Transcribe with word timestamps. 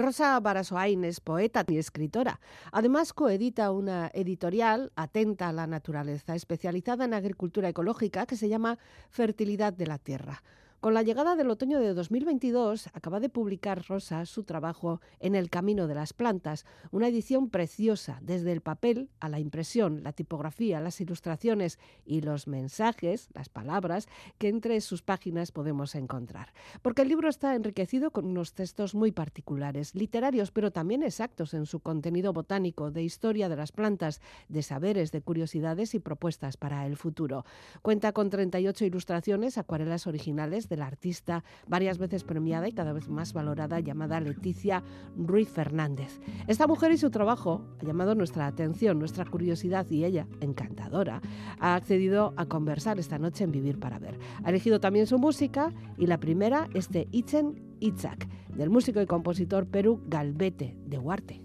Rosa 0.00 0.40
Barasoain 0.40 1.04
es 1.04 1.20
poeta 1.20 1.64
y 1.68 1.78
escritora. 1.78 2.40
Además, 2.72 3.12
coedita 3.12 3.70
una 3.70 4.10
editorial 4.14 4.92
atenta 4.96 5.48
a 5.48 5.52
la 5.52 5.66
naturaleza, 5.66 6.34
especializada 6.34 7.04
en 7.04 7.14
agricultura 7.14 7.68
ecológica, 7.68 8.26
que 8.26 8.36
se 8.36 8.48
llama 8.48 8.78
Fertilidad 9.10 9.72
de 9.72 9.86
la 9.86 9.98
Tierra. 9.98 10.42
Con 10.80 10.94
la 10.94 11.02
llegada 11.02 11.36
del 11.36 11.50
otoño 11.50 11.78
de 11.78 11.92
2022, 11.92 12.88
acaba 12.94 13.20
de 13.20 13.28
publicar 13.28 13.84
Rosa 13.86 14.24
su 14.24 14.44
trabajo 14.44 15.02
En 15.18 15.34
el 15.34 15.50
Camino 15.50 15.86
de 15.86 15.94
las 15.94 16.14
Plantas, 16.14 16.64
una 16.90 17.08
edición 17.08 17.50
preciosa, 17.50 18.18
desde 18.22 18.50
el 18.50 18.62
papel 18.62 19.10
a 19.20 19.28
la 19.28 19.40
impresión, 19.40 20.02
la 20.02 20.14
tipografía, 20.14 20.80
las 20.80 20.98
ilustraciones 21.02 21.78
y 22.06 22.22
los 22.22 22.46
mensajes, 22.46 23.28
las 23.34 23.50
palabras, 23.50 24.08
que 24.38 24.48
entre 24.48 24.80
sus 24.80 25.02
páginas 25.02 25.52
podemos 25.52 25.94
encontrar. 25.94 26.54
Porque 26.80 27.02
el 27.02 27.08
libro 27.08 27.28
está 27.28 27.54
enriquecido 27.54 28.10
con 28.10 28.24
unos 28.24 28.54
textos 28.54 28.94
muy 28.94 29.12
particulares, 29.12 29.94
literarios, 29.94 30.50
pero 30.50 30.70
también 30.70 31.02
exactos 31.02 31.52
en 31.52 31.66
su 31.66 31.80
contenido 31.80 32.32
botánico, 32.32 32.90
de 32.90 33.02
historia 33.02 33.50
de 33.50 33.56
las 33.56 33.70
plantas, 33.70 34.22
de 34.48 34.62
saberes, 34.62 35.12
de 35.12 35.20
curiosidades 35.20 35.94
y 35.94 35.98
propuestas 35.98 36.56
para 36.56 36.86
el 36.86 36.96
futuro. 36.96 37.44
Cuenta 37.82 38.12
con 38.12 38.30
38 38.30 38.86
ilustraciones, 38.86 39.58
acuarelas 39.58 40.06
originales, 40.06 40.69
de 40.70 40.78
la 40.78 40.86
artista 40.86 41.44
varias 41.68 41.98
veces 41.98 42.24
premiada 42.24 42.66
y 42.68 42.72
cada 42.72 42.94
vez 42.94 43.08
más 43.08 43.34
valorada 43.34 43.80
llamada 43.80 44.20
Leticia 44.20 44.82
Ruiz 45.16 45.50
Fernández. 45.50 46.20
Esta 46.46 46.66
mujer 46.66 46.92
y 46.92 46.96
su 46.96 47.10
trabajo 47.10 47.62
ha 47.80 47.84
llamado 47.84 48.14
nuestra 48.14 48.46
atención, 48.46 48.98
nuestra 48.98 49.26
curiosidad 49.26 49.86
y 49.90 50.04
ella, 50.06 50.26
encantadora, 50.40 51.20
ha 51.58 51.74
accedido 51.74 52.32
a 52.36 52.46
conversar 52.46 52.98
esta 52.98 53.18
noche 53.18 53.44
en 53.44 53.52
Vivir 53.52 53.78
para 53.78 53.98
Ver. 53.98 54.18
Ha 54.42 54.48
elegido 54.48 54.80
también 54.80 55.06
su 55.06 55.18
música 55.18 55.74
y 55.98 56.06
la 56.06 56.18
primera 56.18 56.68
es 56.72 56.88
de 56.88 57.06
Itzen 57.10 57.60
Itzak, 57.80 58.26
del 58.54 58.70
músico 58.70 59.02
y 59.02 59.06
compositor 59.06 59.66
Perú 59.66 60.00
Galbete 60.06 60.76
de 60.86 60.98
Huarte. 60.98 61.42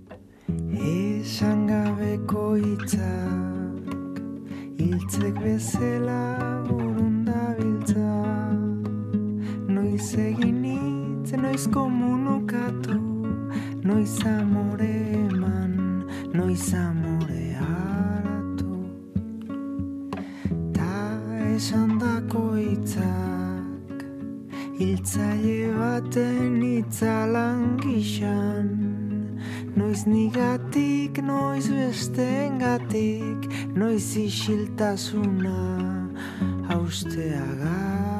noiz 4.86 5.18
egin 7.90 8.55
hitz, 9.98 11.32
noiz 11.34 11.68
komunokatu, 11.72 13.00
noiz 13.84 14.26
amore 14.26 14.96
eman, 15.14 16.04
noiz 16.34 16.74
amore 16.74 17.56
haratu. 17.60 18.76
Ta 20.74 20.96
esan 21.56 22.00
dako 22.00 22.56
hitzak, 22.56 24.04
hiltzaile 24.80 25.72
baten 25.80 26.60
hitzalan 26.62 27.78
gixan, 27.84 28.68
noiz 29.76 30.04
nigatik, 30.08 31.24
noiz 31.24 31.70
bestengatik, 31.72 33.48
noiz 33.76 34.18
isiltasuna 34.18 35.58
hausteagat. 36.68 38.15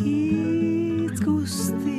It's 0.00 1.18
gusty. 1.18 1.97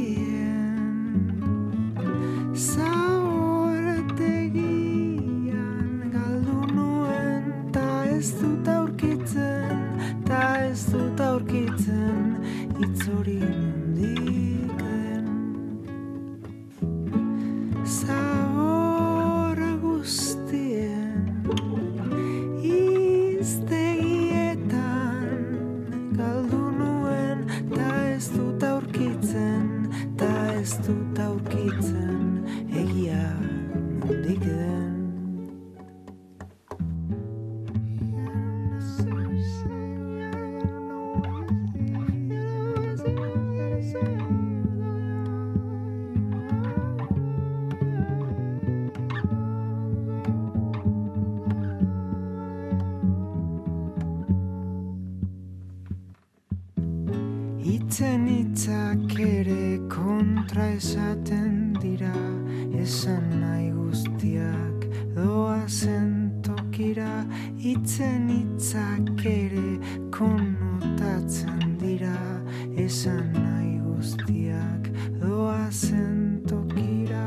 esan 72.90 73.30
nahi 73.38 73.78
guztiak 73.86 74.88
doazen 75.22 76.42
tokira. 76.50 77.26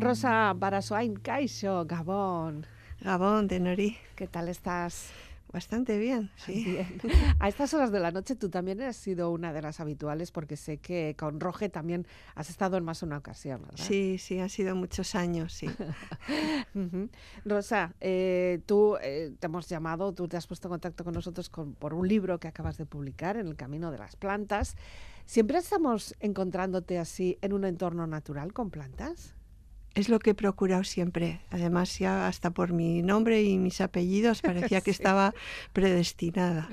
Rosa 0.00 0.54
Barasoain, 0.56 1.20
kaixo, 1.20 1.84
Gabon. 1.84 2.64
Gabon, 3.04 3.44
denori. 3.46 3.98
¿Qué 4.16 4.26
tal 4.26 4.48
estás? 4.48 5.12
Bastante 5.52 5.98
bien, 5.98 6.30
sí. 6.36 6.78
A 7.40 7.48
estas 7.48 7.72
horas 7.72 7.90
de 7.90 8.00
la 8.00 8.10
noche 8.10 8.36
tú 8.36 8.50
también 8.50 8.82
has 8.82 8.96
sido 8.96 9.30
una 9.30 9.52
de 9.52 9.62
las 9.62 9.80
habituales 9.80 10.30
porque 10.30 10.56
sé 10.56 10.76
que 10.76 11.16
con 11.18 11.40
Roge 11.40 11.70
también 11.70 12.06
has 12.34 12.50
estado 12.50 12.76
en 12.76 12.84
más 12.84 13.00
de 13.00 13.06
una 13.06 13.16
ocasión, 13.18 13.62
¿verdad? 13.62 13.84
Sí, 13.84 14.18
sí, 14.18 14.38
han 14.38 14.50
sido 14.50 14.76
muchos 14.76 15.14
años, 15.14 15.54
sí. 15.54 15.66
Rosa, 17.44 17.94
eh, 18.00 18.60
tú 18.66 18.96
eh, 19.00 19.34
te 19.38 19.46
hemos 19.46 19.68
llamado, 19.68 20.12
tú 20.12 20.28
te 20.28 20.36
has 20.36 20.46
puesto 20.46 20.68
en 20.68 20.72
contacto 20.72 21.02
con 21.02 21.14
nosotros 21.14 21.50
por 21.50 21.94
un 21.94 22.06
libro 22.06 22.38
que 22.38 22.48
acabas 22.48 22.76
de 22.76 22.84
publicar, 22.84 23.36
En 23.36 23.46
el 23.46 23.56
Camino 23.56 23.90
de 23.90 23.98
las 23.98 24.16
Plantas. 24.16 24.76
¿Siempre 25.24 25.58
estamos 25.58 26.14
encontrándote 26.20 26.98
así 26.98 27.38
en 27.42 27.52
un 27.52 27.64
entorno 27.64 28.06
natural 28.06 28.52
con 28.52 28.70
plantas? 28.70 29.34
Es 29.98 30.08
lo 30.08 30.20
que 30.20 30.30
he 30.30 30.34
procurado 30.34 30.84
siempre. 30.84 31.40
Además, 31.50 31.98
ya 31.98 32.28
hasta 32.28 32.52
por 32.52 32.72
mi 32.72 33.02
nombre 33.02 33.42
y 33.42 33.58
mis 33.58 33.80
apellidos 33.80 34.42
parecía 34.42 34.80
que 34.80 34.90
estaba 34.92 35.34
predestinada. 35.72 36.68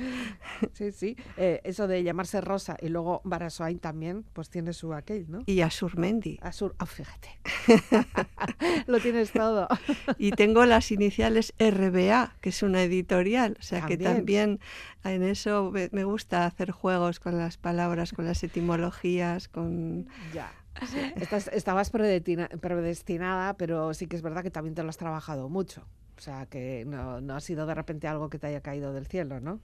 Sí, 0.74 0.92
sí. 0.92 1.18
Eh, 1.36 1.60
eso 1.64 1.88
de 1.88 2.04
llamarse 2.04 2.40
Rosa 2.40 2.78
y 2.80 2.90
luego 2.90 3.22
Barasoain 3.24 3.80
también, 3.80 4.26
pues 4.34 4.52
tiene 4.52 4.74
su 4.74 4.94
aquel, 4.94 5.26
¿no? 5.28 5.42
Y 5.48 5.62
Asurmendi. 5.62 6.38
Asur, 6.44 6.76
oh, 6.80 6.86
fíjate. 6.86 7.30
lo 8.86 9.00
tienes 9.00 9.32
todo. 9.32 9.70
y 10.20 10.30
tengo 10.30 10.64
las 10.68 10.92
iniciales 10.92 11.56
RBA, 11.58 12.36
que 12.42 12.50
es 12.50 12.62
una 12.62 12.84
editorial. 12.84 13.58
O 13.60 13.64
sea 13.64 13.88
que 13.88 13.98
también 13.98 14.60
en 15.04 15.24
eso 15.24 15.74
me 15.92 16.04
gusta 16.04 16.46
hacer 16.46 16.70
juegos 16.70 17.20
con 17.20 17.40
las 17.40 17.58
palabras, 17.58 18.14
con 18.14 18.26
las 18.26 18.44
etimologías, 18.44 19.48
con... 19.48 20.08
Ya 20.32 20.52
estabas 21.52 21.90
predestinada, 21.90 23.54
pero 23.58 23.94
sí 23.94 24.08
que 24.08 24.16
es 24.16 24.22
verdad 24.22 24.44
que 24.44 24.52
también 24.52 24.76
te 24.76 24.84
lo 24.84 24.90
has 24.90 24.98
trabajado 24.98 25.50
mucho. 25.50 25.86
O 26.18 26.22
sea, 26.22 26.46
que 26.46 26.84
no, 26.86 27.22
no 27.22 27.36
ha 27.36 27.42
sido 27.42 27.66
de 27.66 27.76
repente 27.76 28.08
algo 28.08 28.30
que 28.30 28.40
te 28.40 28.48
haya 28.48 28.62
caído 28.62 28.94
del 28.94 29.06
cielo, 29.08 29.40
¿no? 29.40 29.60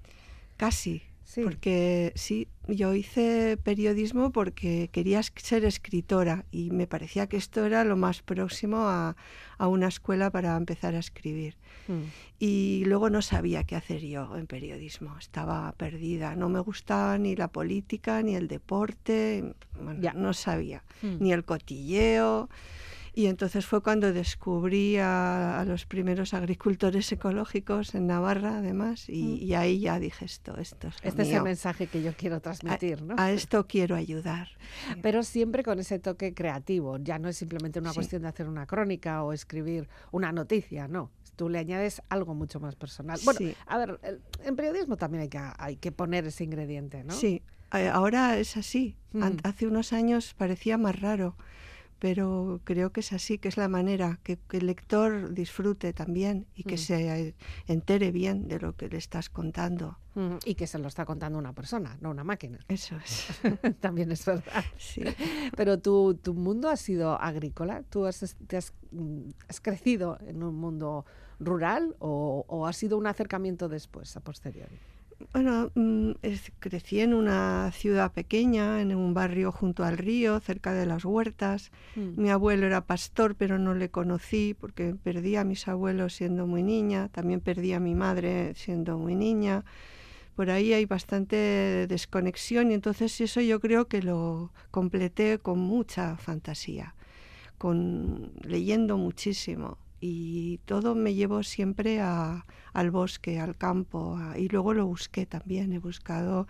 Casi, 0.58 1.02
porque 1.44 2.12
sí, 2.16 2.48
yo 2.68 2.94
hice 2.94 3.58
periodismo 3.58 4.32
porque 4.32 4.90
quería 4.92 5.22
ser 5.24 5.66
escritora 5.66 6.46
y 6.52 6.72
me 6.72 6.88
parecía 6.88 7.28
que 7.28 7.38
esto 7.38 7.66
era 7.66 7.84
lo 7.84 7.96
más 7.96 8.22
próximo 8.22 8.88
a, 8.88 9.16
una 9.60 9.88
escuela 9.88 10.32
para 10.32 10.58
empezar 10.58 10.96
a 10.96 11.00
escribir. 11.00 11.56
Hmm. 11.88 12.06
Y 12.40 12.84
luego 12.86 13.12
no 13.12 13.22
sabía 13.22 13.64
qué 13.64 13.76
hacer 13.76 14.02
yo 14.02 14.36
en 14.36 14.48
periodismo, 14.48 15.16
estaba 15.20 15.72
perdida, 15.74 16.36
no 16.36 16.50
me 16.50 16.60
gustaba 16.60 17.18
ni 17.20 17.36
la 17.36 17.48
política, 17.48 18.24
ni 18.24 18.36
el 18.36 18.48
deporte, 18.48 19.54
ya. 20.00 20.14
no 20.14 20.34
sabía, 20.34 20.84
hmm. 21.04 21.18
ni 21.20 21.32
el 21.32 21.46
cotilleo. 21.46 22.50
Y 23.14 23.26
entonces 23.26 23.66
fue 23.66 23.82
cuando 23.82 24.14
descubrí 24.14 24.98
a, 24.98 25.64
los 25.68 25.86
primeros 25.86 26.34
agricultores 26.34 27.12
ecológicos 27.12 27.94
en 27.94 28.08
Navarra, 28.08 28.58
además, 28.58 29.10
y, 29.10 29.50
mm. 29.52 29.56
ahí 29.56 29.80
ya 29.80 30.00
dije 30.00 30.26
esto, 30.26 30.58
esto 30.58 30.88
es 30.88 30.96
Este 31.04 31.24
es 31.24 31.32
el 31.32 31.44
mensaje 31.44 31.88
que 31.88 32.02
yo 32.02 32.14
quiero 32.16 32.40
transmitir, 32.40 33.02
¿no? 33.02 33.16
A 33.18 33.32
esto 33.32 33.68
quiero 33.68 33.96
ayudar. 33.96 34.48
Pero 35.02 35.24
siempre 35.24 35.64
con 35.64 35.80
ese 35.80 36.00
toque 36.00 36.34
creativo, 36.34 36.98
ya 36.98 37.20
no 37.20 37.28
es 37.28 37.38
simplemente 37.38 37.80
una 37.80 37.94
cuestión 37.94 38.22
de 38.22 38.30
hacer 38.30 38.48
una 38.48 38.66
crónica 38.66 39.24
o 39.24 39.34
escribir 39.34 39.90
una 40.12 40.32
noticia, 40.32 40.88
no 40.88 41.12
tú 41.36 41.50
le 41.50 41.58
añades 41.58 42.04
algo 42.10 42.36
mucho 42.36 42.60
más 42.60 42.76
personal. 42.76 43.20
Bueno, 43.24 43.40
a 43.66 43.78
ver, 43.80 44.00
en 44.44 44.56
periodismo 44.56 44.96
también 44.96 45.24
hay 45.24 45.30
que, 45.30 45.42
hay 45.58 45.76
que 45.78 45.92
poner 45.92 46.28
ese 46.28 46.44
ingrediente, 46.44 47.04
¿no? 47.04 47.14
Sí, 47.14 47.42
ahora 47.72 48.38
es 48.38 48.58
así. 48.58 48.96
Hace 49.44 49.66
unos 49.66 49.92
años 49.92 50.36
parecía 50.36 50.78
más 50.78 51.02
raro 51.02 51.36
pero 52.02 52.62
creo 52.64 52.92
que 52.92 53.02
es 53.02 53.14
así, 53.14 53.38
que 53.38 53.48
es 53.48 53.58
la 53.58 53.68
manera, 53.68 54.20
que, 54.24 54.40
el 54.54 54.66
lector 54.66 55.36
disfrute 55.36 55.94
también 55.94 56.48
y 56.56 56.64
que 56.64 56.74
mm. 56.74 56.78
se 56.80 57.36
entere 57.68 58.12
bien 58.12 58.48
de 58.48 58.60
lo 58.60 58.76
que 58.76 58.90
le 58.90 58.98
estás 58.98 59.30
contando. 59.30 60.00
Mm, 60.16 60.38
y 60.44 60.56
que 60.56 60.66
se 60.66 60.80
lo 60.80 60.88
está 60.88 61.06
contando 61.06 61.38
una 61.38 61.54
persona, 61.54 62.00
no 62.02 62.10
una 62.10 62.24
máquina. 62.24 62.58
Eso 62.68 62.96
es. 62.96 63.28
también 63.80 64.12
es 64.12 64.26
verdad. 64.26 64.66
Sí. 64.78 65.04
Pero 65.56 65.78
tu, 65.78 66.16
tu 66.16 66.34
mundo 66.34 66.70
ha 66.70 66.76
sido 66.76 67.22
agrícola, 67.22 67.84
tú 67.84 68.08
has, 68.08 68.36
mm, 68.90 69.30
has, 69.48 69.62
crecido 69.62 70.18
en 70.26 70.42
un 70.42 70.56
mundo 70.56 71.06
rural 71.40 71.96
o, 72.00 72.46
o 72.48 72.66
ha 72.66 72.74
sido 72.74 72.98
un 72.98 73.06
acercamiento 73.06 73.70
después, 73.70 74.18
a 74.18 74.22
posteriori. 74.22 74.80
Bueno, 75.34 75.72
mm, 75.76 76.12
crecí 76.60 77.00
en 77.00 77.14
una 77.14 77.72
ciudad 77.72 78.12
pequeña, 78.12 78.82
en 78.82 78.96
un 78.96 79.14
barrio 79.14 79.52
junto 79.52 79.84
al 79.84 79.98
río, 79.98 80.40
cerca 80.40 80.74
de 80.74 80.86
las 80.86 81.06
huertas. 81.06 81.72
Mm. 81.96 82.22
Mi 82.22 82.30
abuelo 82.30 82.66
era 82.66 82.86
pastor, 82.86 83.36
pero 83.36 83.58
no 83.58 83.74
le 83.74 83.90
conocí 83.90 84.56
porque 84.60 84.96
perdí 85.04 85.36
a 85.36 85.44
mis 85.44 85.68
abuelos 85.68 86.14
siendo 86.14 86.48
muy 86.48 86.64
niña, 86.64 87.10
también 87.10 87.42
perdí 87.42 87.74
a 87.74 87.80
mi 87.80 87.96
madre 87.96 88.54
siendo 88.56 88.98
muy 88.98 89.16
niña. 89.16 89.64
Por 90.36 90.50
ahí 90.50 90.74
hay 90.74 90.86
bastante 90.86 91.86
desconexión 91.88 92.72
y 92.72 92.74
entonces 92.74 93.20
eso 93.22 93.42
yo 93.42 93.60
creo 93.60 93.88
que 93.88 94.02
lo 94.02 94.52
completé 94.72 95.40
con 95.40 95.60
mucha 95.60 96.18
fantasía, 96.18 96.96
con 97.58 98.32
leyendo 98.44 98.98
muchísimo 98.98 99.78
y 100.02 100.58
todo 100.66 100.96
me 100.96 101.14
llevó 101.14 101.44
siempre 101.44 102.02
al 102.02 102.92
bosque, 102.92 103.40
al 103.40 103.56
campo, 103.56 104.20
y 104.36 104.50
luego 104.50 104.74
lo 104.74 104.88
busqué 104.88 105.28
también, 105.28 105.72
he 105.72 105.80
buscado 105.80 106.48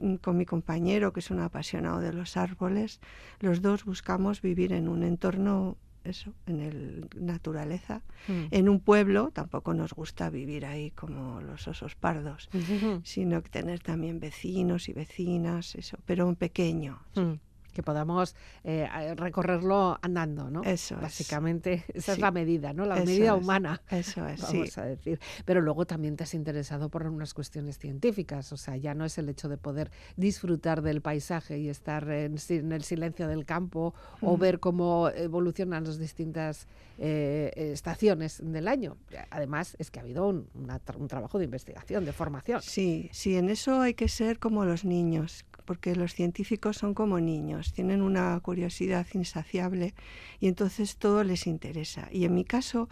mm, 0.00 0.14
con 0.16 0.38
mi 0.38 0.46
compañero, 0.46 1.12
que 1.12 1.20
es 1.20 1.30
un 1.30 1.40
apasionado 1.40 2.00
de 2.00 2.12
los 2.12 2.36
árboles, 2.36 3.00
los 3.40 3.60
dos 3.60 3.84
buscamos 3.84 4.40
vivir 4.40 4.72
en 4.72 4.88
un 4.88 5.02
entorno 5.02 5.76
eso, 6.04 6.32
en 6.46 6.60
el 6.60 7.08
naturaleza. 7.16 8.02
Mm. 8.28 8.44
En 8.52 8.68
un 8.68 8.78
pueblo 8.78 9.32
tampoco 9.32 9.74
nos 9.74 9.92
gusta 9.92 10.30
vivir 10.30 10.64
ahí 10.64 10.92
como 10.92 11.40
los 11.40 11.66
osos 11.66 11.96
pardos, 11.96 12.48
sino 13.02 13.42
que 13.42 13.48
tener 13.48 13.80
también 13.80 14.20
vecinos 14.20 14.88
y 14.88 14.92
vecinas, 14.92 15.74
eso, 15.74 15.98
pero 16.06 16.28
un 16.28 16.36
pequeño. 16.36 17.00
Mm 17.16 17.45
que 17.76 17.82
podamos 17.82 18.34
eh, 18.64 18.88
recorrerlo 19.16 19.98
andando, 20.00 20.50
¿no? 20.50 20.62
Eso 20.62 20.96
Básicamente, 20.98 21.84
esa 21.92 22.14
es 22.14 22.18
la 22.18 22.30
medida, 22.30 22.72
¿no? 22.72 22.86
La 22.86 22.96
medida 22.96 23.34
humana. 23.34 23.82
Eso 23.90 24.26
es, 24.26 24.40
vamos 24.40 24.78
a 24.78 24.86
decir. 24.86 25.20
Pero 25.44 25.60
luego 25.60 25.84
también 25.86 26.16
te 26.16 26.24
has 26.24 26.32
interesado 26.32 26.88
por 26.88 27.06
unas 27.06 27.34
cuestiones 27.34 27.78
científicas, 27.78 28.50
o 28.52 28.56
sea, 28.56 28.78
ya 28.78 28.94
no 28.94 29.04
es 29.04 29.18
el 29.18 29.28
hecho 29.28 29.50
de 29.50 29.58
poder 29.58 29.90
disfrutar 30.16 30.80
del 30.80 31.02
paisaje 31.02 31.58
y 31.58 31.68
estar 31.68 32.08
en, 32.08 32.38
el 32.72 32.82
silencio 32.82 33.28
del 33.28 33.44
campo 33.44 33.92
o 34.22 34.38
ver 34.38 34.58
cómo 34.58 35.10
evolucionan 35.10 35.84
las 35.84 35.98
distintas 35.98 36.68
eh, 36.98 37.52
estaciones 37.56 38.40
del 38.42 38.68
año. 38.68 38.96
Además, 39.28 39.76
es 39.78 39.90
que 39.90 39.98
ha 39.98 40.02
habido 40.02 40.28
un, 40.28 40.48
un 40.54 41.08
trabajo 41.08 41.38
de 41.38 41.44
investigación, 41.44 42.06
de 42.06 42.14
formación. 42.14 42.62
Sí, 42.62 43.10
sí, 43.12 43.36
en 43.36 43.50
eso 43.50 43.82
hay 43.82 43.92
que 43.92 44.08
ser 44.08 44.38
como 44.38 44.64
los 44.64 44.86
niños, 44.86 45.44
porque 45.66 45.94
los 45.94 46.14
científicos 46.14 46.78
son 46.78 46.94
como 46.94 47.20
niños, 47.20 47.72
tienen 47.72 48.00
una 48.00 48.38
curiosidad 48.40 49.06
insaciable 49.12 49.94
y 50.40 50.48
entonces 50.48 50.96
todo 50.96 51.24
les 51.24 51.46
interesa. 51.46 52.08
Y 52.10 52.24
en 52.24 52.34
mi 52.34 52.44
caso, 52.44 52.88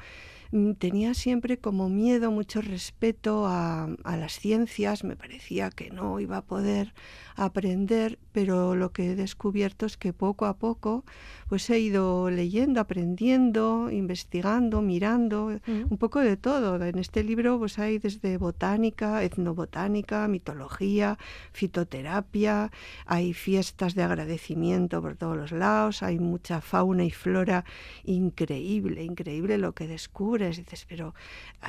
tenía 0.78 1.14
siempre 1.14 1.58
como 1.58 1.88
miedo, 1.88 2.30
mucho 2.30 2.60
respeto 2.60 3.46
a, 3.46 3.88
las 4.04 4.38
ciencias, 4.38 5.02
me 5.02 5.16
parecía 5.16 5.70
que 5.70 5.90
no 5.90 6.20
iba 6.20 6.36
a 6.38 6.44
poder 6.44 6.94
aprender, 7.36 8.18
pero 8.30 8.76
lo 8.76 8.92
que 8.92 9.10
he 9.10 9.16
descubierto 9.16 9.86
es 9.86 9.96
que 9.96 10.12
poco 10.12 10.46
a 10.46 10.56
poco 10.56 11.04
pues 11.48 11.68
he 11.70 11.80
ido 11.80 12.30
leyendo, 12.30 12.80
aprendiendo, 12.80 13.90
investigando, 13.90 14.80
mirando, 14.82 15.58
mm. 15.66 15.90
un 15.90 15.98
poco 15.98 16.20
de 16.20 16.36
todo. 16.36 16.82
En 16.84 16.98
este 16.98 17.24
libro 17.24 17.58
pues 17.58 17.78
hay 17.78 17.98
desde 17.98 18.38
botánica, 18.38 19.22
etnobotánica, 19.24 20.28
mitología, 20.28 21.18
fitoterapia, 21.52 22.70
hay 23.06 23.34
fiestas 23.34 23.94
de 23.94 24.04
agradecimiento 24.04 25.02
por 25.02 25.16
todos 25.16 25.36
los 25.36 25.52
lados, 25.52 26.02
hay 26.02 26.18
mucha 26.20 26.60
fauna 26.60 27.04
y 27.04 27.10
flora 27.10 27.64
increíble, 28.04 29.02
increíble 29.02 29.58
lo 29.58 29.74
que 29.74 29.88
descubre 29.88 30.43
dices, 30.50 30.86
pero 30.88 31.14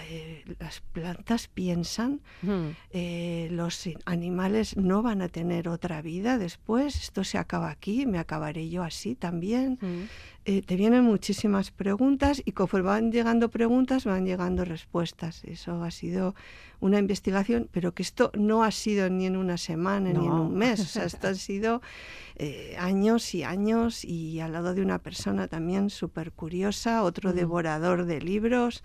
eh, 0.09 0.43
las 0.59 0.81
plantas 0.93 1.47
piensan, 1.47 2.21
eh, 2.91 3.47
los 3.51 3.89
animales 4.05 4.77
no 4.77 5.01
van 5.01 5.21
a 5.21 5.29
tener 5.29 5.67
otra 5.67 6.01
vida 6.01 6.37
después, 6.37 6.95
esto 6.95 7.23
se 7.23 7.37
acaba 7.37 7.69
aquí, 7.69 8.05
me 8.05 8.19
acabaré 8.19 8.69
yo 8.69 8.83
así 8.83 9.15
también. 9.15 9.79
Eh, 10.47 10.61
te 10.61 10.75
vienen 10.75 11.03
muchísimas 11.03 11.71
preguntas 11.71 12.41
y 12.45 12.51
conforme 12.51 12.89
van 12.89 13.11
llegando 13.11 13.49
preguntas 13.49 14.05
van 14.05 14.25
llegando 14.25 14.63
respuestas. 14.63 15.43
Eso 15.43 15.83
ha 15.83 15.89
sido 15.89 16.35
una 16.79 16.99
investigación, 16.99 17.67
pero 17.71 17.93
que 17.93 18.03
esto 18.03 18.31
no 18.37 18.63
ha 18.63 18.71
sido 18.71 19.09
ni 19.09 19.25
en 19.25 19.37
una 19.37 19.57
semana 19.57 20.11
ni 20.13 20.25
en 20.25 20.31
un 20.31 20.55
mes. 20.55 20.79
O 20.79 20.85
sea, 20.85 21.05
esto 21.05 21.29
ha 21.29 21.33
sido 21.33 21.81
eh, 22.35 22.75
años 22.77 23.33
y 23.33 23.43
años 23.43 24.03
y 24.05 24.39
al 24.39 24.53
lado 24.53 24.73
de 24.73 24.81
una 24.81 24.99
persona 24.99 25.47
también 25.47 25.89
súper 25.89 26.31
curiosa, 26.31 27.03
otro 27.03 27.33
devorador 27.33 28.05
de 28.05 28.21
libros. 28.21 28.83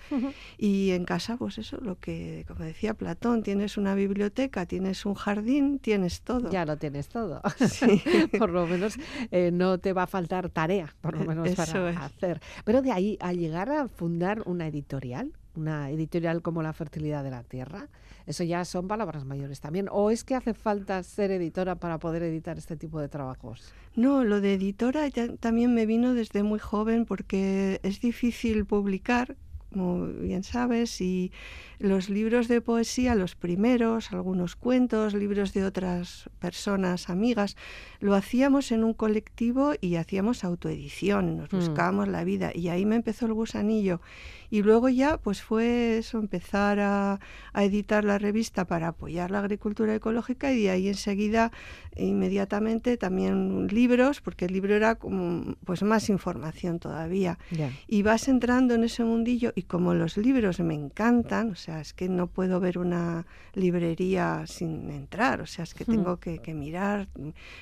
Y 0.56 0.90
en 0.92 1.04
casa, 1.04 1.36
pues 1.36 1.58
eso, 1.58 1.78
lo 1.82 1.98
que, 1.98 2.44
como 2.48 2.64
decía 2.64 2.94
Platón, 2.94 3.42
tienes 3.42 3.76
una 3.76 3.94
biblioteca, 3.94 4.66
tienes 4.66 5.04
un 5.04 5.14
jardín, 5.14 5.78
tienes 5.78 6.22
todo. 6.22 6.50
Ya 6.50 6.64
lo 6.64 6.76
tienes 6.78 7.08
todo. 7.08 7.42
por 8.38 8.50
lo 8.50 8.66
menos 8.66 8.94
eh, 9.30 9.50
no 9.52 9.78
te 9.78 9.92
va 9.92 10.04
a 10.04 10.06
faltar 10.06 10.48
tarea, 10.48 10.94
por 11.00 11.16
lo 11.16 11.24
menos 11.24 11.49
para 11.54 12.04
hacer. 12.04 12.40
Pero 12.64 12.82
de 12.82 12.92
ahí 12.92 13.18
a 13.20 13.32
llegar 13.32 13.70
a 13.70 13.88
fundar 13.88 14.42
una 14.46 14.66
editorial, 14.66 15.32
una 15.54 15.90
editorial 15.90 16.42
como 16.42 16.62
La 16.62 16.72
Fertilidad 16.72 17.24
de 17.24 17.30
la 17.30 17.42
Tierra, 17.42 17.88
eso 18.26 18.44
ya 18.44 18.64
son 18.64 18.86
palabras 18.86 19.24
mayores 19.24 19.60
también. 19.60 19.88
¿O 19.90 20.10
es 20.10 20.24
que 20.24 20.34
hace 20.34 20.54
falta 20.54 21.02
ser 21.02 21.30
editora 21.30 21.74
para 21.74 21.98
poder 21.98 22.22
editar 22.22 22.58
este 22.58 22.76
tipo 22.76 23.00
de 23.00 23.08
trabajos? 23.08 23.72
No, 23.96 24.24
lo 24.24 24.40
de 24.40 24.54
editora 24.54 25.08
también 25.40 25.74
me 25.74 25.86
vino 25.86 26.14
desde 26.14 26.42
muy 26.42 26.58
joven 26.58 27.06
porque 27.06 27.80
es 27.82 28.00
difícil 28.00 28.66
publicar 28.66 29.36
como 29.72 30.06
bien 30.06 30.42
sabes, 30.42 31.00
y 31.00 31.32
los 31.80 32.10
libros 32.10 32.46
de 32.46 32.60
poesía, 32.60 33.14
los 33.14 33.34
primeros, 33.34 34.12
algunos 34.12 34.54
cuentos, 34.54 35.14
libros 35.14 35.54
de 35.54 35.64
otras 35.64 36.28
personas, 36.38 37.08
amigas, 37.08 37.56
lo 38.00 38.14
hacíamos 38.14 38.70
en 38.70 38.84
un 38.84 38.92
colectivo 38.92 39.72
y 39.80 39.96
hacíamos 39.96 40.44
autoedición, 40.44 41.38
nos 41.38 41.52
mm. 41.52 41.56
buscábamos 41.56 42.08
la 42.08 42.22
vida 42.22 42.52
y 42.54 42.68
ahí 42.68 42.84
me 42.84 42.96
empezó 42.96 43.24
el 43.24 43.32
gusanillo. 43.32 44.02
Y 44.50 44.62
luego 44.62 44.88
ya 44.88 45.16
pues 45.16 45.42
fue 45.42 45.98
eso, 45.98 46.18
empezar 46.18 46.80
a, 46.80 47.20
editar 47.54 48.04
la 48.04 48.18
revista 48.18 48.64
para 48.66 48.88
apoyar 48.88 49.30
la 49.30 49.38
agricultura 49.38 49.94
ecológica 49.94 50.52
y 50.52 50.64
de 50.64 50.70
ahí 50.70 50.88
enseguida, 50.88 51.52
inmediatamente 51.96 52.96
también 52.96 53.68
libros, 53.68 54.20
porque 54.20 54.46
el 54.46 54.52
libro 54.52 54.74
era 54.74 54.96
como 54.96 55.54
pues 55.64 55.82
más 55.82 56.08
información 56.08 56.80
todavía. 56.80 57.38
Y 57.86 58.02
vas 58.02 58.28
entrando 58.28 58.74
en 58.74 58.84
ese 58.84 59.04
mundillo 59.04 59.52
y 59.54 59.62
como 59.62 59.94
los 59.94 60.16
libros 60.16 60.58
me 60.60 60.74
encantan, 60.74 61.50
o 61.50 61.54
sea, 61.54 61.69
es 61.78 61.92
que 61.92 62.08
no 62.08 62.26
puedo 62.26 62.58
ver 62.58 62.78
una 62.78 63.26
librería 63.52 64.46
sin 64.46 64.90
entrar, 64.90 65.42
o 65.42 65.46
sea, 65.46 65.64
es 65.64 65.74
que 65.74 65.84
tengo 65.84 66.18
que, 66.18 66.40
mirar, 66.54 67.08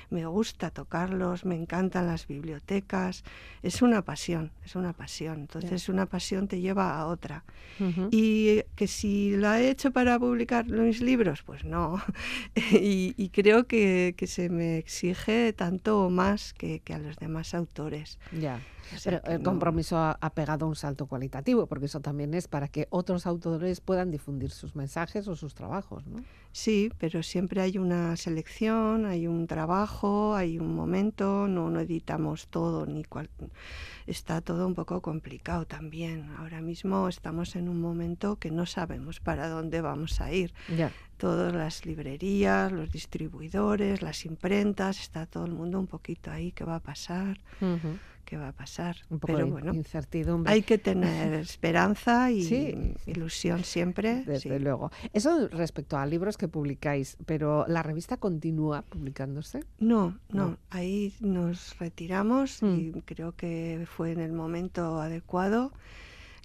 me 0.09 0.25
gusta 0.25 0.71
tocarlos, 0.71 1.43
me 1.43 1.55
encantan 1.55 2.07
las 2.07 2.25
bibliotecas, 2.27 3.25
es 3.61 3.81
una 3.81 4.01
pasión, 4.03 4.51
es 4.63 4.75
una 4.75 4.93
pasión. 4.93 5.41
Entonces 5.41 5.89
una 5.89 6.05
pasión 6.05 6.47
te 6.47 6.61
lleva 6.61 6.97
a 6.97 7.05
otra. 7.07 7.43
Y 8.11 8.61
que 8.75 8.87
si 8.87 9.35
la 9.37 9.61
he 9.61 9.69
hecho 9.69 9.91
para 9.91 10.17
publicar 10.17 10.65
mis 10.65 11.01
libros, 11.01 11.43
pues 11.43 11.63
no. 11.65 12.01
y, 12.71 13.29
creo 13.29 13.67
que, 13.67 14.15
se 14.25 14.49
me 14.49 14.77
exige 14.77 15.53
tanto 15.53 16.05
o 16.05 16.09
más 16.09 16.53
que, 16.53 16.79
que 16.79 16.93
a 16.93 16.99
los 16.99 17.17
demás 17.17 17.53
autores. 17.53 18.19
Ya. 18.31 18.59
Pero 19.03 19.21
el 19.25 19.41
compromiso 19.43 19.97
ha, 19.97 20.29
pegado 20.33 20.67
un 20.67 20.75
salto 20.75 21.05
cualitativo, 21.07 21.67
porque 21.67 21.85
eso 21.85 21.99
también 21.99 22.33
es 22.33 22.47
para 22.47 22.67
que 22.67 22.87
otros 22.89 23.25
autores 23.25 23.81
puedan 23.81 24.11
difundir 24.11 24.51
sus 24.51 24.75
mensajes 24.75 25.27
o 25.27 25.35
sus 25.35 25.53
trabajos, 25.53 26.05
¿no? 26.07 26.23
Sí, 26.51 26.91
pero 26.97 27.21
siempre 27.21 27.61
hay 27.61 27.77
una 27.77 28.15
selección, 28.17 29.05
hay 29.05 29.27
un 29.27 29.45
trabajo, 29.45 30.35
hay 30.35 30.57
un 30.57 30.75
momento, 30.75 31.47
no, 31.47 31.69
no 31.69 31.79
editamos 31.79 32.47
todo, 32.47 32.87
ni 32.87 33.03
cual, 33.03 33.29
está 34.07 34.41
todo 34.41 34.65
un 34.65 34.73
poco 34.73 35.01
complicado 35.01 35.65
también. 35.65 36.29
Ahora 36.37 36.61
mismo 36.61 37.07
estamos 37.07 37.55
en 37.55 37.69
un 37.69 37.79
momento 37.79 38.37
que 38.37 38.49
no 38.49 38.65
sabemos 38.65 39.19
para 39.19 39.47
dónde 39.47 39.81
vamos 39.81 40.21
a 40.21 40.31
ir. 40.33 40.53
Todas 41.17 41.53
las 41.53 41.85
librerías, 41.85 42.71
los 42.71 42.91
distribuidores, 42.91 44.01
las 44.01 44.25
imprentas, 44.25 44.99
está 44.99 45.25
todo 45.25 45.45
el 45.45 45.51
mundo 45.51 45.79
un 45.79 45.87
poquito 45.87 46.31
ahí, 46.31 46.51
¿qué 46.51 46.63
va 46.63 46.77
a 46.77 46.79
pasar? 46.79 47.39
Qué 48.29 48.37
va 48.37 48.49
a 48.49 48.51
pasar. 48.51 48.95
Un 49.09 49.17
poco 49.19 49.33
Pero 49.33 49.45
de 49.45 49.51
bueno, 49.51 49.73
incertidumbre. 49.73 50.53
hay 50.53 50.61
que 50.61 50.77
tener 50.89 51.33
esperanza 51.33 52.29
y 52.31 52.43
Sí. 52.43 52.93
ilusión 53.07 53.63
siempre. 53.63 54.23
Desde 54.23 54.39
sí. 54.57 54.59
luego. 54.59 54.91
Eso 55.13 55.47
respecto 55.47 55.97
a 55.97 56.05
libros 56.05 56.37
que 56.37 56.47
publicáis, 56.47 57.17
pero 57.25 57.65
la 57.67 57.81
revista 57.81 58.17
continúa 58.17 58.83
publicándose. 58.83 59.63
No, 59.79 60.19
no, 60.29 60.49
No. 60.49 60.57
ahí 60.69 61.13
nos 61.21 61.77
retiramos 61.79 62.61
Mm. 62.61 62.75
y 62.79 62.91
creo 63.01 63.31
que 63.35 63.87
fue 63.89 64.11
en 64.11 64.19
el 64.19 64.31
momento 64.33 65.01
adecuado. 65.01 65.71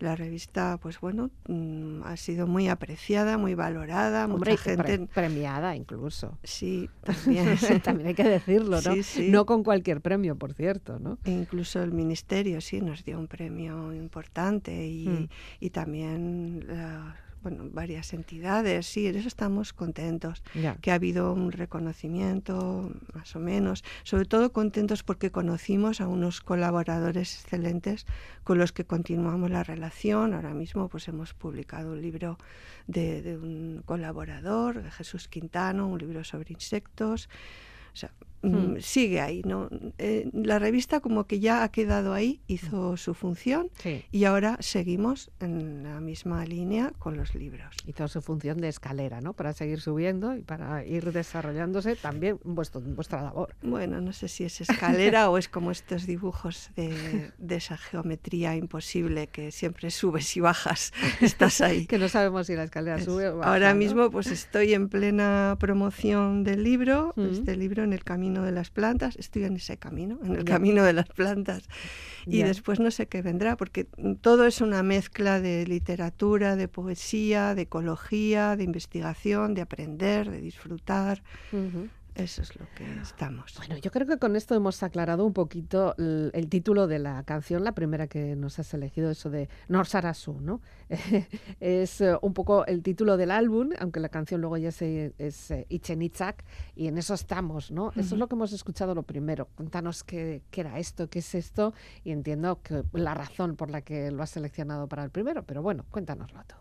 La 0.01 0.17
revista, 0.17 0.79
pues 0.83 1.01
bueno, 1.01 1.31
mm, 1.49 2.03
ha 2.05 2.17
sido 2.17 2.47
muy 2.47 2.69
apreciada, 2.69 3.39
muy 3.39 3.55
valorada, 3.55 4.25
Hombre, 4.27 4.53
mucha 4.53 4.63
pre- 4.77 4.77
gente... 4.93 5.15
premiada 5.15 5.77
incluso. 5.77 6.39
Sí, 6.43 6.91
también. 7.05 7.47
También 7.83 8.09
hay 8.09 8.15
que 8.15 8.25
decirlo, 8.25 8.81
¿no? 8.83 8.95
Sí, 8.95 9.03
sí. 9.03 9.29
No 9.31 9.47
con 9.47 9.63
cualquier 9.65 10.01
premio, 10.01 10.37
por 10.37 10.53
cierto, 10.55 10.99
¿no? 10.99 11.19
E 11.25 11.31
Incluso 11.31 11.83
el 11.83 11.93
ministerio 11.93 12.61
sí 12.61 12.81
nos 12.81 13.05
dio 13.05 13.19
un 13.19 13.29
premio 13.29 13.93
importante 13.95 14.87
y, 14.87 15.05
Mm. 15.09 15.29
y 15.61 15.71
también 15.71 16.65
la- 16.67 17.17
bueno, 17.45 17.65
varias 17.71 18.13
entidades, 18.15 18.87
sí, 18.87 19.07
en 19.07 19.17
eso 19.17 19.29
estamos 19.29 19.73
contentos. 19.73 20.43
Ya. 20.55 20.77
que 20.77 20.91
ha 20.91 20.95
habido 20.95 21.33
un 21.33 21.53
reconocimiento, 21.53 22.91
más 23.13 23.37
o 23.37 23.39
menos. 23.39 23.85
Sobre 24.03 24.25
todo 24.25 24.53
contentos 24.53 25.03
porque 25.03 25.31
conocimos 25.31 26.01
a 26.01 26.09
unos 26.09 26.41
colaboradores 26.41 27.35
excelentes 27.35 28.07
con 28.43 28.59
los 28.59 28.73
que 28.73 28.85
continuamos 28.85 29.51
la 29.51 29.63
relación. 29.63 30.35
Ahora 30.35 30.55
mismo 30.55 30.89
pues 30.89 31.07
hemos 31.07 31.35
publicado 31.35 31.93
un 31.93 32.03
libro 32.03 32.39
de, 32.87 33.23
de 33.23 33.37
un 33.37 33.83
colaborador, 33.85 34.83
de 34.83 34.91
Jesús 34.91 35.29
Quintano, 35.29 35.87
un 35.87 35.99
libro 35.99 36.25
sobre 36.25 36.53
insectos. 36.53 37.29
O 37.93 37.97
sea. 37.97 38.11
Mm, 38.45 38.77
sigue 38.81 39.21
ahí, 39.21 39.43
¿no? 39.45 39.69
Eh, 39.99 40.29
la 40.33 40.59
revista 40.59 41.01
como 41.01 41.25
que 41.25 41.41
ya 41.41 41.63
ha 41.65 41.69
quedado 41.71 42.13
ahí, 42.13 42.41
hizo 42.47 42.97
su 42.97 43.15
función 43.15 43.69
Sí. 43.79 44.05
y 44.13 44.25
ahora 44.25 44.57
seguimos 44.61 45.31
en 45.41 45.83
la 45.83 46.01
misma 46.01 46.45
línea 46.45 46.93
con 46.99 47.17
los 47.17 47.35
libros. 47.35 47.75
Hizo 47.87 48.09
su 48.09 48.21
función 48.23 48.59
de 48.61 48.69
escalera, 48.69 49.21
¿no? 49.21 49.33
Para 49.33 49.53
seguir 49.53 49.81
subiendo 49.81 50.37
y 50.37 50.41
para 50.43 50.85
ir 50.85 51.13
desarrollándose 51.13 51.97
también 51.97 52.39
vuestro, 52.45 52.81
vuestra 52.81 53.23
labor. 53.23 53.55
Bueno, 53.63 54.01
no 54.01 54.13
sé 54.13 54.29
si 54.29 54.45
es 54.45 54.61
escalera 54.61 55.31
o 55.31 55.39
es 55.39 55.49
como 55.49 55.71
estos 55.71 56.07
dibujos 56.07 56.71
de, 56.77 57.33
de 57.39 57.55
esa 57.57 57.77
geometría 57.77 58.57
imposible 58.57 59.27
que 59.29 59.51
siempre 59.53 59.91
subes 59.91 60.37
y 60.37 60.41
bajas. 60.41 60.93
Estás 61.21 61.61
ahí. 61.61 61.87
Que 61.87 61.99
no 61.99 62.09
sabemos 62.09 62.47
si 62.47 62.55
la 62.55 62.65
escalera 62.65 62.97
Es- 62.99 63.05
sube 63.05 63.29
o 63.29 63.39
baja, 63.39 63.51
Ahora 63.53 63.73
¿no? 63.73 63.79
mismo 63.79 64.11
pues 64.11 64.27
estoy 64.29 64.75
en 64.75 64.89
plena 64.89 65.57
promoción 65.61 66.45
del 66.45 66.63
libro, 66.63 67.13
Mm. 67.17 67.33
este 67.33 67.57
libro 67.57 67.85
en 67.85 67.93
el 67.93 68.03
camino 68.05 68.34
de 68.43 68.53
las 68.53 68.71
plantas, 68.71 69.17
estoy 69.17 69.45
en 69.45 69.57
ese 69.57 69.77
camino, 69.77 70.19
en 70.25 70.33
el 70.37 70.45
Ya. 70.45 70.55
camino 70.55 70.83
de 70.85 70.93
las 70.93 71.07
plantas. 71.09 71.69
Y 72.27 72.39
Ya. 72.39 72.47
después 72.47 72.81
no 72.81 72.91
sé 72.91 73.07
qué 73.07 73.23
vendrá, 73.23 73.57
porque 73.57 73.85
todo 74.21 74.47
es 74.47 74.61
una 74.61 74.83
mezcla 74.83 75.41
de 75.41 75.67
literatura, 75.67 76.57
de 76.57 76.69
poesía, 76.69 77.55
de 77.55 77.63
ecología, 77.63 78.57
de 78.57 78.65
investigación, 78.65 79.55
de 79.55 79.63
aprender, 79.63 80.31
de 80.31 80.41
disfrutar. 80.41 81.23
Eso 82.15 82.43
es 82.43 82.55
lo 82.55 82.67
que 82.77 82.85
estamos. 83.01 83.55
Bueno, 83.57 83.77
yo 83.79 83.91
creo 83.91 84.07
que 84.07 84.19
con 84.19 84.37
esto 84.37 84.55
hemos 84.55 84.85
aclarado 84.85 85.25
un 85.27 85.33
poquito 85.33 85.97
el, 85.99 86.31
el 86.33 86.49
título 86.49 86.87
de 86.87 87.01
la 87.01 87.25
canción, 87.25 87.65
la 87.65 87.73
primera 87.73 88.07
que 88.07 88.37
nos 88.37 88.61
has 88.61 88.73
elegido, 88.73 89.11
eso 89.11 89.31
de 89.31 89.49
Norsarasu, 89.69 90.41
¿no? 90.41 90.61
es 91.61 92.01
eh, 92.01 92.17
un 92.23 92.33
poco 92.33 92.67
el 92.67 92.83
título 92.83 93.17
del 93.17 93.33
álbum, 93.33 93.71
aunque 93.81 93.99
la 93.99 94.11
canción 94.11 94.41
luego 94.41 94.57
ya 94.59 94.71
se, 94.71 95.13
es 95.19 95.51
eh, 95.51 95.67
Ichenitzak, 95.69 96.45
y 96.77 96.87
en 96.87 96.99
eso 96.99 97.15
estamos, 97.15 97.73
¿no? 97.73 97.91
Eso 97.97 98.15
es 98.15 98.19
lo 98.19 98.29
que 98.29 98.37
hemos 98.37 98.53
escuchado 98.53 98.95
lo 98.95 99.03
primero. 99.03 99.49
Cuéntanos 99.57 100.05
qué, 100.05 100.43
qué 100.53 100.61
era 100.61 100.79
esto, 100.79 101.09
qué 101.11 101.19
es 101.19 101.35
esto, 101.35 101.75
y 102.05 102.13
entiendo 102.13 102.61
que 102.63 102.85
la 102.93 103.15
razón 103.15 103.57
por 103.57 103.71
la 103.71 103.81
que 103.81 104.13
lo 104.13 104.23
has 104.23 104.31
seleccionado 104.31 104.87
para 104.87 105.03
el 105.03 105.11
primero, 105.11 105.43
pero 105.43 105.63
bueno, 105.63 105.85
cuéntanoslo 105.91 106.41
tú. 106.47 106.55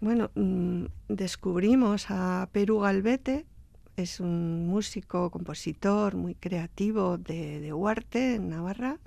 Bueno, 0.00 0.30
mm, 0.34 0.84
descubrimos 1.08 2.10
a 2.10 2.50
Perú 2.52 2.80
Galvete, 2.80 3.46
es 3.96 4.20
un 4.20 4.66
músico, 4.66 5.30
compositor 5.30 6.16
muy 6.16 6.34
creativo 6.34 7.18
de, 7.18 7.60
de 7.60 7.72
Huarte, 7.72 8.34
en 8.36 8.48
Navarra, 8.48 8.98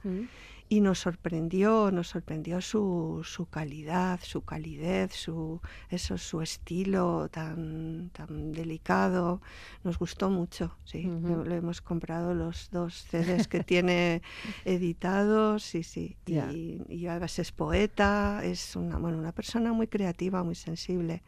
y 0.69 0.81
nos 0.81 0.99
sorprendió, 0.99 1.91
nos 1.91 2.09
sorprendió 2.09 2.59
su, 2.59 3.21
su 3.23 3.45
calidad, 3.45 4.19
su 4.21 4.41
calidez, 4.41 5.13
su, 5.13 5.61
eso, 5.89 6.17
su 6.17 6.41
estilo 6.41 7.29
tan, 7.29 8.09
tan 8.11 8.51
delicado. 8.51 9.41
Nos 9.85 9.97
gustó 9.97 10.29
mucho, 10.29 10.75
sí. 10.83 11.03
Le, 11.03 11.49
le 11.49 11.55
hemos 11.57 11.81
comprado 11.81 12.33
los 12.33 12.69
dos 12.69 13.07
CDs 13.09 13.47
que 13.47 13.63
tiene 13.63 14.21
editados, 14.65 15.63
sí, 15.63 15.83
sí. 15.83 16.17
Y, 16.25 16.81
y 16.89 17.07
además 17.07 17.39
es 17.39 17.53
poeta, 17.53 18.41
es 18.43 18.75
una, 18.75 18.97
bueno, 18.97 19.17
una 19.19 19.31
persona 19.31 19.71
muy 19.71 19.87
creativa, 19.87 20.43
muy 20.43 20.55
sensible. 20.55 21.23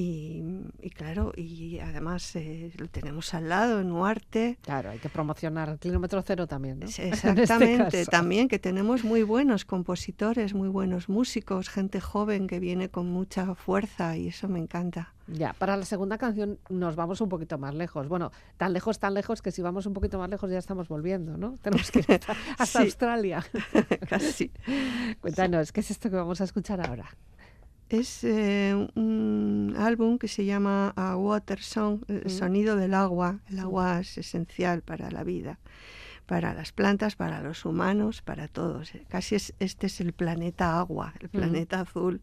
Y, 0.00 0.44
y 0.80 0.90
claro, 0.90 1.32
y 1.34 1.80
además 1.80 2.36
eh, 2.36 2.70
lo 2.76 2.86
tenemos 2.86 3.34
al 3.34 3.48
lado 3.48 3.80
en 3.80 3.90
Huarte. 3.90 4.56
Claro, 4.62 4.90
hay 4.90 5.00
que 5.00 5.08
promocionar 5.08 5.70
el 5.70 5.80
kilómetro 5.80 6.22
cero 6.22 6.46
también, 6.46 6.78
¿no? 6.78 6.86
Este 6.86 7.08
Exactamente, 7.08 8.06
también 8.06 8.46
que 8.46 8.60
tenemos 8.60 9.02
muy 9.02 9.24
buenos 9.24 9.64
compositores, 9.64 10.54
muy 10.54 10.68
buenos 10.68 11.08
músicos, 11.08 11.68
gente 11.68 12.00
joven 12.00 12.46
que 12.46 12.60
viene 12.60 12.90
con 12.90 13.10
mucha 13.10 13.56
fuerza 13.56 14.16
y 14.16 14.28
eso 14.28 14.46
me 14.46 14.60
encanta. 14.60 15.14
Ya, 15.26 15.52
para 15.54 15.76
la 15.76 15.84
segunda 15.84 16.16
canción 16.16 16.60
nos 16.68 16.94
vamos 16.94 17.20
un 17.20 17.28
poquito 17.28 17.58
más 17.58 17.74
lejos. 17.74 18.06
Bueno, 18.06 18.30
tan 18.56 18.74
lejos, 18.74 19.00
tan 19.00 19.14
lejos 19.14 19.42
que 19.42 19.50
si 19.50 19.62
vamos 19.62 19.84
un 19.86 19.94
poquito 19.94 20.16
más 20.16 20.30
lejos 20.30 20.48
ya 20.48 20.58
estamos 20.58 20.86
volviendo, 20.86 21.36
¿no? 21.36 21.56
Tenemos 21.62 21.90
que 21.90 21.98
ir 21.98 22.06
hasta, 22.12 22.36
hasta. 22.56 22.82
Australia. 22.82 23.44
Casi. 24.08 24.52
Cuéntanos, 25.20 25.72
¿qué 25.72 25.80
es 25.80 25.90
esto 25.90 26.08
que 26.08 26.14
vamos 26.14 26.40
a 26.40 26.44
escuchar 26.44 26.86
ahora? 26.86 27.10
Es 27.88 28.22
eh, 28.22 28.74
un 28.96 29.74
álbum 29.78 30.18
que 30.18 30.28
se 30.28 30.44
llama 30.44 30.92
A 30.94 31.16
Water 31.16 31.62
Song, 31.62 32.02
el 32.08 32.28
sonido 32.30 32.76
del 32.76 32.92
agua. 32.92 33.40
El 33.48 33.58
agua 33.60 34.00
es 34.00 34.18
esencial 34.18 34.82
para 34.82 35.10
la 35.10 35.24
vida, 35.24 35.58
para 36.28 36.52
las 36.52 36.72
plantas, 36.72 37.16
para 37.16 37.42
los 37.42 37.64
humanos, 37.64 38.20
para 38.22 38.46
todos. 38.48 38.92
Casi 39.08 39.34
es, 39.34 39.54
este 39.60 39.86
es 39.86 39.98
el 40.02 40.12
planeta 40.12 40.78
agua, 40.78 41.14
el 41.20 41.30
planeta 41.30 41.80
azul. 41.80 42.20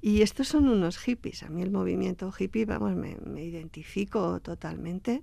Y 0.00 0.22
estos 0.22 0.48
son 0.48 0.68
unos 0.70 0.96
hippies. 0.98 1.42
A 1.42 1.50
mí 1.50 1.60
el 1.62 1.70
movimiento 1.70 2.32
hippie, 2.36 2.64
vamos, 2.64 2.96
me, 2.96 3.16
me 3.26 3.44
identifico 3.44 4.40
totalmente 4.40 5.22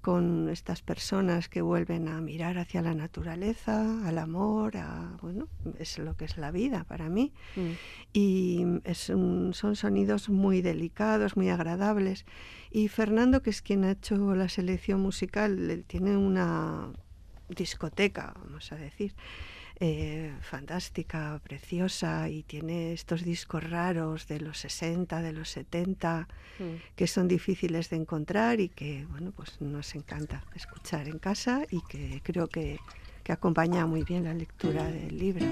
con 0.00 0.48
estas 0.48 0.80
personas 0.80 1.50
que 1.50 1.60
vuelven 1.60 2.08
a 2.08 2.20
mirar 2.22 2.56
hacia 2.58 2.80
la 2.80 2.94
naturaleza, 2.94 4.06
al 4.08 4.16
amor, 4.18 4.78
a, 4.78 5.18
bueno, 5.20 5.46
es 5.78 5.98
lo 5.98 6.16
que 6.16 6.24
es 6.24 6.38
la 6.38 6.50
vida 6.50 6.84
para 6.84 7.08
mí 7.10 7.32
Mm. 7.56 7.70
y 8.14 8.64
es 8.84 9.10
un- 9.10 9.52
son 9.52 9.76
sonidos 9.76 10.30
muy 10.30 10.62
delicados, 10.62 11.36
muy 11.36 11.50
agradables. 11.50 12.24
Y 12.70 12.88
Fernando, 12.88 13.42
que 13.42 13.50
es 13.50 13.60
quien 13.60 13.84
ha 13.84 13.90
hecho 13.90 14.34
la 14.34 14.48
selección 14.48 15.00
musical, 15.00 15.70
él 15.70 15.84
tiene 15.86 16.16
una 16.16 16.90
discoteca, 17.54 18.32
vamos 18.42 18.72
a 18.72 18.76
decir, 18.76 19.14
eh, 19.82 20.32
fantástica, 20.42 21.40
preciosa, 21.42 22.28
y 22.28 22.42
tiene 22.42 22.92
estos 22.92 23.24
discos 23.24 23.68
raros 23.68 24.26
de 24.28 24.40
los 24.40 24.58
60, 24.58 25.22
de 25.22 25.32
los 25.32 25.48
70, 25.50 26.28
Mm. 26.58 26.74
que 26.96 27.06
son 27.06 27.26
difíciles 27.28 27.88
de 27.88 27.96
encontrar 27.96 28.60
y 28.60 28.68
que, 28.68 29.06
bueno, 29.10 29.32
pues 29.34 29.60
nos 29.62 29.94
encanta 29.94 30.44
escuchar 30.54 31.08
en 31.08 31.18
casa 31.18 31.62
y 31.70 31.80
que 31.88 32.20
creo 32.22 32.48
que, 32.48 32.78
que 33.24 33.32
acompaña 33.32 33.86
muy 33.86 34.02
bien 34.04 34.24
la 34.24 34.34
lectura 34.34 34.84
del 34.84 35.16
libro. 35.18 35.46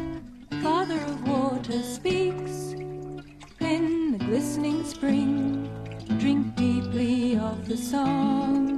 Father 0.63 0.99
of 1.05 1.27
water 1.27 1.83
speaks 1.83 2.75
in 3.61 4.19
the 4.19 4.25
glistening 4.27 4.83
spring. 4.85 5.67
Drink 6.19 6.55
deeply 6.57 7.37
of 7.39 7.67
the 7.67 7.77
song. 7.77 8.77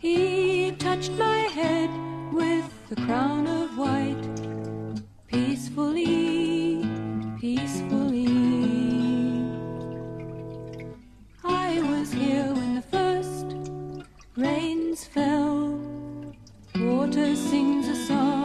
He 0.00 0.63
touched 0.84 1.12
my 1.12 1.38
head 1.58 1.88
with 2.30 2.68
the 2.90 2.96
crown 3.06 3.46
of 3.46 3.78
white. 3.78 4.24
Peacefully, 5.26 6.84
peacefully. 7.40 8.26
I 11.42 11.80
was 11.90 12.12
here 12.12 12.52
when 12.52 12.74
the 12.74 12.86
first 12.96 13.46
rains 14.36 15.06
fell. 15.06 15.80
Water 16.76 17.34
sings 17.34 17.88
a 17.88 17.96
song. 18.06 18.43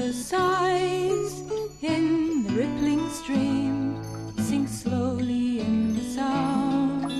water 0.00 0.12
sighs 0.12 1.42
in 1.82 2.42
the 2.44 2.52
rippling 2.54 3.10
stream, 3.10 4.02
sinks 4.38 4.72
slowly 4.82 5.60
in 5.60 5.94
the 5.94 6.02
sound. 6.02 7.12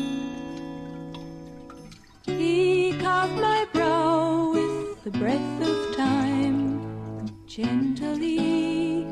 He 2.24 2.96
carved 2.98 3.34
my 3.34 3.66
brow 3.72 4.52
with 4.52 5.04
the 5.04 5.10
breath 5.10 5.60
of 5.60 5.96
time, 5.96 7.28
gently, 7.46 9.06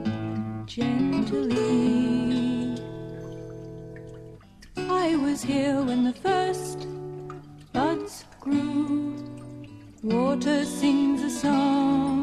gently. 0.64 1.62
I 4.76 5.16
was 5.16 5.42
here 5.42 5.82
when 5.82 6.04
the 6.04 6.14
first 6.14 6.86
buds 7.72 8.24
grew. 8.40 9.14
Water 10.02 10.64
sings 10.64 11.22
a 11.22 11.30
song. 11.30 12.17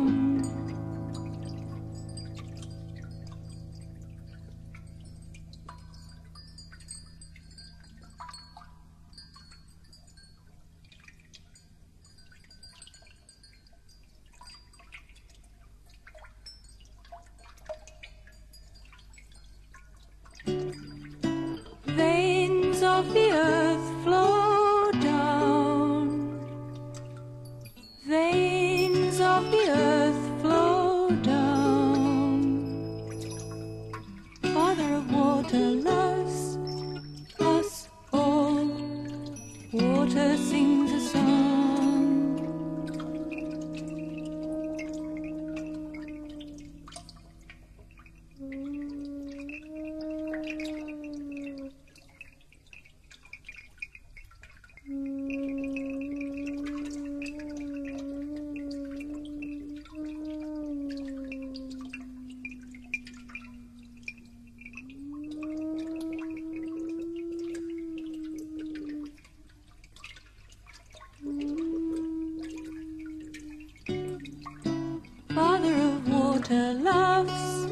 Water 76.50 76.74
loves 76.74 77.66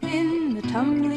in 0.00 0.54
the 0.54 0.62
tumbling 0.62 1.07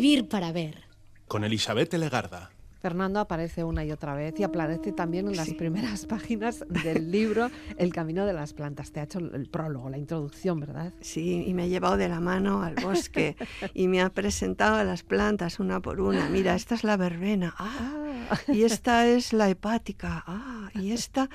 Vivir 0.00 0.28
para 0.28 0.52
ver. 0.52 0.84
Con 1.26 1.42
Elizabeth 1.42 1.92
Legarda. 1.94 2.50
Fernando 2.80 3.18
aparece 3.18 3.64
una 3.64 3.84
y 3.84 3.90
otra 3.90 4.14
vez 4.14 4.38
y 4.38 4.44
aparece 4.44 4.92
también 4.92 5.26
en 5.26 5.34
las 5.34 5.52
primeras 5.54 6.06
páginas 6.14 6.64
del 6.68 7.10
libro 7.10 7.50
El 7.76 7.92
camino 7.92 8.24
de 8.24 8.32
las 8.32 8.52
plantas. 8.52 8.92
Te 8.92 9.00
ha 9.00 9.02
hecho 9.02 9.18
el 9.18 9.48
prólogo, 9.48 9.90
la 9.90 9.98
introducción, 9.98 10.60
¿verdad? 10.60 10.92
Sí, 11.00 11.42
y 11.44 11.52
me 11.52 11.64
ha 11.64 11.66
llevado 11.66 11.96
de 11.96 12.08
la 12.08 12.20
mano 12.20 12.62
al 12.62 12.76
bosque 12.76 13.34
y 13.74 13.88
me 13.88 14.00
ha 14.00 14.10
presentado 14.10 14.76
a 14.76 14.84
las 14.84 15.02
plantas 15.02 15.58
una 15.58 15.80
por 15.80 16.00
una. 16.00 16.28
Mira, 16.28 16.54
esta 16.54 16.76
es 16.76 16.84
la 16.84 16.96
verbena. 16.96 17.52
Ah, 17.58 18.38
y 18.46 18.62
esta 18.62 19.04
es 19.04 19.32
la 19.32 19.50
hepática. 19.50 20.22
Ah, 20.28 20.70
y 20.76 20.92
esta, 20.92 21.28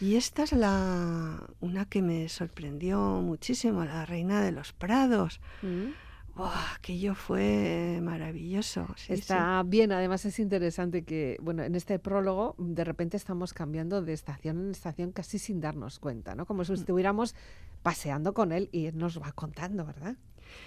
y 0.00 0.16
esta 0.16 0.42
es 0.42 0.50
la 0.50 1.40
una 1.60 1.84
que 1.84 2.02
me 2.02 2.28
sorprendió 2.28 2.98
muchísimo, 3.22 3.84
la 3.84 4.04
reina 4.06 4.42
de 4.42 4.50
los 4.50 4.72
prados. 4.72 5.40
Mm. 5.62 6.07
¡Buah! 6.38 6.76
Aquello 6.76 7.16
fue 7.16 7.98
maravilloso. 8.00 8.86
sí, 8.96 9.06
sí. 9.06 9.12
Está 9.14 9.60
bien, 9.66 9.90
además 9.90 10.24
es 10.24 10.38
interesante 10.38 11.02
que, 11.02 11.36
bueno, 11.42 11.64
en 11.64 11.74
este 11.74 11.98
prólogo 11.98 12.54
de 12.58 12.84
repente 12.84 13.16
estamos 13.16 13.52
cambiando 13.52 14.02
de 14.02 14.12
estación 14.12 14.60
en 14.60 14.70
estación 14.70 15.10
casi 15.10 15.40
sin 15.40 15.60
darnos 15.60 15.98
cuenta, 15.98 16.36
¿no? 16.36 16.46
Como 16.46 16.64
si 16.64 16.74
estuviéramos 16.74 17.34
paseando 17.82 18.34
con 18.34 18.52
él 18.52 18.68
y 18.70 18.92
nos 18.92 19.20
va 19.20 19.32
contando, 19.32 19.84
¿verdad? 19.84 20.14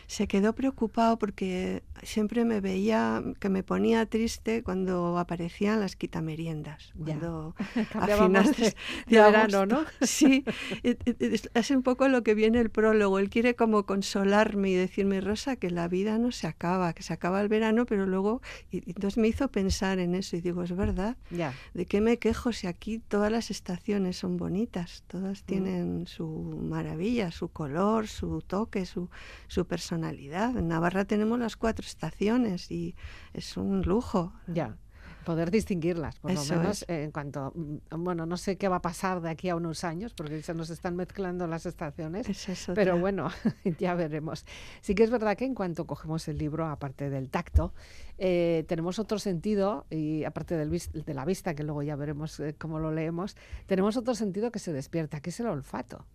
Se 0.07 0.27
quedó 0.27 0.53
preocupado 0.53 1.17
porque 1.17 1.83
siempre 2.03 2.45
me 2.45 2.61
veía 2.61 3.23
que 3.39 3.49
me 3.49 3.63
ponía 3.63 4.05
triste 4.05 4.63
cuando 4.63 5.17
aparecían 5.17 5.79
las 5.79 5.95
quitameriendas. 5.95 6.91
Ya. 6.95 7.17
Cuando 7.17 7.55
a 7.75 7.83
Cambiábamos 7.85 8.27
finales 8.55 8.57
de- 8.57 8.75
verano, 9.17 9.57
agosto. 9.59 9.65
¿no? 9.65 9.85
Sí, 10.07 10.43
es 10.83 11.71
un 11.71 11.83
poco 11.83 12.07
lo 12.07 12.23
que 12.23 12.33
viene 12.33 12.59
el 12.59 12.69
prólogo. 12.69 13.19
Él 13.19 13.29
quiere 13.29 13.55
como 13.55 13.85
consolarme 13.85 14.69
y 14.71 14.75
decirme, 14.75 15.21
Rosa, 15.21 15.55
que 15.55 15.69
la 15.69 15.87
vida 15.87 16.17
no 16.17 16.31
se 16.31 16.47
acaba, 16.47 16.93
que 16.93 17.03
se 17.03 17.13
acaba 17.13 17.41
el 17.41 17.47
verano, 17.47 17.85
pero 17.85 18.05
luego... 18.05 18.41
Y, 18.71 18.89
entonces 18.89 19.17
me 19.17 19.27
hizo 19.27 19.49
pensar 19.49 19.99
en 19.99 20.15
eso 20.15 20.35
y 20.35 20.41
digo, 20.41 20.63
es 20.63 20.75
verdad. 20.75 21.17
Ya. 21.29 21.53
¿De 21.73 21.85
qué 21.85 22.01
me 22.01 22.17
quejo 22.17 22.51
si 22.51 22.67
aquí 22.67 22.99
todas 22.99 23.31
las 23.31 23.51
estaciones 23.51 24.17
son 24.17 24.37
bonitas? 24.37 25.03
Mm. 25.03 25.11
Todas 25.11 25.43
tienen 25.43 26.07
su 26.07 26.27
maravilla, 26.27 27.31
su 27.31 27.49
color, 27.49 28.07
su 28.07 28.41
toque, 28.41 28.85
su, 28.85 29.09
su 29.47 29.65
personalidad. 29.71 30.57
En 30.57 30.67
Navarra 30.67 31.05
tenemos 31.05 31.39
las 31.39 31.55
cuatro 31.55 31.85
estaciones 31.85 32.69
y 32.69 32.93
es 33.33 33.55
un 33.55 33.83
lujo. 33.83 34.33
Ya. 34.47 34.75
Poder 35.23 35.49
distinguirlas, 35.49 36.19
por 36.19 36.33
lo 36.33 36.43
menos 36.43 36.83
en 36.89 37.11
cuanto, 37.11 37.53
mm, 37.55 38.03
bueno, 38.03 38.25
no 38.25 38.37
sé 38.37 38.57
qué 38.57 38.67
va 38.67 38.77
a 38.77 38.81
pasar 38.81 39.21
de 39.21 39.29
aquí 39.29 39.49
a 39.49 39.55
unos 39.55 39.83
años, 39.83 40.13
porque 40.13 40.41
se 40.41 40.53
nos 40.55 40.71
están 40.71 40.95
mezclando 40.95 41.45
las 41.45 41.67
estaciones, 41.67 42.27
pero 42.73 42.99
bueno, 42.99 43.29
ya 43.79 43.93
veremos. 43.93 44.45
Sí 44.81 44.95
que 44.95 45.03
es 45.03 45.11
verdad 45.11 45.37
que 45.37 45.45
en 45.45 45.53
cuanto 45.53 45.85
cogemos 45.85 46.27
el 46.27 46.39
libro, 46.39 46.65
aparte 46.65 47.11
del 47.11 47.29
tacto, 47.29 47.71
eh, 48.17 48.65
tenemos 48.67 48.97
otro 48.97 49.19
sentido, 49.19 49.85
y 49.91 50.23
aparte 50.23 50.57
del 50.57 50.69
de 50.69 51.13
la 51.13 51.23
vista, 51.23 51.53
que 51.53 51.63
luego 51.63 51.83
ya 51.83 51.95
veremos 51.95 52.39
eh, 52.39 52.55
cómo 52.57 52.79
lo 52.79 52.91
leemos, 52.91 53.37
tenemos 53.67 53.95
otro 53.95 54.15
sentido 54.15 54.51
que 54.51 54.59
se 54.59 54.73
despierta, 54.73 55.21
que 55.21 55.29
es 55.29 55.39
el 55.39 55.47
olfato. 55.47 56.07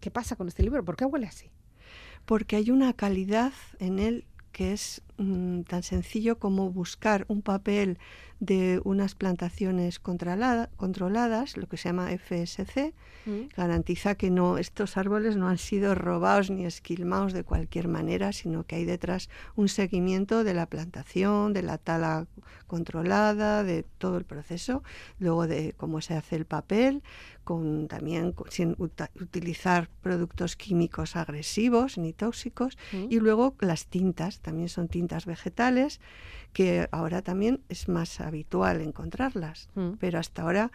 ¿Qué 0.00 0.10
pasa 0.10 0.34
con 0.34 0.48
este 0.48 0.62
libro? 0.62 0.82
¿Por 0.82 0.96
qué 0.96 1.04
huele 1.04 1.26
así? 1.26 1.50
Porque 2.28 2.56
hay 2.56 2.70
una 2.70 2.92
calidad 2.92 3.54
en 3.78 3.98
él 3.98 4.26
que 4.52 4.74
es 4.74 5.00
mm, 5.16 5.62
tan 5.62 5.82
sencillo 5.82 6.38
como 6.38 6.70
buscar 6.70 7.24
un 7.28 7.40
papel 7.40 7.96
de 8.40 8.80
unas 8.84 9.14
plantaciones 9.14 9.98
controladas, 9.98 11.56
lo 11.56 11.66
que 11.66 11.76
se 11.76 11.88
llama 11.88 12.10
FSC, 12.10 12.94
mm. 13.26 13.48
garantiza 13.56 14.14
que 14.14 14.30
no 14.30 14.58
estos 14.58 14.96
árboles 14.96 15.36
no 15.36 15.48
han 15.48 15.58
sido 15.58 15.94
robados 15.94 16.50
ni 16.50 16.64
esquilmados 16.64 17.32
de 17.32 17.42
cualquier 17.42 17.88
manera, 17.88 18.32
sino 18.32 18.64
que 18.64 18.76
hay 18.76 18.84
detrás 18.84 19.28
un 19.56 19.68
seguimiento 19.68 20.44
de 20.44 20.54
la 20.54 20.66
plantación, 20.66 21.52
de 21.52 21.62
la 21.62 21.78
tala 21.78 22.26
controlada, 22.68 23.64
de 23.64 23.82
todo 23.82 24.18
el 24.18 24.24
proceso, 24.24 24.84
luego 25.18 25.48
de 25.48 25.74
cómo 25.76 26.00
se 26.00 26.14
hace 26.14 26.36
el 26.36 26.44
papel, 26.44 27.02
con 27.42 27.88
también 27.88 28.34
sin 28.50 28.76
utilizar 28.78 29.88
productos 30.02 30.54
químicos 30.54 31.16
agresivos 31.16 31.98
ni 31.98 32.12
tóxicos, 32.12 32.78
mm. 32.92 33.06
y 33.10 33.18
luego 33.18 33.56
las 33.58 33.86
tintas, 33.86 34.40
también 34.40 34.68
son 34.68 34.86
tintas 34.86 35.26
vegetales 35.26 36.00
que 36.52 36.88
ahora 36.92 37.22
también 37.22 37.60
es 37.68 37.88
más 37.88 38.20
habitual 38.28 38.80
encontrarlas, 38.80 39.68
mm. 39.74 39.92
pero 39.98 40.18
hasta 40.18 40.42
ahora, 40.42 40.70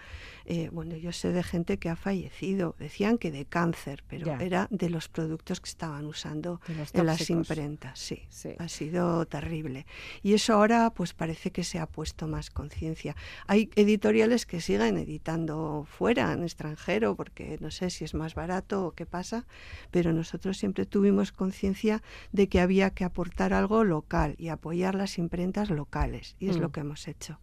eh, 0.46 0.70
bueno, 0.72 0.96
yo 0.96 1.12
sé 1.12 1.32
de 1.32 1.44
gente 1.44 1.78
que 1.78 1.90
ha 1.90 1.96
fallecido, 1.96 2.76
decían 2.80 3.18
que 3.18 3.32
de 3.32 3.46
cáncer, 3.46 4.04
pero 4.08 4.32
era 4.40 4.68
de 4.70 4.90
los 4.90 5.08
productos 5.10 5.62
que 5.62 5.70
estaban 5.70 6.06
usando 6.06 6.60
en 6.94 7.06
las 7.06 7.30
imprentas, 7.30 8.00
sí, 8.00 8.24
ha 8.60 8.68
sido 8.68 9.26
terrible. 9.26 9.86
Y 10.22 10.34
eso 10.34 10.54
ahora 10.54 10.92
pues 10.92 11.14
parece 11.14 11.52
que 11.52 11.64
se 11.64 11.80
ha 11.80 11.86
puesto 11.86 12.28
más 12.28 12.50
conciencia. 12.50 13.16
Hay 13.48 13.70
editoriales 13.76 14.46
que 14.46 14.62
siguen 14.62 14.98
editando 14.98 15.86
fuera, 15.88 16.34
en 16.34 16.44
extranjero, 16.44 17.16
porque 17.16 17.58
no 17.62 17.72
sé 17.72 17.90
si 17.90 18.04
es 18.04 18.14
más 18.14 18.36
barato 18.36 18.88
o 18.88 18.92
qué 18.92 19.06
pasa, 19.06 19.46
pero 19.92 20.14
nosotros 20.14 20.58
siempre 20.58 20.86
tuvimos 20.86 21.32
conciencia 21.32 22.02
de 22.32 22.48
que 22.50 22.60
había 22.60 22.90
que 22.92 23.04
aportar 23.04 23.54
algo 23.54 23.84
local 23.84 24.36
y 24.38 24.50
apoyar 24.50 24.96
las 24.96 25.18
imprentas 25.18 25.70
locales, 25.70 26.36
y 26.40 26.50
es 26.50 26.58
lo 26.58 26.70
mm. 26.70 26.72
que 26.72 26.80
hemos 26.80 27.08
hecho. 27.08 27.40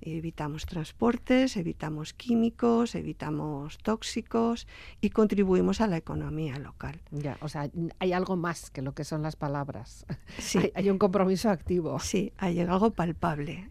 Evitamos 0.00 0.66
transportes, 0.66 1.56
evitamos 1.56 2.12
químicos, 2.12 2.94
evitamos 2.94 3.78
tóxicos 3.78 4.66
y 5.00 5.10
contribuimos 5.10 5.80
a 5.80 5.86
la 5.86 5.96
economía 5.96 6.58
local. 6.58 7.00
Ya, 7.10 7.38
o 7.40 7.48
sea, 7.48 7.70
hay 7.98 8.12
algo 8.12 8.36
más 8.36 8.70
que 8.70 8.82
lo 8.82 8.94
que 8.94 9.04
son 9.04 9.22
las 9.22 9.36
palabras. 9.36 10.06
Sí. 10.38 10.72
hay, 10.74 10.90
un 10.90 10.98
compromiso 10.98 11.48
activo. 11.48 11.98
Sí, 12.00 12.32
hay 12.38 12.58
algo 12.60 12.90
palpable. 12.90 13.70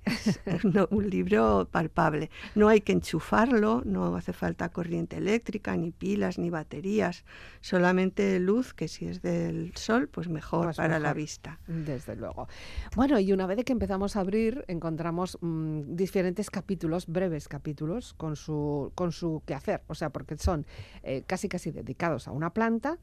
un 0.90 1.10
libro 1.10 1.68
palpable. 1.70 2.30
No 2.56 2.70
hay 2.70 2.82
que 2.82 2.94
enchufarlo, 2.94 3.82
no 3.86 4.16
hace 4.16 4.34
falta 4.34 4.70
corriente 4.70 5.18
eléctrica, 5.18 5.76
ni 5.76 5.92
pilas, 5.92 6.38
ni 6.38 6.50
baterías. 6.50 7.26
Solamente 7.62 8.40
luz, 8.40 8.74
que 8.74 8.88
si 8.88 9.06
es 9.06 9.22
del 9.22 9.76
sol, 9.76 10.08
pues 10.08 10.30
mejor 10.30 10.68
pues 10.68 10.78
para 10.78 11.00
la 11.00 11.14
vista. 11.14 11.60
Desde 11.68 12.16
luego. 12.16 12.48
Bueno, 12.96 13.20
y 13.20 13.34
una 13.34 13.46
vez 13.46 13.64
que 13.64 13.74
empezamos 13.74 14.16
a 14.16 14.22
abrir, 14.22 14.66
encontramos 14.68 15.38
mm, 15.63 15.95
diferentes 15.95 16.49
capítulos, 16.49 17.08
breves 17.08 17.47
capítulos, 17.47 18.13
con 18.13 18.36
su, 18.36 18.91
con 18.95 19.12
su 19.12 19.41
quehacer, 19.45 19.82
o 19.88 19.95
sea, 19.95 20.10
porque 20.10 20.38
son 20.38 20.65
eh, 21.04 21.23
casi 21.26 21.49
casi 21.49 21.71
dedicados 21.71 22.28
a 22.28 22.32
una 22.32 22.52
planta. 22.52 22.99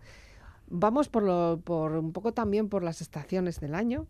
Vamos 0.69 1.09
por, 1.09 1.23
lo, 1.23 1.61
por 1.65 1.93
un 1.93 2.13
poco 2.13 2.33
también 2.33 2.69
por 2.69 2.83
las 2.85 3.01
estaciones 3.01 3.61
del 3.61 3.75
año. 3.75 4.07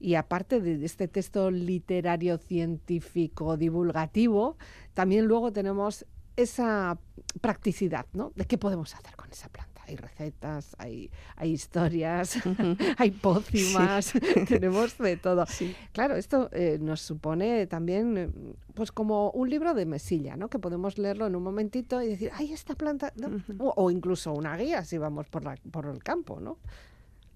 Y 0.00 0.16
aparte 0.16 0.60
de 0.60 0.84
este 0.84 1.08
texto 1.08 1.50
literario, 1.50 2.36
científico, 2.36 3.56
divulgativo, 3.56 4.58
también 4.92 5.24
luego 5.24 5.52
tenemos 5.52 6.04
esa 6.36 6.98
practicidad, 7.40 8.06
¿no? 8.12 8.32
De 8.34 8.44
qué 8.44 8.58
podemos 8.58 8.94
hacer 8.94 9.16
con 9.16 9.30
esa 9.30 9.48
planta 9.48 9.73
hay 9.86 9.96
recetas, 9.96 10.74
hay, 10.78 11.10
hay 11.36 11.52
historias, 11.52 12.38
hay 12.98 13.10
pócimas, 13.10 14.12
tenemos 14.48 14.98
de 14.98 15.16
todo. 15.16 15.44
Claro, 15.92 16.16
esto 16.16 16.48
eh, 16.52 16.78
nos 16.80 17.00
supone 17.00 17.66
también 17.66 18.16
eh, 18.18 18.28
pues 18.74 18.90
como 18.90 19.30
un 19.30 19.48
libro 19.48 19.74
de 19.74 19.86
mesilla, 19.86 20.36
¿no? 20.36 20.48
Que 20.48 20.58
podemos 20.58 20.98
leerlo 20.98 21.26
en 21.26 21.36
un 21.36 21.42
momentito 21.42 22.02
y 22.02 22.08
decir, 22.08 22.30
ay, 22.34 22.52
esta 22.52 22.74
planta, 22.74 23.12
o, 23.58 23.90
incluso 23.90 24.32
una 24.32 24.56
guía 24.56 24.84
si 24.84 24.98
vamos 24.98 25.28
por, 25.28 25.44
la, 25.44 25.56
por 25.70 25.86
el 25.86 26.02
campo, 26.02 26.40
¿no? 26.40 26.58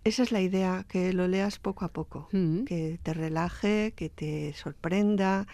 Esa 0.05 0.23
es 0.23 0.33
la 0.33 0.41
idea, 0.41 0.85
que 0.89 1.13
lo 1.13 1.29
leas 1.29 1.59
poco 1.59 1.85
a 1.85 1.89
poco, 1.89 2.29
que 2.31 2.99
te 3.03 3.15
relaje, 3.15 3.93
que 3.95 4.09
te 4.09 4.55
sorprenda, 4.55 5.47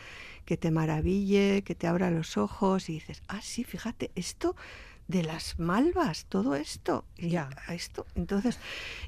que 0.44 0.57
te 0.57 0.70
maraville, 0.70 1.62
que 1.62 1.74
te 1.74 1.87
abra 1.87 2.11
los 2.11 2.37
ojos 2.37 2.88
y 2.88 2.94
dices, 2.94 3.22
ah, 3.28 3.40
sí, 3.42 3.64
fíjate, 3.64 4.11
esto 4.14 4.54
de 5.08 5.22
las 5.22 5.58
malvas, 5.58 6.26
todo 6.26 6.54
esto. 6.54 7.04
Ya. 7.18 7.50
Esto. 7.68 8.06
Entonces, 8.14 8.58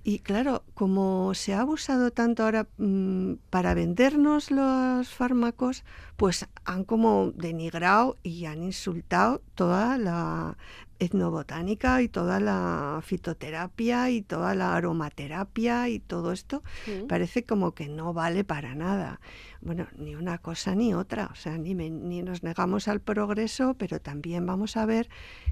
y 0.05 0.19
claro, 0.19 0.63
como 0.75 1.35
se 1.35 1.55
ha 1.55 1.61
abusado 1.61 2.11
tanto 2.11 2.45
ahora 2.45 2.67
mm, 2.77 3.35
para 3.51 3.75
vendernos 3.75 4.51
los 4.51 5.09
fármacos, 5.09 5.85
pues 6.17 6.47
han 6.65 6.85
como 6.85 7.33
denigrado 7.35 8.17
y 8.23 8.47
han 8.47 8.63
insultado 8.63 9.43
toda 9.55 9.99
la 9.99 10.57
etnobotánica 10.99 12.01
y 12.01 12.09
toda 12.09 12.41
la 12.41 13.01
fitoterapia 13.05 14.09
y 14.11 14.23
toda 14.23 14.55
la 14.55 14.75
aromaterapia 14.75 15.89
y 15.89 15.99
todo 15.99 16.33
esto. 16.33 16.63
Parece 17.09 17.45
como 17.45 17.73
que 17.73 17.89
no 17.89 18.15
vale 18.15 18.45
para 18.45 18.75
nada. 18.75 19.21
Bueno, 19.61 19.87
ni 19.99 20.15
una 20.15 20.39
cosa 20.39 20.75
ni 20.75 20.95
otra, 20.95 21.29
o 21.33 21.35
sea, 21.35 21.59
ni, 21.59 21.75
ni 21.75 22.23
nos 22.23 22.43
negamos 22.43 22.89
al 22.89 23.01
progreso, 23.01 23.75
pero 23.75 24.01
también 24.01 24.47
vamos 24.47 24.77
a 24.77 24.87
ver 24.87 25.09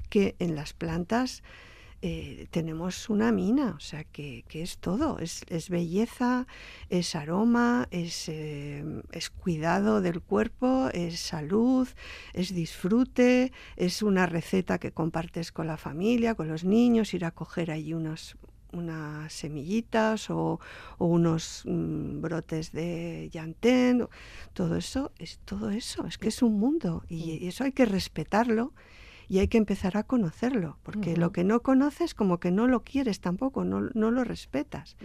que 0.09 0.35
en 0.39 0.55
las 0.55 0.73
plantas 0.73 1.43
eh, 2.07 2.45
tenemos 2.51 3.09
una 3.09 3.31
mina, 3.31 3.73
o 3.75 3.79
sea, 3.79 4.03
que, 4.03 4.43
es 4.53 4.77
todo, 4.77 5.17
es, 5.17 5.69
belleza, 5.69 6.45
es 6.91 7.15
aroma, 7.15 7.87
es, 7.89 8.29
eh, 8.29 8.85
es, 9.11 9.31
cuidado 9.31 10.01
del 10.01 10.21
cuerpo, 10.21 10.89
es 10.93 11.19
salud, 11.19 11.87
es 12.33 12.53
disfrute, 12.53 13.51
es 13.75 14.03
una 14.03 14.27
receta 14.27 14.77
que 14.77 14.91
compartes 14.91 15.51
con 15.51 15.65
la 15.65 15.77
familia, 15.77 16.35
con 16.35 16.47
los 16.47 16.63
niños, 16.63 17.15
ir 17.15 17.25
a 17.25 17.31
coger 17.31 17.71
allí 17.71 17.95
unas 17.95 18.37
semillitas 19.29 20.29
o, 20.29 20.59
unos 20.99 21.63
mm, 21.65 22.21
brotes 22.21 22.71
de 22.71 23.31
llantén, 23.33 24.07
todo 24.53 24.75
eso 24.75 25.11
es 25.17 25.39
todo 25.43 25.71
eso, 25.71 26.05
es 26.05 26.19
que 26.19 26.27
es 26.27 26.43
un 26.43 26.59
mundo 26.59 27.03
y 27.09 27.47
eso 27.47 27.63
hay 27.63 27.71
que 27.71 27.85
respetarlo 27.85 28.73
y 29.27 29.39
hay 29.39 29.47
que 29.47 29.57
empezar 29.57 29.97
a 29.97 30.03
conocerlo, 30.03 30.77
porque 30.83 31.17
lo 31.17 31.31
que 31.31 31.43
no 31.43 31.61
conoces 31.61 32.13
como 32.13 32.39
que 32.39 32.51
no 32.51 32.67
lo 32.67 32.83
quieres 32.83 33.19
tampoco, 33.19 33.63
no, 33.63 33.89
no 33.93 34.11
lo 34.11 34.23
respetas. 34.23 34.97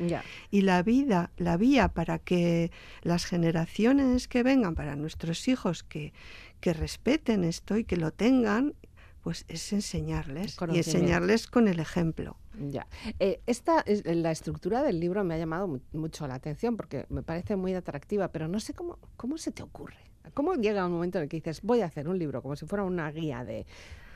Y 0.50 0.62
la 0.62 0.82
vida, 0.82 1.30
la 1.36 1.56
vía 1.56 1.88
para 1.88 2.18
que 2.18 2.70
las 3.02 3.24
generaciones 3.24 4.28
que 4.28 4.42
vengan, 4.42 4.74
para 4.74 4.96
nuestros 4.96 5.48
hijos 5.48 5.82
que, 5.82 6.12
que 6.60 6.72
respeten 6.72 7.44
esto 7.44 7.76
y 7.76 7.84
que 7.84 7.96
lo 7.96 8.12
tengan, 8.12 8.74
pues 9.22 9.44
es 9.48 9.72
enseñarles 9.72 10.56
y 10.72 10.78
enseñarles 10.78 11.46
con 11.46 11.68
el 11.68 11.78
ejemplo. 11.78 12.36
Ya. 12.58 12.86
Eh, 13.18 13.40
esta 13.46 13.80
es, 13.80 14.04
la 14.04 14.30
estructura 14.30 14.82
del 14.82 15.00
libro 15.00 15.24
me 15.24 15.34
ha 15.34 15.38
llamado 15.38 15.80
mucho 15.92 16.26
la 16.26 16.34
atención 16.34 16.76
porque 16.76 17.06
me 17.08 17.22
parece 17.22 17.56
muy 17.56 17.74
atractiva, 17.74 18.28
pero 18.28 18.48
no 18.48 18.60
sé 18.60 18.74
cómo, 18.74 18.98
cómo 19.16 19.38
se 19.38 19.52
te 19.52 19.62
ocurre. 19.62 19.98
¿Cómo 20.34 20.54
llega 20.54 20.86
un 20.86 20.92
momento 20.92 21.18
en 21.18 21.24
el 21.24 21.28
que 21.28 21.38
dices, 21.38 21.62
voy 21.62 21.80
a 21.80 21.86
hacer 21.86 22.08
un 22.08 22.18
libro 22.18 22.42
como 22.42 22.54
si 22.54 22.66
fuera 22.66 22.84
una 22.84 23.10
guía 23.10 23.44
de 23.44 23.66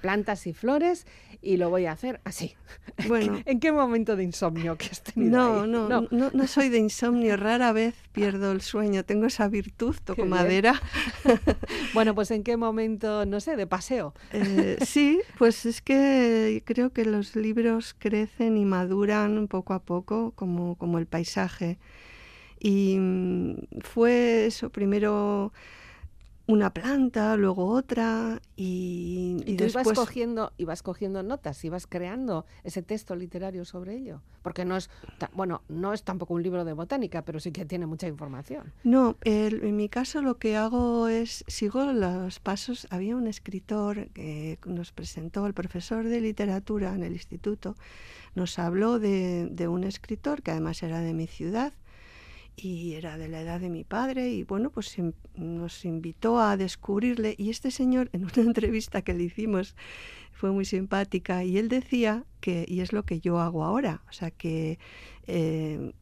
plantas 0.04 0.46
y 0.46 0.52
flores 0.52 1.06
y 1.40 1.56
lo 1.56 1.70
voy 1.70 1.86
a 1.86 1.92
hacer 1.92 2.20
así. 2.24 2.54
Bueno, 3.08 3.40
¿en 3.46 3.58
qué 3.58 3.72
momento 3.72 4.16
de 4.16 4.22
insomnio 4.22 4.76
que 4.76 4.86
has 4.86 5.02
tenido? 5.02 5.66
No, 5.66 5.66
no, 5.66 6.06
no, 6.10 6.30
no, 6.32 6.46
soy 6.46 6.68
de 6.68 6.78
insomnio, 6.78 7.36
rara 7.36 7.72
vez 7.72 7.94
pierdo 8.12 8.52
el 8.52 8.60
sueño, 8.60 9.04
tengo 9.04 9.26
esa 9.26 9.48
virtud, 9.48 9.96
toco 10.04 10.26
madera. 10.26 10.80
bueno, 11.94 12.14
pues 12.14 12.30
en 12.30 12.44
qué 12.44 12.56
momento, 12.56 13.24
no 13.24 13.40
sé, 13.40 13.56
de 13.56 13.66
paseo. 13.66 14.14
Eh, 14.32 14.76
sí, 14.84 15.20
pues 15.38 15.64
es 15.64 15.80
que 15.80 16.62
creo 16.66 16.90
que 16.90 17.04
los 17.04 17.34
libros 17.34 17.96
crecen 17.98 18.58
y 18.58 18.64
maduran 18.64 19.48
poco 19.48 19.72
a 19.72 19.80
poco 19.80 20.32
como, 20.32 20.76
como 20.76 20.98
el 20.98 21.06
paisaje. 21.06 21.78
Y 22.60 22.96
mm, 22.98 23.80
fue 23.80 24.46
eso, 24.46 24.70
primero 24.70 25.52
una 26.46 26.74
planta, 26.74 27.36
luego 27.36 27.66
otra 27.66 28.40
y, 28.54 29.42
y, 29.46 29.56
tú 29.56 29.64
ibas 29.64 29.92
cogiendo, 29.92 30.52
ibas 30.58 30.82
cogiendo 30.82 31.22
notas, 31.22 31.64
ibas 31.64 31.86
creando 31.86 32.44
ese 32.64 32.82
texto 32.82 33.16
literario 33.16 33.64
sobre 33.64 33.96
ello, 33.96 34.20
porque 34.42 34.66
no 34.66 34.76
es, 34.76 34.90
bueno, 35.32 35.62
no 35.68 35.94
es 35.94 36.02
tampoco 36.02 36.34
un 36.34 36.42
libro 36.42 36.64
de 36.66 36.74
botánica, 36.74 37.22
pero 37.22 37.40
sí 37.40 37.50
que 37.50 37.64
tiene 37.64 37.86
mucha 37.86 38.08
información. 38.08 38.72
No, 38.84 39.16
en 39.24 39.76
mi 39.76 39.88
caso 39.88 40.20
lo 40.20 40.36
que 40.36 40.56
hago 40.56 41.08
es 41.08 41.44
sigo 41.46 41.84
los 41.92 42.40
pasos. 42.40 42.86
Había 42.90 43.16
un 43.16 43.26
escritor 43.26 44.08
que 44.10 44.58
nos 44.66 44.92
presentó, 44.92 45.46
el 45.46 45.54
profesor 45.54 46.06
de 46.06 46.20
literatura 46.20 46.94
en 46.94 47.04
el 47.04 47.14
instituto, 47.14 47.74
nos 48.34 48.58
habló 48.58 48.98
de, 48.98 49.48
de 49.50 49.68
un 49.68 49.84
escritor 49.84 50.42
que 50.42 50.50
además 50.50 50.82
era 50.82 51.00
de 51.00 51.14
mi 51.14 51.26
ciudad 51.26 51.72
y 52.56 52.94
era 52.94 53.18
de 53.18 53.28
la 53.28 53.40
edad 53.40 53.60
de 53.60 53.70
mi 53.70 53.84
padre 53.84 54.30
y 54.30 54.44
bueno, 54.44 54.70
pues 54.70 54.96
nos 55.34 55.84
invitó 55.84 56.38
a 56.40 56.56
descubrirle 56.56 57.34
y 57.36 57.50
este 57.50 57.70
señor 57.70 58.10
en 58.12 58.24
una 58.24 58.32
entrevista 58.36 59.02
que 59.02 59.14
le 59.14 59.24
hicimos 59.24 59.74
fue 60.32 60.50
muy 60.50 60.64
simpática 60.64 61.44
y 61.44 61.58
él 61.58 61.68
decía 61.68 62.24
que, 62.40 62.64
y 62.68 62.80
es 62.80 62.92
lo 62.92 63.04
que 63.04 63.20
yo 63.20 63.40
hago 63.40 63.64
ahora, 63.64 64.02
o 64.08 64.12
sea 64.12 64.30
que 64.30 64.78
eh, 65.26 65.92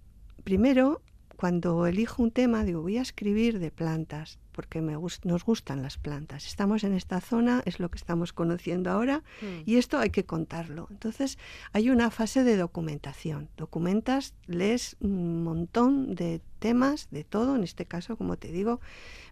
primero 0.45 1.03
cuando 1.37 1.87
elijo 1.87 2.23
un 2.23 2.31
tema 2.31 2.65
digo 2.65 2.83
voy 2.83 2.99
a 2.99 3.03
escribir 3.03 3.59
de 3.59 3.71
plantas 3.71 4.39
porque 4.53 4.81
me 4.81 4.93
nos 5.25 5.45
gustan 5.45 5.83
las 5.83 5.99
plantas. 5.99 6.47
Estamos 6.47 6.85
en 6.85 6.95
esta 6.95 7.21
zona, 7.21 7.63
es 7.65 7.81
lo 7.81 7.91
que 7.91 7.97
estamos 7.97 8.33
conociendo 8.33 8.91
ahora, 8.91 9.23
mm. 9.41 9.63
y 9.67 9.77
esto 9.77 9.99
hay 9.99 10.11
que 10.11 10.25
contarlo. 10.25 10.87
Entonces, 10.91 11.39
hay 11.73 11.91
una 11.91 12.11
fase 12.11 12.45
de 12.45 12.57
documentación. 12.57 13.49
Documentas, 13.57 14.35
lees 14.47 14.97
un 15.01 15.43
montón 15.43 16.15
de 16.15 16.41
temas, 16.63 17.09
de 17.11 17.25
todo. 17.25 17.57
En 17.57 17.65
este 17.65 17.87
caso, 17.87 18.17
como 18.17 18.37
te 18.37 18.53
digo, 18.53 18.81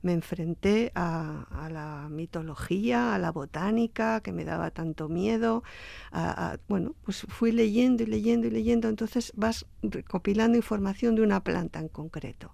me 0.02 0.12
enfrenté 0.12 0.90
a, 0.96 1.68
la 1.70 2.08
mitología, 2.10 3.14
a 3.14 3.18
la 3.18 3.30
botánica, 3.30 4.20
que 4.20 4.32
me 4.32 4.44
daba 4.44 4.72
tanto 4.72 5.08
miedo. 5.08 5.62
bueno, 6.68 6.96
pues 7.04 7.24
fui 7.28 7.52
leyendo 7.52 8.02
y 8.02 8.06
leyendo 8.06 8.48
y 8.48 8.50
leyendo. 8.50 8.88
Entonces 8.88 9.32
vas 9.36 9.64
recopilando 9.82 10.56
información 10.56 11.14
de 11.14 11.22
una 11.22 11.42
planta 11.44 11.78
en 11.78 11.88
concreto 11.88 12.52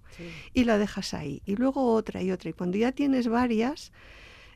y 0.53 0.63
la 0.65 0.77
dejas 0.77 1.15
ahí. 1.15 1.41
Y 1.45 1.55
luego 1.55 1.93
otra 1.93 2.21
y 2.21 2.29
otra 2.29 2.49
cuando 2.57 2.77
ya 2.77 2.91
tienes 2.91 3.27
varias, 3.27 3.91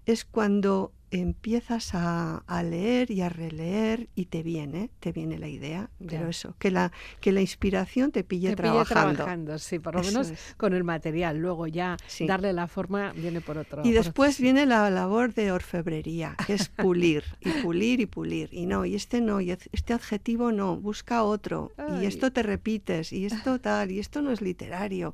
es 0.05 0.25
cuando 0.25 0.91
empiezas 1.11 1.91
a, 1.93 2.41
leer 2.63 3.11
y 3.11 3.21
a 3.21 3.29
releer 3.29 4.07
y 4.15 4.25
te 4.25 4.43
viene, 4.43 4.89
te 4.99 5.11
viene 5.11 5.37
la 5.37 5.49
idea, 5.49 5.89
pero 6.07 6.29
eso, 6.29 6.55
que 6.57 6.71
la, 6.71 6.91
que 7.19 7.31
la 7.31 7.41
inspiración 7.41 8.11
te 8.11 8.23
pille, 8.23 8.55
trabajando. 8.55 9.59
sí, 9.59 9.79
por 9.79 9.95
lo 9.95 10.03
menos 10.03 10.31
con 10.57 10.73
el 10.73 10.83
material, 10.83 11.37
luego 11.37 11.67
ya 11.67 11.97
darle 12.27 12.53
la 12.53 12.67
forma 12.67 13.11
viene 13.13 13.41
por 13.41 13.57
otro. 13.57 13.81
Y 13.83 13.91
después 13.91 14.39
viene 14.39 14.65
la 14.65 14.89
labor 14.89 15.33
de 15.33 15.51
orfebrería, 15.51 16.35
que 16.47 16.53
es 16.53 16.69
pulir 16.69 17.23
y 17.41 17.49
pulir 17.61 17.99
y 17.99 18.05
pulir, 18.05 18.49
y 18.53 18.65
no, 18.65 18.85
y 18.85 18.95
este 18.95 19.19
no, 19.19 19.41
y 19.41 19.51
este 19.51 19.93
adjetivo 19.93 20.51
no, 20.51 20.77
busca 20.77 21.23
otro, 21.23 21.73
y 22.01 22.05
esto 22.05 22.31
te 22.31 22.41
repites, 22.41 23.11
y 23.11 23.25
esto 23.25 23.59
tal, 23.59 23.91
y 23.91 23.99
esto 23.99 24.21
no 24.21 24.31
es 24.31 24.41
literario, 24.41 25.13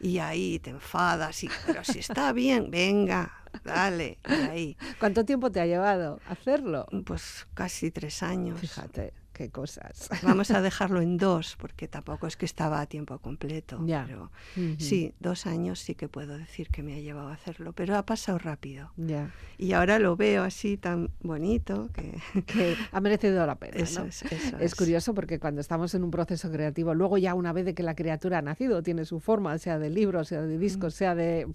y 0.00 0.18
ahí 0.18 0.58
te 0.58 0.70
enfadas, 0.70 1.42
y, 1.42 1.48
pero 1.66 1.84
si 1.84 2.00
está 2.00 2.32
bien, 2.32 2.70
venga, 2.70 3.38
Dale, 3.64 4.18
ahí. 4.24 4.76
¿Cuánto 4.98 5.24
tiempo 5.24 5.50
te 5.50 5.60
ha 5.60 5.66
llevado 5.66 6.20
hacerlo? 6.28 6.86
Pues 7.04 7.46
casi 7.54 7.90
tres 7.90 8.22
años. 8.22 8.60
Fíjate, 8.60 9.12
qué 9.38 9.50
cosas. 9.50 10.10
Vamos 10.22 10.50
a 10.50 10.60
dejarlo 10.62 11.00
en 11.00 11.16
dos, 11.16 11.56
porque 11.60 11.86
tampoco 11.86 12.26
es 12.26 12.36
que 12.36 12.44
estaba 12.44 12.80
a 12.80 12.86
tiempo 12.86 13.16
completo. 13.20 13.80
Ya. 13.86 14.04
Pero 14.04 14.32
sí, 14.78 15.14
dos 15.20 15.46
años 15.46 15.78
sí 15.78 15.94
que 15.94 16.08
puedo 16.08 16.36
decir 16.36 16.68
que 16.68 16.82
me 16.82 16.94
ha 16.94 16.98
llevado 16.98 17.28
a 17.28 17.34
hacerlo, 17.34 17.72
pero 17.72 17.96
ha 17.96 18.04
pasado 18.04 18.38
rápido. 18.38 18.90
Ya. 18.96 19.32
Y 19.56 19.72
ahora 19.72 20.00
lo 20.00 20.16
veo 20.16 20.42
así 20.42 20.76
tan 20.76 21.10
bonito 21.20 21.88
que, 21.94 22.18
que 22.46 22.76
ha 22.90 23.00
merecido 23.00 23.46
la 23.46 23.54
pena. 23.54 23.76
Eso 23.76 24.04
es, 24.04 24.24
es, 24.24 24.74
curioso 24.74 25.14
porque 25.14 25.38
cuando 25.38 25.60
estamos 25.60 25.94
en 25.94 26.02
un 26.02 26.10
proceso 26.10 26.50
creativo, 26.50 26.92
luego 26.94 27.16
ya 27.16 27.34
una 27.34 27.52
vez 27.52 27.64
de 27.64 27.74
que 27.74 27.84
la 27.84 27.94
criatura 27.94 28.38
ha 28.38 28.42
nacido, 28.42 28.82
tiene 28.82 29.04
su 29.04 29.20
forma, 29.20 29.56
sea 29.58 29.78
de 29.78 29.90
libro, 29.90 30.24
sea 30.24 30.42
de 30.42 30.58
disco, 30.58 30.90
sea 30.90 31.14
de 31.14 31.46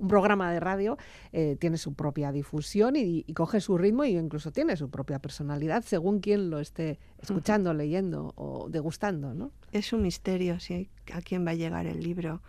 un 0.00 0.08
programa 0.08 0.50
de 0.50 0.60
radio 0.60 0.96
eh, 1.32 1.56
tiene 1.60 1.76
su 1.76 1.94
propia 1.94 2.32
difusión 2.32 2.96
y, 2.96 3.22
coge 3.34 3.60
su 3.60 3.78
ritmo 3.78 4.04
e 4.04 4.10
incluso 4.10 4.50
tiene 4.50 4.76
su 4.76 4.90
propia 4.90 5.18
personalidad 5.18 5.84
según 5.84 6.20
quien 6.20 6.50
lo 6.50 6.58
esté 6.58 6.98
escuchando, 7.18 7.72
leyendo 7.74 8.32
o 8.36 8.68
degustando, 8.68 9.34
¿no? 9.34 9.52
Es 9.72 9.92
un 9.92 10.02
misterio 10.02 10.58
si 10.58 10.90
a 11.12 11.20
quién 11.20 11.46
va 11.46 11.52
a 11.52 11.54
llegar 11.54 11.86
el 11.86 12.00
libro 12.00 12.42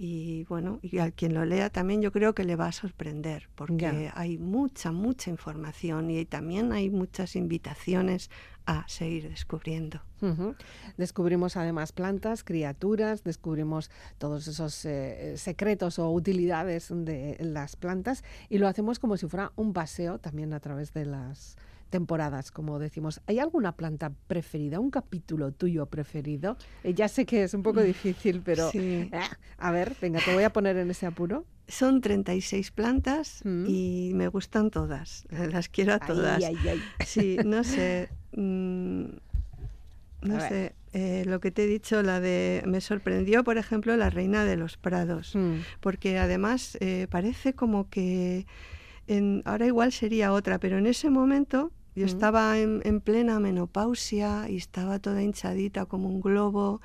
y 0.00 0.44
bueno, 0.44 0.78
y 0.80 0.98
a 0.98 1.10
quien 1.10 1.34
lo 1.34 1.44
lea 1.44 1.70
también 1.70 2.00
yo 2.00 2.12
creo 2.12 2.32
que 2.32 2.44
le 2.44 2.54
va 2.54 2.68
a 2.68 2.72
sorprender 2.72 3.48
porque 3.56 4.12
hay 4.14 4.38
mucha, 4.38 4.92
mucha 4.92 5.28
información 5.28 6.08
y 6.12 6.24
también 6.24 6.70
hay 6.70 6.88
muchas 6.88 7.34
invitaciones 7.34 8.30
a 8.64 8.86
seguir 8.86 9.28
descubriendo. 9.28 10.00
Descubrimos 10.96 11.56
además 11.56 11.90
plantas, 11.90 12.44
criaturas, 12.44 13.24
descubrimos 13.24 13.90
todos 14.18 14.46
esos 14.46 14.84
eh, 14.84 15.34
secretos 15.36 15.98
o 15.98 16.08
utilidades 16.12 16.88
de 16.90 17.36
las 17.40 17.74
plantas 17.74 18.22
y 18.48 18.58
lo 18.58 18.68
hacemos 18.68 19.00
como 19.00 19.16
si 19.16 19.26
fuera 19.26 19.50
un 19.56 19.72
paseo 19.72 20.20
también 20.20 20.52
a 20.52 20.60
través 20.60 20.92
de 20.92 21.06
las 21.06 21.56
temporadas, 21.88 22.50
como 22.50 22.78
decimos. 22.78 23.20
¿Hay 23.26 23.38
alguna 23.38 23.72
planta 23.72 24.12
preferida, 24.26 24.80
un 24.80 24.90
capítulo 24.90 25.52
tuyo 25.52 25.86
preferido? 25.86 26.56
Eh, 26.84 26.94
ya 26.94 27.08
sé 27.08 27.26
que 27.26 27.44
es 27.44 27.54
un 27.54 27.62
poco 27.62 27.82
difícil, 27.82 28.42
pero 28.44 28.70
eh, 28.74 29.10
a 29.58 29.72
ver, 29.72 29.94
venga, 30.00 30.20
te 30.24 30.32
voy 30.32 30.44
a 30.44 30.50
poner 30.50 30.76
en 30.76 30.90
ese 30.90 31.06
apuro. 31.06 31.44
Son 31.66 32.00
36 32.00 32.70
plantas 32.70 33.40
mm. 33.44 33.66
y 33.66 34.12
me 34.14 34.28
gustan 34.28 34.70
todas, 34.70 35.26
las 35.30 35.68
quiero 35.68 35.94
a 35.94 35.98
todas. 35.98 36.42
Sí, 37.04 37.38
no 37.44 37.64
sé. 37.64 38.08
Mm, 38.32 39.04
no 40.20 40.40
sé, 40.40 40.74
eh, 40.94 41.22
lo 41.26 41.38
que 41.38 41.50
te 41.50 41.64
he 41.64 41.66
dicho, 41.66 42.02
la 42.02 42.20
de. 42.20 42.62
Me 42.66 42.80
sorprendió, 42.80 43.44
por 43.44 43.56
ejemplo, 43.56 43.96
la 43.96 44.10
reina 44.10 44.44
de 44.44 44.56
los 44.56 44.76
prados, 44.76 45.34
mm. 45.36 45.58
porque 45.80 46.18
además 46.18 46.76
parece 47.10 47.54
como 47.54 47.88
que. 47.88 48.46
En, 49.08 49.42
ahora 49.44 49.66
igual 49.66 49.92
sería 49.92 50.32
otra, 50.32 50.60
pero 50.60 50.78
en 50.78 50.86
ese 50.86 51.10
momento 51.10 51.72
yo 51.98 52.06
estaba 52.06 52.58
en, 52.60 53.00
plena 53.00 53.40
menopausia 53.40 54.48
y 54.48 54.56
estaba 54.56 55.00
toda 55.00 55.20
hinchadita 55.20 55.86
como 55.86 56.08
un 56.08 56.20
globo, 56.20 56.80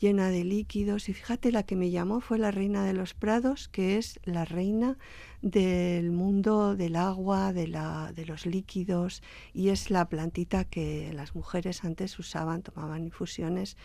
llena 0.00 0.30
de 0.30 0.42
líquidos. 0.42 1.08
Y 1.08 1.14
fíjate, 1.14 1.52
la 1.52 1.62
que 1.62 1.76
me 1.76 1.90
llamó 1.90 2.20
fue 2.20 2.38
la 2.38 2.50
reina 2.50 2.84
de 2.84 2.92
los 2.92 3.14
prados, 3.14 3.68
que 3.68 3.98
es 3.98 4.18
la 4.24 4.44
reina 4.44 4.98
del 5.42 6.10
mundo 6.10 6.74
del 6.74 6.96
agua, 6.96 7.52
de, 7.52 7.68
la, 7.68 8.12
de 8.12 8.26
los 8.26 8.46
líquidos, 8.46 9.22
y 9.54 9.68
es 9.68 9.90
la 9.90 10.08
plantita 10.08 10.64
que 10.64 11.12
las 11.12 11.36
mujeres 11.36 11.84
antes 11.84 12.18
usaban, 12.18 12.62
tomaban 12.62 13.04
infusiones 13.04 13.76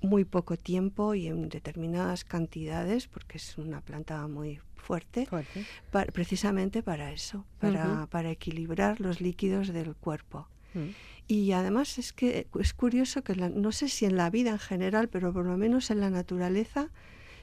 muy 0.00 0.24
poco 0.24 0.56
tiempo 0.56 1.14
y 1.14 1.26
en 1.26 1.50
determinadas 1.50 2.24
cantidades, 2.24 3.08
porque 3.08 3.36
es 3.36 3.58
una 3.58 3.82
planta 3.82 4.26
muy 4.26 4.60
fuerte, 4.88 5.28
precisamente 6.14 6.82
para 6.82 7.12
eso, 7.12 7.44
para, 7.60 8.06
para, 8.06 8.30
equilibrar 8.30 9.00
los 9.00 9.20
líquidos 9.20 9.68
del 9.68 9.94
cuerpo. 9.94 10.48
Mm. 10.72 10.88
Y 11.26 11.52
además 11.52 11.98
es 11.98 12.14
que 12.14 12.46
es 12.58 12.72
curioso 12.72 13.22
que 13.22 13.34
no 13.36 13.70
sé 13.70 13.90
si 13.90 14.06
en 14.06 14.16
la 14.16 14.30
vida 14.30 14.50
en 14.52 14.58
general, 14.58 15.08
pero 15.10 15.30
por 15.34 15.44
lo 15.44 15.58
menos 15.58 15.90
en 15.90 16.00
la 16.00 16.08
naturaleza, 16.08 16.88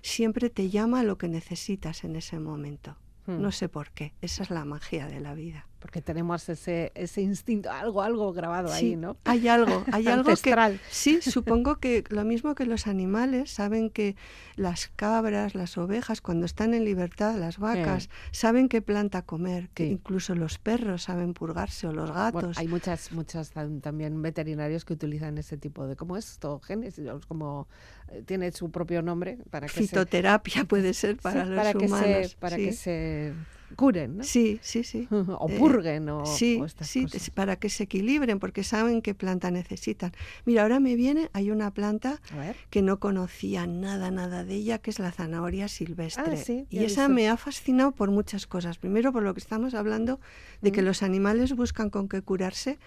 siempre 0.01 0.49
te 0.49 0.71
llama 0.71 1.01
a 1.01 1.03
lo 1.03 1.19
que 1.19 1.27
necesitas 1.27 2.03
en 2.03 2.15
ese 2.15 2.39
momento. 2.39 2.97
Mm. 3.27 3.39
No 3.43 3.51
sé 3.51 3.69
por 3.69 3.91
qué, 3.91 4.15
esa 4.21 4.41
es 4.41 4.49
la 4.49 4.65
magia 4.65 5.05
de 5.05 5.19
la 5.19 5.35
vida 5.35 5.67
porque 5.85 6.01
tenemos 6.01 6.49
ese, 6.49 6.91
ese 6.95 7.21
instinto, 7.21 7.71
algo, 7.71 8.01
algo 8.01 8.33
grabado 8.33 8.73
ahí, 8.73 8.95
¿no? 8.95 9.17
Hay 9.23 9.47
algo, 9.47 9.83
hay 9.91 10.07
algo 10.07 10.33
que 10.35 10.79
sí, 10.89 11.21
supongo 11.21 11.75
que 11.75 12.03
lo 12.09 12.25
mismo 12.25 12.55
que 12.55 12.65
los 12.65 12.87
animales 12.87 13.51
saben 13.51 13.91
que 13.91 14.15
las 14.55 14.87
cabras, 14.95 15.53
las 15.53 15.77
ovejas, 15.77 16.21
cuando 16.21 16.47
están 16.47 16.73
en 16.73 16.85
libertad, 16.85 17.37
las 17.37 17.59
vacas, 17.59 18.09
saben 18.31 18.67
qué 18.67 18.81
planta 18.81 19.21
comer, 19.21 19.69
que 19.75 19.85
incluso 19.85 20.33
los 20.33 20.57
perros 20.57 21.03
saben 21.03 21.35
purgarse 21.35 21.85
o 21.85 21.93
los 21.93 22.11
gatos. 22.11 22.57
hay 22.57 22.67
muchas, 22.67 23.11
muchas 23.11 23.51
también 23.51 24.19
veterinarios 24.23 24.85
que 24.85 24.93
utilizan 24.93 25.37
ese 25.37 25.55
tipo 25.55 25.85
de, 25.85 25.95
¿cómo 25.95 26.17
es 26.17 26.31
esto? 26.31 26.59
Genes, 26.61 26.99
como 27.27 27.67
eh, 28.07 28.23
tiene 28.25 28.51
su 28.53 28.71
propio 28.71 29.03
nombre 29.03 29.37
para 29.51 29.67
que 29.67 29.73
fitoterapia 29.73 30.65
puede 30.65 30.95
ser 30.95 31.17
para 31.21 31.45
los 31.45 31.55
para 31.55 31.77
humanos, 31.77 32.07
que 32.07 32.27
se, 32.27 32.37
para 32.37 32.57
que 32.57 32.73
se 32.73 33.33
curen, 33.75 34.17
¿no? 34.17 34.23
Sí, 34.23 34.59
sí, 34.61 34.83
sí. 34.83 35.07
o 35.11 35.49
eh, 35.49 35.57
purguen 35.57 36.09
o, 36.09 36.25
sí, 36.25 36.61
sí, 36.81 37.07
para 37.33 37.55
que 37.57 37.69
se 37.69 37.83
equilibren, 37.83 38.39
porque 38.39 38.63
saben 38.63 39.01
qué 39.01 39.13
planta 39.13 39.51
necesitan. 39.51 40.11
Mira, 40.45 40.63
ahora 40.63 40.79
me 40.79 40.95
viene, 40.95 41.29
hay 41.33 41.51
una 41.51 41.71
planta 41.71 42.21
que 42.69 42.81
no 42.81 42.99
conocía 42.99 43.67
nada, 43.67 44.11
nada 44.11 44.43
de 44.43 44.55
ella, 44.55 44.77
que 44.79 44.91
es 44.91 44.99
la 44.99 45.11
zanahoria 45.11 45.67
silvestre. 45.67 46.37
Ah, 46.37 46.65
y 46.69 46.83
esa 46.83 47.07
me 47.07 47.29
ha 47.29 47.37
fascinado 47.37 47.91
por 47.91 48.11
muchas 48.11 48.47
cosas. 48.47 48.77
Primero, 48.77 49.11
por 49.11 49.23
lo 49.23 49.33
que 49.33 49.39
estamos 49.39 49.73
hablando 49.73 50.19
de 50.61 50.71
que 50.71 50.81
mm. 50.81 50.85
los 50.85 51.03
animales 51.03 51.55
buscan 51.55 51.89
con 51.89 52.07
qué 52.07 52.21
curarse. 52.21 52.77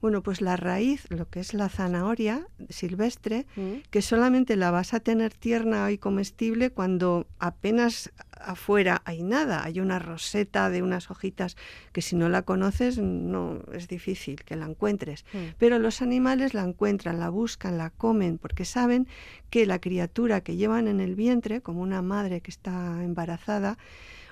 Bueno, 0.00 0.22
pues 0.22 0.40
la 0.40 0.56
raíz, 0.56 1.06
lo 1.08 1.28
que 1.28 1.40
es 1.40 1.54
la 1.54 1.68
zanahoria 1.68 2.46
silvestre, 2.68 3.46
mm. 3.56 3.88
que 3.90 4.02
solamente 4.02 4.56
la 4.56 4.70
vas 4.70 4.94
a 4.94 5.00
tener 5.00 5.32
tierna 5.32 5.90
y 5.90 5.98
comestible 5.98 6.70
cuando 6.70 7.26
apenas 7.38 8.12
afuera 8.40 9.02
hay 9.04 9.22
nada, 9.22 9.64
hay 9.64 9.80
una 9.80 9.98
roseta 9.98 10.70
de 10.70 10.82
unas 10.82 11.10
hojitas 11.10 11.56
que 11.92 12.02
si 12.02 12.16
no 12.16 12.28
la 12.28 12.42
conoces 12.42 12.98
no 12.98 13.60
es 13.72 13.88
difícil 13.88 14.44
que 14.44 14.56
la 14.56 14.66
encuentres. 14.66 15.24
Mm. 15.32 15.54
Pero 15.58 15.78
los 15.78 16.02
animales 16.02 16.54
la 16.54 16.62
encuentran, 16.62 17.18
la 17.18 17.30
buscan, 17.30 17.78
la 17.78 17.90
comen, 17.90 18.38
porque 18.38 18.64
saben 18.64 19.06
que 19.50 19.66
la 19.66 19.80
criatura 19.80 20.40
que 20.40 20.56
llevan 20.56 20.88
en 20.88 21.00
el 21.00 21.14
vientre, 21.14 21.60
como 21.60 21.82
una 21.82 22.02
madre 22.02 22.40
que 22.40 22.50
está 22.50 23.02
embarazada, 23.02 23.78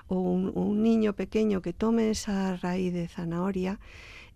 o 0.07 0.19
un, 0.19 0.51
un 0.53 0.83
niño 0.83 1.13
pequeño 1.13 1.61
que 1.61 1.73
tome 1.73 2.11
esa 2.11 2.55
raíz 2.57 2.93
de 2.93 3.07
zanahoria, 3.07 3.79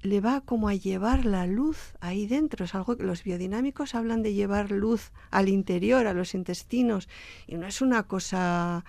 le 0.02 0.22
va 0.22 0.42
como 0.42 0.70
a 0.70 0.76
llevar 0.76 1.26
la 1.26 1.46
luz 1.46 1.94
ahí 2.00 2.26
dentro. 2.26 2.66
Es 2.66 2.76
algo 2.76 2.98
que 2.98 3.04
los 3.04 3.24
biodinámicos 3.24 3.96
hablan 3.96 4.24
de 4.24 4.34
llevar 4.34 4.72
luz 4.72 5.12
al 5.30 5.50
interior, 5.50 6.08
a 6.08 6.14
los 6.14 6.34
intestinos, 6.34 7.10
y 7.48 7.56
no 7.56 7.68
es 7.68 7.82
una 7.82 8.04
cosa 8.04 8.86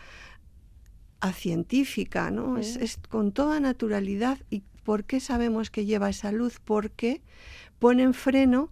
a 1.20 1.32
científica, 1.32 2.30
¿no? 2.30 2.58
Es, 2.58 2.76
es 2.76 2.98
con 3.08 3.32
toda 3.32 3.60
naturalidad. 3.60 4.38
¿Y 4.50 4.62
por 4.84 5.04
qué 5.04 5.20
sabemos 5.20 5.70
que 5.70 5.84
lleva 5.84 6.10
esa 6.10 6.32
luz? 6.32 6.60
Porque 6.64 7.22
ponen 7.78 8.14
freno 8.14 8.70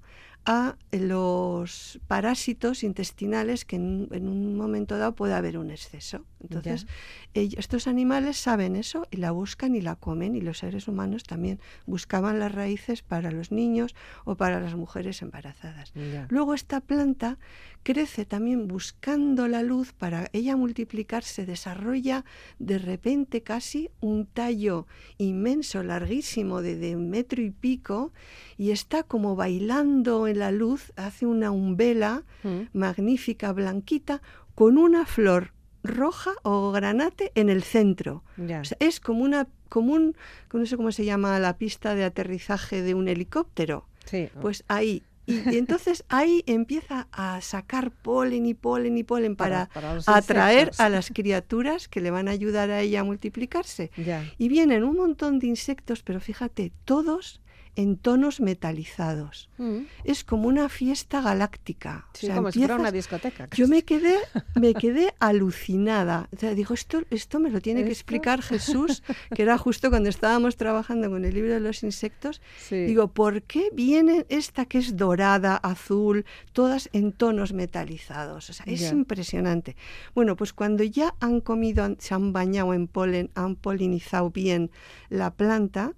a 0.50 0.76
los 0.92 2.00
parásitos 2.06 2.82
intestinales 2.82 3.66
que 3.66 3.76
en, 3.76 4.08
en 4.12 4.26
un 4.28 4.56
momento 4.56 4.96
dado 4.96 5.14
puede 5.14 5.34
haber 5.34 5.58
un 5.58 5.70
exceso. 5.70 6.24
Entonces, 6.40 6.86
ellos- 7.34 7.58
estos 7.58 7.86
animales 7.86 8.38
saben 8.38 8.74
eso 8.74 9.06
y 9.10 9.18
la 9.18 9.30
buscan 9.30 9.74
y 9.74 9.82
la 9.82 9.96
comen 9.96 10.34
y 10.34 10.40
los 10.40 10.58
seres 10.58 10.88
humanos 10.88 11.24
también 11.24 11.60
buscaban 11.84 12.38
las 12.38 12.52
raíces 12.52 13.02
para 13.02 13.30
los 13.30 13.52
niños 13.52 13.94
o 14.24 14.36
para 14.36 14.58
las 14.58 14.74
mujeres 14.74 15.20
embarazadas. 15.20 15.92
Ya. 15.94 16.26
Luego 16.30 16.54
esta 16.54 16.80
planta 16.80 17.38
crece 17.82 18.24
también 18.24 18.68
buscando 18.68 19.48
la 19.48 19.62
luz 19.62 19.92
para 19.92 20.28
ella 20.32 20.56
multiplicarse, 20.56 21.44
desarrolla 21.44 22.24
de 22.58 22.78
repente 22.78 23.42
casi 23.42 23.90
un 24.00 24.24
tallo 24.26 24.86
inmenso, 25.18 25.82
larguísimo, 25.82 26.62
de, 26.62 26.76
de 26.76 26.96
metro 26.96 27.42
y 27.42 27.50
pico, 27.50 28.12
y 28.56 28.70
está 28.70 29.02
como 29.02 29.36
bailando 29.36 30.26
en 30.26 30.37
la 30.38 30.50
luz, 30.52 30.92
hace 30.96 31.26
una 31.26 31.50
umbela 31.50 32.22
Mm. 32.42 32.62
magnífica, 32.72 33.52
blanquita, 33.52 34.22
con 34.54 34.78
una 34.78 35.04
flor 35.06 35.52
roja 35.84 36.32
o 36.42 36.72
granate 36.72 37.30
en 37.34 37.48
el 37.48 37.62
centro. 37.62 38.24
Ya. 38.36 38.60
O 38.60 38.64
sea, 38.64 38.76
es 38.80 39.00
como 39.00 39.22
una, 39.24 39.46
como 39.68 39.92
un, 39.92 40.16
no 40.52 40.66
sé 40.66 40.76
cómo 40.76 40.92
se 40.92 41.04
llama 41.04 41.38
la 41.38 41.56
pista 41.58 41.94
de 41.94 42.04
aterrizaje 42.04 42.82
de 42.82 42.94
un 42.94 43.08
helicóptero. 43.08 43.86
Sí. 44.04 44.28
Pues 44.40 44.64
ahí. 44.68 45.02
Y, 45.26 45.34
y 45.50 45.58
entonces 45.58 46.04
ahí 46.08 46.42
empieza 46.46 47.06
a 47.12 47.40
sacar 47.42 47.90
polen 47.90 48.46
y 48.46 48.54
polen 48.54 48.96
y 48.98 49.04
polen 49.04 49.36
para, 49.36 49.66
Para- 49.66 49.74
para 49.74 49.94
los 49.94 50.08
atraer 50.08 50.70
a 50.78 50.88
las 50.88 51.10
criaturas 51.10 51.86
que 51.86 52.00
le 52.00 52.10
van 52.10 52.28
a 52.28 52.30
ayudar 52.32 52.70
a 52.70 52.80
ella 52.80 53.00
a 53.00 53.04
multiplicarse. 53.04 53.90
Ya. 53.96 54.24
Y 54.38 54.48
vienen 54.48 54.84
un 54.84 54.96
montón 54.96 55.38
de 55.38 55.46
insectos, 55.48 56.02
pero 56.02 56.18
fíjate, 56.20 56.72
todos 56.86 57.40
en 57.78 57.96
tonos 57.96 58.40
metalizados. 58.40 59.48
Mm. 59.56 59.82
Es 60.02 60.24
como 60.24 60.48
una 60.48 60.68
fiesta 60.68 61.20
galáctica. 61.22 62.06
O 62.12 62.18
Sí, 62.18 62.26
sea, 62.26 62.34
como 62.36 62.50
si 62.50 62.58
fuera 62.58 62.74
una 62.74 62.90
discoteca. 62.90 63.48
yo 63.54 63.68
me 63.68 63.84
quedé, 63.84 64.16
me 64.56 64.74
quedé 64.82 65.14
alucinada. 65.20 66.28
O 66.34 66.38
sea, 66.38 66.54
digo, 66.54 66.74
esto, 66.74 67.02
esto 67.10 67.38
me 67.38 67.50
lo 67.50 67.60
tiene 67.60 67.84
que 67.84 67.92
explicar 67.92 68.42
Jesús, 68.42 69.04
que 69.32 69.42
era 69.42 69.56
justo 69.58 69.90
cuando 69.90 70.08
estábamos 70.08 70.56
trabajando 70.56 71.08
con 71.08 71.24
el 71.24 71.32
libro 71.32 71.52
de 71.54 71.60
los 71.60 71.84
insectos. 71.84 72.42
Sí. 72.58 72.84
Digo, 72.84 73.08
¿por 73.12 73.42
qué 73.42 73.70
viene 73.72 74.26
esta 74.28 74.64
que 74.66 74.78
es 74.78 74.96
dorada, 74.96 75.54
azul, 75.56 76.24
todas 76.52 76.90
en 76.92 77.12
tonos 77.12 77.52
metalizados? 77.52 78.50
O 78.50 78.52
sea, 78.52 78.66
es 78.66 78.90
impresionante. 78.90 79.76
Bueno, 80.16 80.34
pues 80.34 80.52
cuando 80.52 80.82
ya 80.82 81.14
han 81.20 81.40
comido, 81.40 81.88
se 82.00 82.12
han 82.12 82.32
bañado 82.32 82.74
en 82.74 82.88
polen, 82.88 83.30
han 83.36 83.54
polinizado 83.54 84.30
bien 84.30 84.72
la 85.10 85.30
planta, 85.32 85.92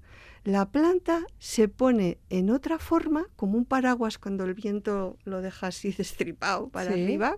la 0.53 0.71
planta 0.71 1.23
se 1.39 1.69
pone 1.69 2.19
en 2.31 2.51
otra 2.51 2.79
forma, 2.79 3.27
como 3.37 3.59
un 3.59 3.65
paraguas 3.65 4.19
cuando 4.19 4.45
el 4.45 4.55
viento 4.55 5.17
lo 5.25 5.41
deja 5.41 5.69
así 5.69 5.93
destripado 5.99 6.69
para 6.69 6.93
Sí. 6.95 7.03
arriba, 7.03 7.37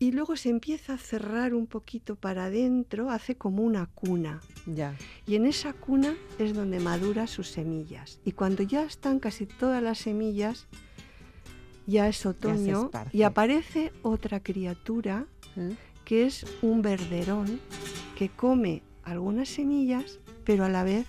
y 0.00 0.12
luego 0.12 0.36
se 0.36 0.48
empieza 0.48 0.94
a 0.94 0.98
cerrar 0.98 1.54
un 1.54 1.66
poquito 1.66 2.14
para 2.14 2.44
adentro, 2.44 3.10
hace 3.10 3.36
como 3.36 3.64
una 3.64 3.86
cuna. 3.86 4.40
Ya. 4.66 4.94
Y 5.26 5.34
en 5.34 5.44
esa 5.44 5.72
cuna 5.72 6.14
es 6.38 6.54
donde 6.54 6.78
madura 6.78 7.26
sus 7.26 7.48
semillas. 7.50 8.20
Y 8.24 8.30
cuando 8.32 8.62
ya 8.62 8.84
están 8.84 9.18
casi 9.18 9.46
todas 9.46 9.82
las 9.82 9.98
semillas, 9.98 10.68
ya 11.86 12.06
es 12.08 12.24
otoño 12.26 12.90
y 13.12 13.22
aparece 13.22 13.92
otra 14.02 14.40
criatura 14.40 15.26
¿Eh? 15.56 15.74
que 16.04 16.26
es 16.26 16.46
un 16.62 16.80
verderón 16.82 17.58
que 18.16 18.28
come 18.28 18.82
algunas 19.02 19.48
semillas, 19.48 20.20
pero 20.44 20.64
a 20.64 20.68
la 20.68 20.84
vez 20.84 21.06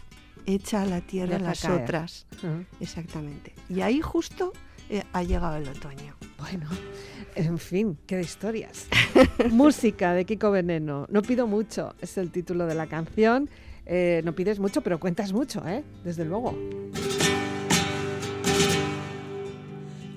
echa 0.55 0.81
a 0.81 0.85
la 0.85 1.01
tierra 1.01 1.37
Deja 1.37 1.49
las 1.49 1.61
caer. 1.61 1.81
otras. 1.83 2.25
Ah. 2.43 2.61
Exactamente. 2.79 3.53
Y 3.69 3.81
ahí 3.81 4.01
justo 4.01 4.53
eh, 4.89 5.03
ha 5.13 5.23
llegado 5.23 5.57
el 5.57 5.67
otoño. 5.67 6.15
Bueno, 6.37 6.67
en 7.35 7.57
fin, 7.57 7.97
qué 8.07 8.15
de 8.15 8.21
historias. 8.23 8.87
Música 9.51 10.13
de 10.13 10.25
Kiko 10.25 10.51
Veneno. 10.51 11.05
No 11.09 11.21
pido 11.21 11.47
mucho, 11.47 11.93
es 12.01 12.17
el 12.17 12.31
título 12.31 12.65
de 12.65 12.75
la 12.75 12.87
canción. 12.87 13.49
Eh, 13.85 14.21
no 14.23 14.33
pides 14.33 14.59
mucho, 14.59 14.81
pero 14.81 14.99
cuentas 14.99 15.33
mucho, 15.33 15.65
¿eh? 15.67 15.83
Desde 16.03 16.23
luego. 16.25 16.55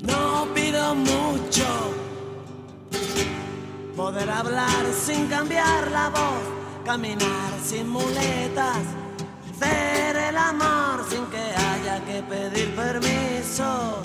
No 0.03 0.47
pido 0.55 0.95
mucho. 0.95 1.65
Poder 3.97 4.29
hablar 4.31 4.87
sin 4.93 5.27
cambiar 5.27 5.91
la 5.91 6.09
voz, 6.09 6.43
caminar 6.85 7.53
sin 7.63 7.89
muletas, 7.89 8.79
hacer 9.63 10.17
el 10.17 10.37
amor 10.37 11.07
sin 11.09 11.25
que 11.27 11.39
haya 11.39 12.05
que 12.05 12.23
pedir 12.23 12.75
permiso, 12.75 14.03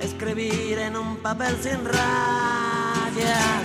escribir 0.00 0.78
en 0.78 0.96
un 0.96 1.16
papel 1.16 1.56
sin 1.60 1.84
rayas. 1.84 3.64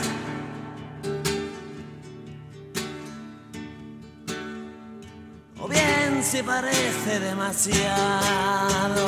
O 5.60 5.68
bien 5.68 6.24
si 6.24 6.44
parece 6.44 7.20
demasiado. 7.20 9.08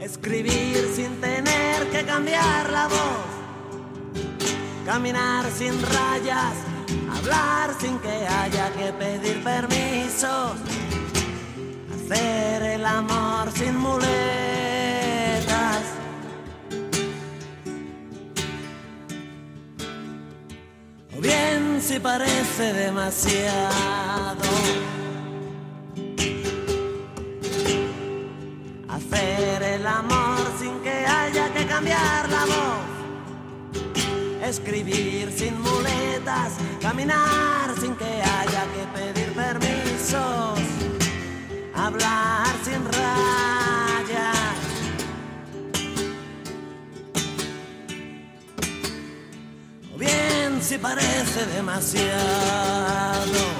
Escribir 0.00 0.92
sin 0.94 1.20
tener 1.20 1.90
que 1.90 2.04
cambiar 2.04 2.70
la 2.70 2.88
voz. 2.88 3.26
Caminar 4.84 5.50
sin 5.50 5.74
rayas. 5.82 6.75
Hablar 7.26 7.74
sin 7.80 7.98
que 7.98 8.08
haya 8.08 8.70
que 8.72 8.92
pedir 8.92 9.42
permiso. 9.42 10.54
Hacer 11.92 12.62
el 12.62 12.86
amor 12.86 13.50
sin 13.52 13.76
muletas. 13.76 14.06
O 21.16 21.20
bien 21.20 21.80
si 21.82 21.98
parece 21.98 22.72
demasiado. 22.72 24.44
Hacer 28.88 29.62
el 29.64 29.84
amor 29.84 30.38
sin 30.60 30.78
que 30.80 31.04
haya 31.04 31.52
que 31.52 31.66
cambiar 31.66 32.30
la 32.30 32.44
voz. 32.44 32.95
Escribir 34.48 35.32
sin 35.32 35.60
muletas, 35.60 36.52
caminar 36.80 37.74
sin 37.80 37.96
que 37.96 38.04
haya 38.04 38.64
que 38.74 38.86
pedir 38.94 39.32
permisos. 39.32 40.60
Hablar 41.74 42.46
sin 42.64 42.84
rayas. 42.84 44.56
O 49.92 49.98
bien 49.98 50.62
si 50.62 50.78
parece 50.78 51.44
demasiado. 51.46 53.55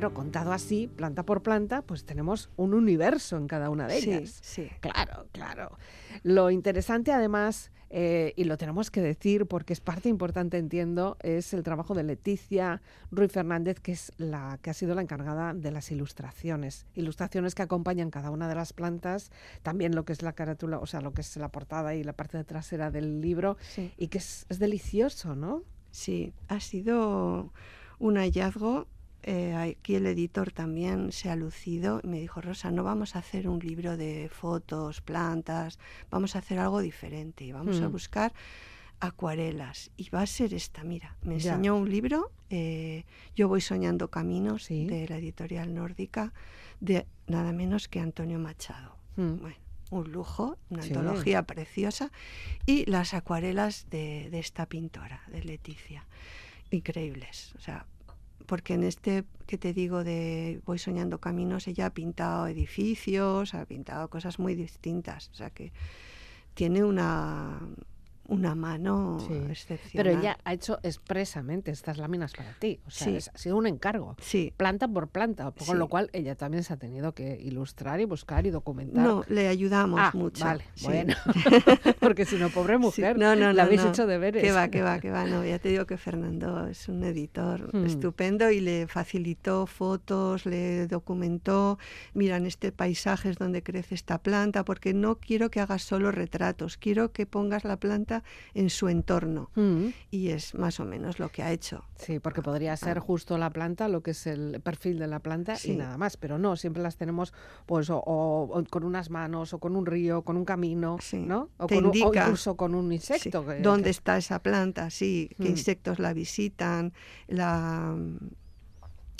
Claro, 0.00 0.14
contado 0.14 0.52
así, 0.52 0.86
planta 0.88 1.24
por 1.24 1.42
planta, 1.42 1.82
pues 1.82 2.04
tenemos 2.06 2.48
un 2.56 2.72
universo 2.72 3.36
en 3.36 3.46
cada 3.46 3.68
una 3.68 3.86
de 3.86 3.98
ellas. 3.98 4.40
Sí, 4.42 4.62
sí. 4.64 4.70
Claro, 4.80 5.26
claro. 5.32 5.76
Lo 6.22 6.50
interesante 6.50 7.12
además, 7.12 7.70
eh, 7.90 8.32
y 8.36 8.44
lo 8.44 8.56
tenemos 8.56 8.90
que 8.90 9.02
decir 9.02 9.44
porque 9.44 9.74
es 9.74 9.80
parte 9.82 10.08
importante, 10.08 10.56
entiendo, 10.56 11.18
es 11.20 11.52
el 11.52 11.62
trabajo 11.62 11.92
de 11.94 12.02
Leticia 12.04 12.80
Ruiz 13.10 13.30
Fernández, 13.30 13.78
que 13.80 13.92
es 13.92 14.10
la 14.16 14.58
que 14.62 14.70
ha 14.70 14.74
sido 14.74 14.94
la 14.94 15.02
encargada 15.02 15.52
de 15.52 15.70
las 15.70 15.90
ilustraciones. 15.90 16.86
Ilustraciones 16.94 17.54
que 17.54 17.60
acompañan 17.62 18.10
cada 18.10 18.30
una 18.30 18.48
de 18.48 18.54
las 18.54 18.72
plantas, 18.72 19.30
también 19.62 19.94
lo 19.94 20.06
que 20.06 20.14
es 20.14 20.22
la 20.22 20.32
carátula, 20.32 20.78
o 20.78 20.86
sea, 20.86 21.02
lo 21.02 21.12
que 21.12 21.20
es 21.20 21.36
la 21.36 21.50
portada 21.50 21.94
y 21.94 22.04
la 22.04 22.14
parte 22.14 22.42
trasera 22.44 22.90
del 22.90 23.20
libro, 23.20 23.58
Sí. 23.74 23.92
y 23.98 24.08
que 24.08 24.16
es, 24.16 24.46
es 24.48 24.58
delicioso, 24.58 25.36
¿no? 25.36 25.62
Sí, 25.90 26.32
ha 26.48 26.58
sido 26.60 27.52
un 27.98 28.16
hallazgo. 28.16 28.86
Eh, 29.22 29.54
aquí 29.54 29.96
el 29.96 30.06
editor 30.06 30.50
también 30.52 31.12
se 31.12 31.30
ha 31.30 31.36
lucido 31.36 32.00
y 32.02 32.06
me 32.06 32.20
dijo, 32.20 32.40
Rosa, 32.40 32.70
no 32.70 32.82
vamos 32.84 33.16
a 33.16 33.18
hacer 33.20 33.48
un 33.48 33.58
libro 33.58 33.96
de 33.96 34.28
fotos, 34.30 35.00
plantas, 35.02 35.78
vamos 36.10 36.36
a 36.36 36.38
hacer 36.40 36.58
algo 36.58 36.80
diferente 36.80 37.44
y 37.44 37.52
vamos 37.52 37.80
a 37.82 37.88
Mm. 37.88 37.92
buscar 37.92 38.32
acuarelas. 39.00 39.90
Y 39.96 40.10
va 40.10 40.22
a 40.22 40.26
ser 40.26 40.54
esta, 40.54 40.84
mira, 40.84 41.16
me 41.22 41.38
Ya. 41.38 41.52
enseñó 41.52 41.76
un 41.76 41.90
libro, 41.90 42.30
eh, 42.50 43.04
Yo 43.36 43.48
voy 43.48 43.60
soñando 43.60 44.08
caminos, 44.10 44.64
Sí. 44.64 44.86
de 44.86 45.08
la 45.08 45.16
editorial 45.16 45.72
nórdica, 45.74 46.32
de 46.80 47.06
nada 47.26 47.52
menos 47.52 47.88
que 47.88 48.00
Antonio 48.00 48.38
Machado. 48.38 48.96
Mm. 49.16 49.36
Bueno, 49.40 49.56
un 49.90 50.12
lujo, 50.12 50.58
una 50.68 50.82
Sí. 50.82 50.88
antología 50.92 51.42
preciosa. 51.44 52.10
Y 52.66 52.84
las 52.90 53.14
acuarelas 53.14 53.86
de, 53.90 54.28
de 54.30 54.38
esta 54.40 54.66
pintora, 54.66 55.22
de 55.28 55.42
Leticia. 55.44 56.06
Increíbles. 56.70 57.54
O 57.56 57.60
sea, 57.60 57.86
porque 58.50 58.74
en 58.74 58.82
este 58.82 59.22
que 59.46 59.58
te 59.58 59.72
digo 59.72 60.02
de 60.02 60.60
Voy 60.66 60.80
soñando 60.80 61.20
caminos, 61.20 61.68
ella 61.68 61.86
ha 61.86 61.94
pintado 61.94 62.48
edificios, 62.48 63.54
ha 63.54 63.64
pintado 63.64 64.10
cosas 64.10 64.40
muy 64.40 64.56
distintas. 64.56 65.28
O 65.28 65.34
sea 65.34 65.50
que 65.50 65.72
tiene 66.54 66.82
una, 66.82 67.60
una 68.30 68.54
mano 68.54 69.18
Sí. 69.26 69.34
excepcional. 69.50 69.92
Pero 70.06 70.18
ella 70.18 70.38
ha 70.44 70.52
hecho 70.54 70.78
expresamente 70.82 71.70
estas 71.70 71.98
láminas 71.98 72.32
para 72.32 72.52
ti. 72.54 72.80
O 72.86 72.90
sea, 72.90 73.08
Sí. 73.08 73.16
es- 73.16 73.28
ha 73.34 73.36
sido 73.38 73.56
un 73.56 73.66
encargo. 73.66 74.16
Sí. 74.20 74.54
Planta 74.56 74.88
por 74.88 75.08
planta, 75.08 75.52
con 75.66 75.78
lo 75.78 75.88
cual 75.88 76.08
ella 76.12 76.34
también 76.36 76.62
se 76.64 76.72
ha 76.72 76.76
tenido 76.76 77.12
que 77.12 77.38
ilustrar 77.42 78.00
y 78.00 78.04
buscar 78.04 78.46
y 78.46 78.50
documentar. 78.50 79.04
No, 79.04 79.24
le 79.28 79.48
ayudamos 79.48 80.00
Ah, 80.00 80.10
mucho. 80.14 80.44
Vale, 80.44 80.64
bueno. 80.82 81.14
Porque 82.00 82.24
si 82.24 82.36
no, 82.36 82.48
pobre 82.50 82.78
mujer, 82.78 83.18
No, 83.18 83.34
no, 83.36 83.52
la 83.52 83.64
habéis 83.64 83.82
no. 83.82 83.90
hecho 83.90 84.06
deberes. 84.06 84.42
Que 84.42 84.52
va, 84.52 84.68
que 84.68 84.82
va, 84.82 85.00
que 85.00 85.10
va. 85.10 85.24
No, 85.26 85.44
ya 85.44 85.58
te 85.58 85.68
digo 85.68 85.86
que 85.86 85.96
Fernando 85.96 86.66
es 86.66 86.88
un 86.88 87.02
editor 87.04 87.74
Hmm. 87.74 87.84
estupendo 87.84 88.50
y 88.50 88.60
le 88.60 88.86
facilitó 88.86 89.66
fotos, 89.66 90.46
le 90.46 90.86
documentó, 90.86 91.78
mira, 92.14 92.36
en 92.36 92.46
este 92.46 92.72
paisaje 92.72 93.30
es 93.30 93.38
donde 93.38 93.62
crece 93.62 93.94
esta 93.94 94.18
planta, 94.18 94.64
porque 94.64 94.94
no 94.94 95.16
quiero 95.16 95.50
que 95.50 95.60
hagas 95.60 95.82
solo 95.82 96.12
retratos, 96.12 96.76
quiero 96.76 97.12
que 97.12 97.26
pongas 97.26 97.64
la 97.64 97.76
planta 97.78 98.19
en 98.54 98.70
su 98.70 98.88
entorno. 98.88 99.50
Mm, 99.54 99.88
Y 100.10 100.28
es 100.30 100.54
más 100.54 100.80
o 100.80 100.84
menos 100.84 101.18
lo 101.18 101.28
que 101.30 101.42
ha 101.42 101.52
hecho. 101.52 101.84
Sí, 101.96 102.18
porque 102.20 102.42
podría 102.42 102.76
ser 102.76 102.98
justo 102.98 103.36
la 103.38 103.50
planta, 103.50 103.88
lo 103.88 104.02
que 104.02 104.12
es 104.12 104.26
el 104.26 104.60
perfil 104.60 104.98
de 104.98 105.06
la 105.06 105.18
planta 105.20 105.54
y 105.54 105.58
Sí. 105.58 105.76
nada 105.76 105.96
más, 105.98 106.16
pero 106.16 106.38
no, 106.38 106.56
siempre 106.56 106.82
las 106.82 106.96
tenemos 106.96 107.32
pues 107.66 107.90
o, 107.90 107.98
o- 107.98 108.58
o 108.58 108.64
con 108.64 108.84
unas 108.84 109.10
manos 109.10 109.52
o 109.52 109.58
con 109.58 109.76
un 109.76 109.86
río, 109.86 110.22
con 110.22 110.36
un 110.36 110.44
camino, 110.44 110.98
Sí, 111.00 111.18
¿no? 111.18 111.48
O, 111.58 111.66
te 111.66 111.74
con 111.76 111.84
un- 111.86 111.90
o 111.90 111.94
indica, 111.94 112.22
incluso 112.24 112.56
con 112.56 112.74
un 112.74 112.88
Sí, 112.88 112.94
insecto. 112.94 113.46
que- 113.46 113.60
¿Dónde 113.60 113.84
que- 113.84 113.90
está 113.90 114.16
esa 114.16 114.40
planta? 114.42 114.90
Sí, 114.90 115.30
qué 115.36 115.44
Mm. 115.44 115.52
insectos 115.52 115.98
la 115.98 116.12
visitan. 116.12 116.92
La, 117.28 117.94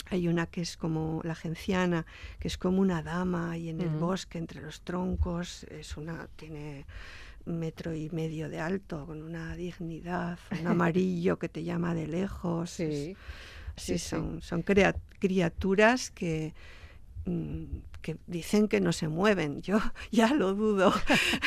hay 0.09 0.27
una 0.27 0.45
que 0.45 0.59
es 0.61 0.75
como 0.75 1.21
la 1.23 1.35
genciana, 1.35 2.05
que 2.39 2.49
es 2.49 2.57
como 2.57 2.81
una 2.81 3.01
dama 3.01 3.57
y 3.57 3.69
en 3.69 3.79
el 3.79 3.91
Mm. 3.91 3.99
bosque 3.99 4.37
entre 4.39 4.61
los 4.61 4.81
troncos 4.81 5.63
es 5.69 5.95
una 5.95 6.27
tiene 6.35 6.85
metro 7.45 7.93
y 7.93 8.09
medio 8.09 8.49
de 8.49 8.59
alto 8.59 9.05
con 9.05 9.21
una 9.21 9.55
dignidad, 9.55 10.39
un 10.59 10.67
amarillo 10.67 11.37
que 11.37 11.49
te 11.49 11.63
llama 11.63 11.93
de 11.93 12.07
lejos. 12.07 12.79
Sí, 13.77 13.97
sí, 13.97 13.97
son, 13.99 14.41
son 14.41 14.63
criaturas 14.63 16.11
que 16.11 16.53
que 18.01 18.17
dicen 18.25 18.67
que 18.67 18.81
no 18.81 18.91
se 18.93 19.07
mueven. 19.07 19.61
Yo 19.61 19.79
ya 20.11 20.33
lo 20.33 20.53
dudo. 20.55 20.91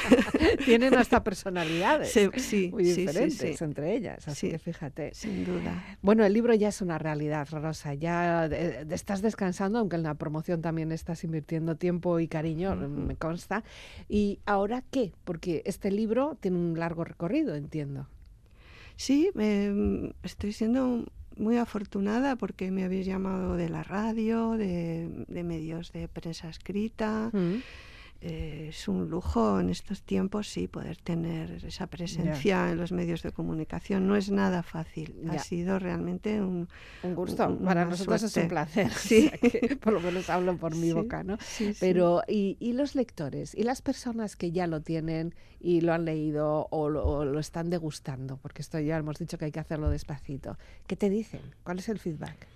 Tienen 0.64 0.94
hasta 0.94 1.24
personalidades 1.24 2.12
sí, 2.12 2.70
muy 2.70 2.84
diferentes 2.84 3.58
sí. 3.58 3.64
entre 3.64 3.94
ellas, 3.96 4.26
así 4.28 4.46
Sí. 4.46 4.50
que 4.52 4.58
fíjate. 4.58 5.14
Sin 5.14 5.44
duda. 5.44 5.84
Bueno, 6.02 6.24
el 6.24 6.32
libro 6.32 6.54
ya 6.54 6.68
es 6.68 6.80
una 6.80 6.98
realidad, 6.98 7.48
Rosa. 7.50 7.94
Ya 7.94 8.46
eh, 8.46 8.86
estás 8.90 9.20
descansando, 9.22 9.78
aunque 9.78 9.96
en 9.96 10.02
la 10.04 10.14
promoción 10.14 10.62
también 10.62 10.92
estás 10.92 11.24
invirtiendo 11.24 11.76
tiempo 11.76 12.20
y 12.20 12.28
cariño, 12.28 12.76
me 12.76 13.16
consta. 13.16 13.64
¿Y 14.08 14.38
ahora 14.46 14.82
qué? 14.90 15.12
Porque 15.24 15.62
este 15.66 15.90
libro 15.90 16.36
tiene 16.40 16.58
un 16.58 16.78
largo 16.78 17.04
recorrido, 17.04 17.54
entiendo. 17.56 18.08
Sí, 18.96 19.30
me- 19.34 20.12
estoy 20.22 20.52
siendo 20.52 21.04
muy 21.36 21.56
afortunada 21.56 22.36
porque 22.36 22.70
me 22.70 22.84
habéis 22.84 23.06
llamado 23.06 23.56
de 23.56 23.68
la 23.68 23.82
radio, 23.82 24.52
de, 24.52 25.26
medios 25.28 25.92
de 25.92 26.08
prensa 26.08 26.48
escrita. 26.48 27.30
Mm. 27.32 27.62
Eh, 28.26 28.68
es 28.70 28.88
un 28.88 29.10
lujo 29.10 29.60
en 29.60 29.68
estos 29.68 30.00
tiempos, 30.00 30.48
sí, 30.48 30.66
poder 30.66 30.96
tener 30.96 31.62
esa 31.62 31.86
presencia 31.88 32.70
en 32.70 32.78
los 32.78 32.90
medios 32.90 33.22
de 33.22 33.32
comunicación. 33.32 34.08
No 34.08 34.16
es 34.16 34.30
nada 34.30 34.62
fácil. 34.62 35.14
Ya. 35.24 35.32
Ha 35.32 35.38
sido 35.40 35.78
realmente 35.78 36.40
un... 36.40 36.66
Un 37.02 37.14
gusto. 37.14 37.46
Un- 37.48 37.58
Para 37.66 37.84
nosotros 37.84 38.22
es 38.22 38.34
un 38.38 38.48
placer. 38.48 38.90
Sí. 38.96 39.30
O 39.32 39.38
sea 39.38 39.50
que 39.50 39.76
por 39.76 39.92
lo 39.92 40.00
menos 40.00 40.30
hablo 40.30 40.56
por 40.56 40.74
mi 40.74 40.86
Sí, 40.86 40.92
boca, 40.94 41.22
¿no? 41.22 41.36
sí. 41.40 41.74
Pero, 41.78 42.22
¿y, 42.26 42.56
y 42.60 42.72
los 42.72 42.94
lectores? 42.94 43.54
¿Y 43.54 43.62
las 43.64 43.82
personas 43.82 44.36
que 44.36 44.52
ya 44.52 44.66
lo 44.66 44.80
tienen 44.80 45.34
y 45.60 45.82
lo 45.82 45.92
han 45.92 46.06
leído 46.06 46.66
o 46.70 46.88
lo, 46.88 47.04
o 47.06 47.24
lo 47.26 47.38
están 47.38 47.68
degustando? 47.68 48.38
Porque 48.38 48.62
esto 48.62 48.80
ya 48.80 48.96
hemos 48.96 49.18
dicho 49.18 49.36
que 49.36 49.44
hay 49.44 49.52
que 49.52 49.60
hacerlo 49.60 49.90
despacito. 49.90 50.56
¿Qué 50.86 50.96
te 50.96 51.10
dicen? 51.10 51.42
¿Cuál 51.62 51.78
es 51.80 51.90
el 51.90 51.98
feedback? 51.98 52.46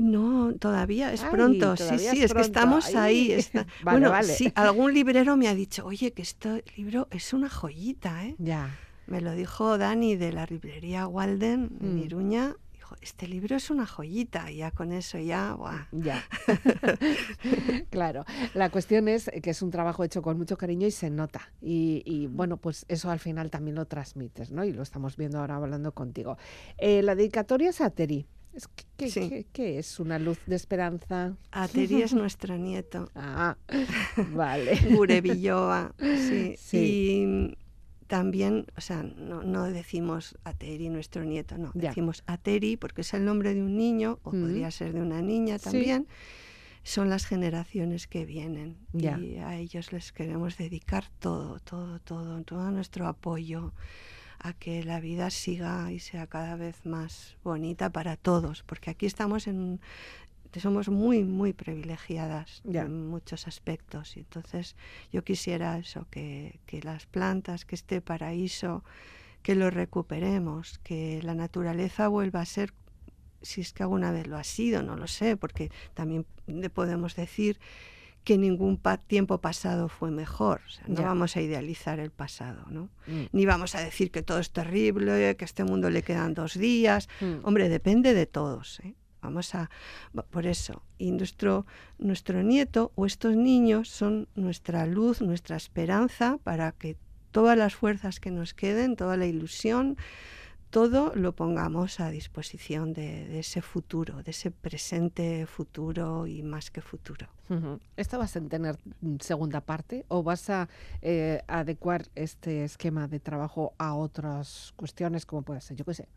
No, 0.00 0.54
todavía 0.58 1.12
es 1.12 1.22
Ay, 1.24 1.30
pronto. 1.30 1.76
Sí, 1.76 1.82
todavía 1.84 2.10
sí, 2.12 2.18
es 2.18 2.24
es, 2.24 2.34
que 2.34 2.40
estamos 2.40 2.86
Ay. 2.86 2.94
ahí. 2.96 3.32
está- 3.32 3.66
Vale, 3.82 3.98
bueno, 3.98 4.10
vale. 4.10 4.28
sí, 4.32 4.52
algún 4.54 4.94
librero 4.94 5.36
me 5.36 5.48
ha 5.48 5.54
dicho, 5.54 5.84
oye, 5.86 6.12
que 6.12 6.22
este 6.22 6.64
libro 6.76 7.08
es 7.10 7.32
una 7.32 7.48
joyita, 7.48 8.24
¿eh? 8.26 8.34
Ya. 8.38 8.76
Me 9.06 9.20
lo 9.20 9.32
dijo 9.32 9.78
Dani 9.78 10.16
de 10.16 10.32
la 10.32 10.44
librería 10.46 11.06
Walden 11.06 11.78
en 11.80 11.94
Mm. 11.96 11.98
Iruña. 11.98 12.54
Dijo, 12.72 12.94
este 13.00 13.26
libro 13.26 13.56
es 13.56 13.70
una 13.70 13.86
joyita. 13.86 14.50
Y 14.50 14.56
ya 14.58 14.70
con 14.70 14.92
eso 14.92 15.18
ya, 15.18 15.54
¡buah! 15.54 15.86
Ya. 15.92 16.22
claro. 17.90 18.24
La 18.54 18.70
cuestión 18.70 19.08
es 19.08 19.30
que 19.42 19.50
es 19.50 19.62
un 19.62 19.70
trabajo 19.70 20.04
hecho 20.04 20.22
con 20.22 20.36
mucho 20.38 20.56
cariño 20.56 20.86
y 20.86 20.90
se 20.90 21.10
nota. 21.10 21.40
Y, 21.60 22.02
y, 22.04 22.26
bueno, 22.26 22.56
pues 22.58 22.84
eso 22.88 23.10
al 23.10 23.18
final 23.18 23.50
también 23.50 23.76
lo 23.76 23.86
transmites, 23.86 24.50
¿no? 24.50 24.64
Y 24.64 24.72
lo 24.72 24.82
estamos 24.82 25.16
viendo 25.16 25.38
ahora 25.38 25.56
hablando 25.56 25.92
contigo. 25.92 26.36
Eh, 26.76 27.02
la 27.02 27.14
dedicatoria 27.14 27.70
es 27.70 27.80
a 27.80 27.90
Teri. 27.90 28.26
Es 28.58 28.66
que- 28.68 28.84
¿Qué, 28.96 29.10
Sí. 29.10 29.28
qué- 29.28 29.46
qué 29.52 29.78
es? 29.78 30.00
¿Una 30.00 30.18
luz 30.18 30.38
de 30.46 30.56
esperanza? 30.56 31.36
Ateri 31.52 32.02
es 32.02 32.12
nuestro 32.14 32.58
nieto. 32.58 33.08
Ah, 33.14 33.56
vale. 34.32 34.72
Gurevilloa, 35.00 35.94
sí. 36.00 36.56
Sí. 36.58 36.78
Y 36.78 37.56
también, 38.08 38.66
o 38.76 38.80
sea, 38.80 39.02
no, 39.04 39.42
no 39.44 39.64
decimos 39.64 40.36
Ateri, 40.42 40.88
nuestro 40.88 41.24
nieto, 41.24 41.56
no. 41.58 41.70
Ya. 41.74 41.90
Decimos 41.90 42.24
Ateri 42.26 42.76
porque 42.76 43.02
es 43.02 43.14
el 43.14 43.24
nombre 43.24 43.54
de 43.54 43.62
un 43.62 43.76
niño, 43.76 44.18
o 44.24 44.32
Mm. 44.32 44.40
podría 44.40 44.70
ser 44.72 44.92
de 44.94 45.00
una 45.02 45.22
niña 45.22 45.58
Sí. 45.58 45.64
también. 45.64 46.08
Son 46.82 47.08
las 47.10 47.26
generaciones 47.26 48.06
que 48.08 48.24
vienen 48.24 48.78
Ya. 48.92 49.18
y 49.18 49.36
a 49.36 49.56
ellos 49.58 49.92
les 49.92 50.10
queremos 50.10 50.56
dedicar 50.56 51.04
todo, 51.20 51.60
todo, 51.60 52.00
todo, 52.00 52.42
todo 52.42 52.70
nuestro 52.72 53.06
apoyo 53.06 53.74
a 54.38 54.52
que 54.52 54.84
la 54.84 55.00
vida 55.00 55.30
siga 55.30 55.90
y 55.92 55.98
sea 55.98 56.26
cada 56.26 56.56
vez 56.56 56.84
más 56.86 57.36
bonita 57.44 57.90
para 57.90 58.16
todos, 58.16 58.62
porque 58.62 58.90
aquí 58.90 59.06
estamos 59.06 59.46
en 59.46 59.80
somos 60.60 60.88
muy 60.88 61.22
muy 61.22 61.52
privilegiadas 61.52 62.62
Ya. 62.64 62.82
en 62.82 63.06
muchos 63.06 63.46
aspectos 63.46 64.16
y 64.16 64.20
entonces 64.20 64.74
yo 65.12 65.22
quisiera 65.22 65.78
eso 65.78 66.06
que, 66.10 66.58
que 66.66 66.82
las 66.82 67.06
plantas 67.06 67.64
que 67.64 67.76
este 67.76 68.00
paraíso 68.00 68.82
que 69.42 69.54
lo 69.54 69.70
recuperemos 69.70 70.78
que 70.80 71.20
la 71.22 71.34
naturaleza 71.34 72.08
vuelva 72.08 72.40
a 72.40 72.44
ser 72.44 72.72
si 73.40 73.60
es 73.60 73.72
que 73.72 73.84
alguna 73.84 74.10
vez 74.10 74.26
lo 74.26 74.36
ha 74.36 74.42
sido 74.42 74.82
no 74.82 74.96
lo 74.96 75.06
sé 75.06 75.36
porque 75.36 75.70
también 75.94 76.26
podemos 76.74 77.14
decir 77.14 77.60
que 78.28 78.36
ningún 78.36 78.76
pa- 78.76 78.98
tiempo 78.98 79.34
pasado 79.48 79.88
fue 79.88 80.10
mejor 80.10 80.60
o 80.66 80.70
sea, 80.70 80.84
no 80.86 81.00
Ya. 81.00 81.06
vamos 81.12 81.30
a 81.36 81.40
idealizar 81.40 81.96
el 82.06 82.10
pasado 82.10 82.60
no 82.76 82.84
Mm, 83.06 83.24
ni 83.32 83.46
vamos 83.46 83.74
a 83.74 83.80
decir 83.80 84.10
que 84.10 84.22
todo 84.22 84.38
es 84.38 84.50
terrible 84.60 85.34
que 85.38 85.44
a 85.44 85.50
este 85.52 85.64
mundo 85.64 85.88
le 85.88 86.02
quedan 86.02 86.34
dos 86.34 86.52
días 86.68 87.08
mm. 87.22 87.40
Hombre, 87.46 87.68
depende 87.70 88.12
de 88.12 88.26
todos. 88.26 88.80
¿eh? 88.80 88.94
Vamos 89.22 89.54
a. 89.54 89.70
Por 90.30 90.44
eso. 90.46 90.74
Y 90.98 91.10
nuestro, 91.10 91.64
nuestro 91.98 92.42
nieto 92.42 92.92
o 92.96 93.06
estos 93.06 93.34
niños 93.34 93.88
son 93.88 94.28
nuestra 94.34 94.84
luz, 94.86 95.20
nuestra 95.22 95.56
esperanza 95.56 96.38
para 96.44 96.72
que 96.72 96.96
todas 97.32 97.56
las 97.58 97.74
fuerzas 97.74 98.20
que 98.20 98.30
nos 98.30 98.52
queden, 98.54 98.94
toda 98.96 99.16
la 99.16 99.26
ilusión, 99.26 99.96
todo 100.70 101.14
lo 101.14 101.32
pongamos 101.32 102.00
a 102.00 102.10
disposición 102.10 102.92
de, 102.92 103.38
ese 103.38 103.62
futuro, 103.62 104.22
de 104.22 104.30
ese 104.30 104.50
presente 104.50 105.46
futuro 105.46 106.26
y 106.26 106.42
más 106.42 106.70
que 106.70 106.80
futuro. 106.80 107.26
¿Esta 107.96 108.18
vas 108.18 108.36
a 108.36 108.40
tener 108.42 108.76
segunda 109.20 109.62
parte 109.62 110.04
o 110.08 110.22
vas 110.22 110.50
a 110.50 110.68
eh, 111.00 111.42
adecuar 111.46 112.06
este 112.14 112.64
esquema 112.64 113.08
de 113.08 113.20
trabajo 113.20 113.72
a 113.78 113.94
otras 113.94 114.74
cuestiones 114.76 115.24
como 115.24 115.42
puede 115.42 115.62
ser, 115.62 115.76
yo 115.78 115.86
qué 115.86 115.94
sé, 115.94 116.08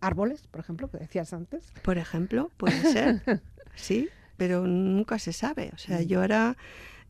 árboles, 0.00 0.46
por 0.46 0.60
ejemplo, 0.60 0.88
que 0.90 0.96
decías 0.96 1.34
antes? 1.34 1.70
Por 1.82 1.98
ejemplo, 1.98 2.50
puede 2.56 2.80
ser, 2.80 3.42
sí, 3.74 4.08
pero 4.38 4.66
nunca 4.66 5.18
se 5.18 5.34
sabe. 5.34 5.70
O 5.74 5.78
sea, 5.78 6.00
yo 6.00 6.22
ahora 6.22 6.56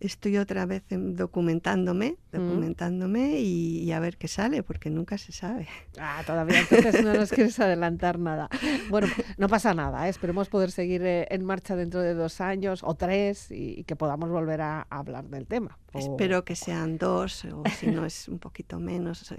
estoy 0.07 0.39
otra 0.39 0.67
vez 0.67 0.83
documentándome, 0.91 2.17
mm. 2.33 2.37
documentándome 2.37 3.41
y, 3.41 3.93
a 3.93 4.01
ver 4.01 4.17
qué 4.17 4.29
sale, 4.29 4.63
porque 4.63 4.91
nunca 4.91 5.19
se 5.19 5.33
sabe. 5.33 5.69
Ah, 5.99 6.23
todavía 6.27 6.61
entonces 6.61 7.03
no 7.05 7.15
nos 7.15 7.31
quieres 7.33 7.59
adelantar 7.61 8.19
nada. 8.19 8.49
Bueno, 8.91 9.09
no 9.39 9.49
pasa 9.49 9.75
nada, 9.75 10.07
¿eh? 10.07 10.11
esperemos 10.11 10.49
poder 10.49 10.71
seguir 10.71 11.03
eh, 11.03 11.27
en 11.31 11.45
marcha 11.45 11.77
dentro 11.77 12.01
de 12.01 12.15
dos 12.15 12.41
años 12.41 12.81
o 12.83 12.95
tres 12.95 13.51
y, 13.51 13.85
que 13.85 13.97
podamos 13.97 14.31
volver 14.31 14.61
a 14.61 14.87
hablar 14.91 15.25
del 15.29 15.47
tema. 15.47 15.79
Espero 15.95 16.45
que 16.45 16.57
sean 16.57 16.99
dos, 16.99 17.45
o 17.45 17.63
si 17.79 17.87
no 17.87 18.05
es 18.05 18.29
un 18.29 18.39
poquito 18.39 18.81
menos. 18.81 19.33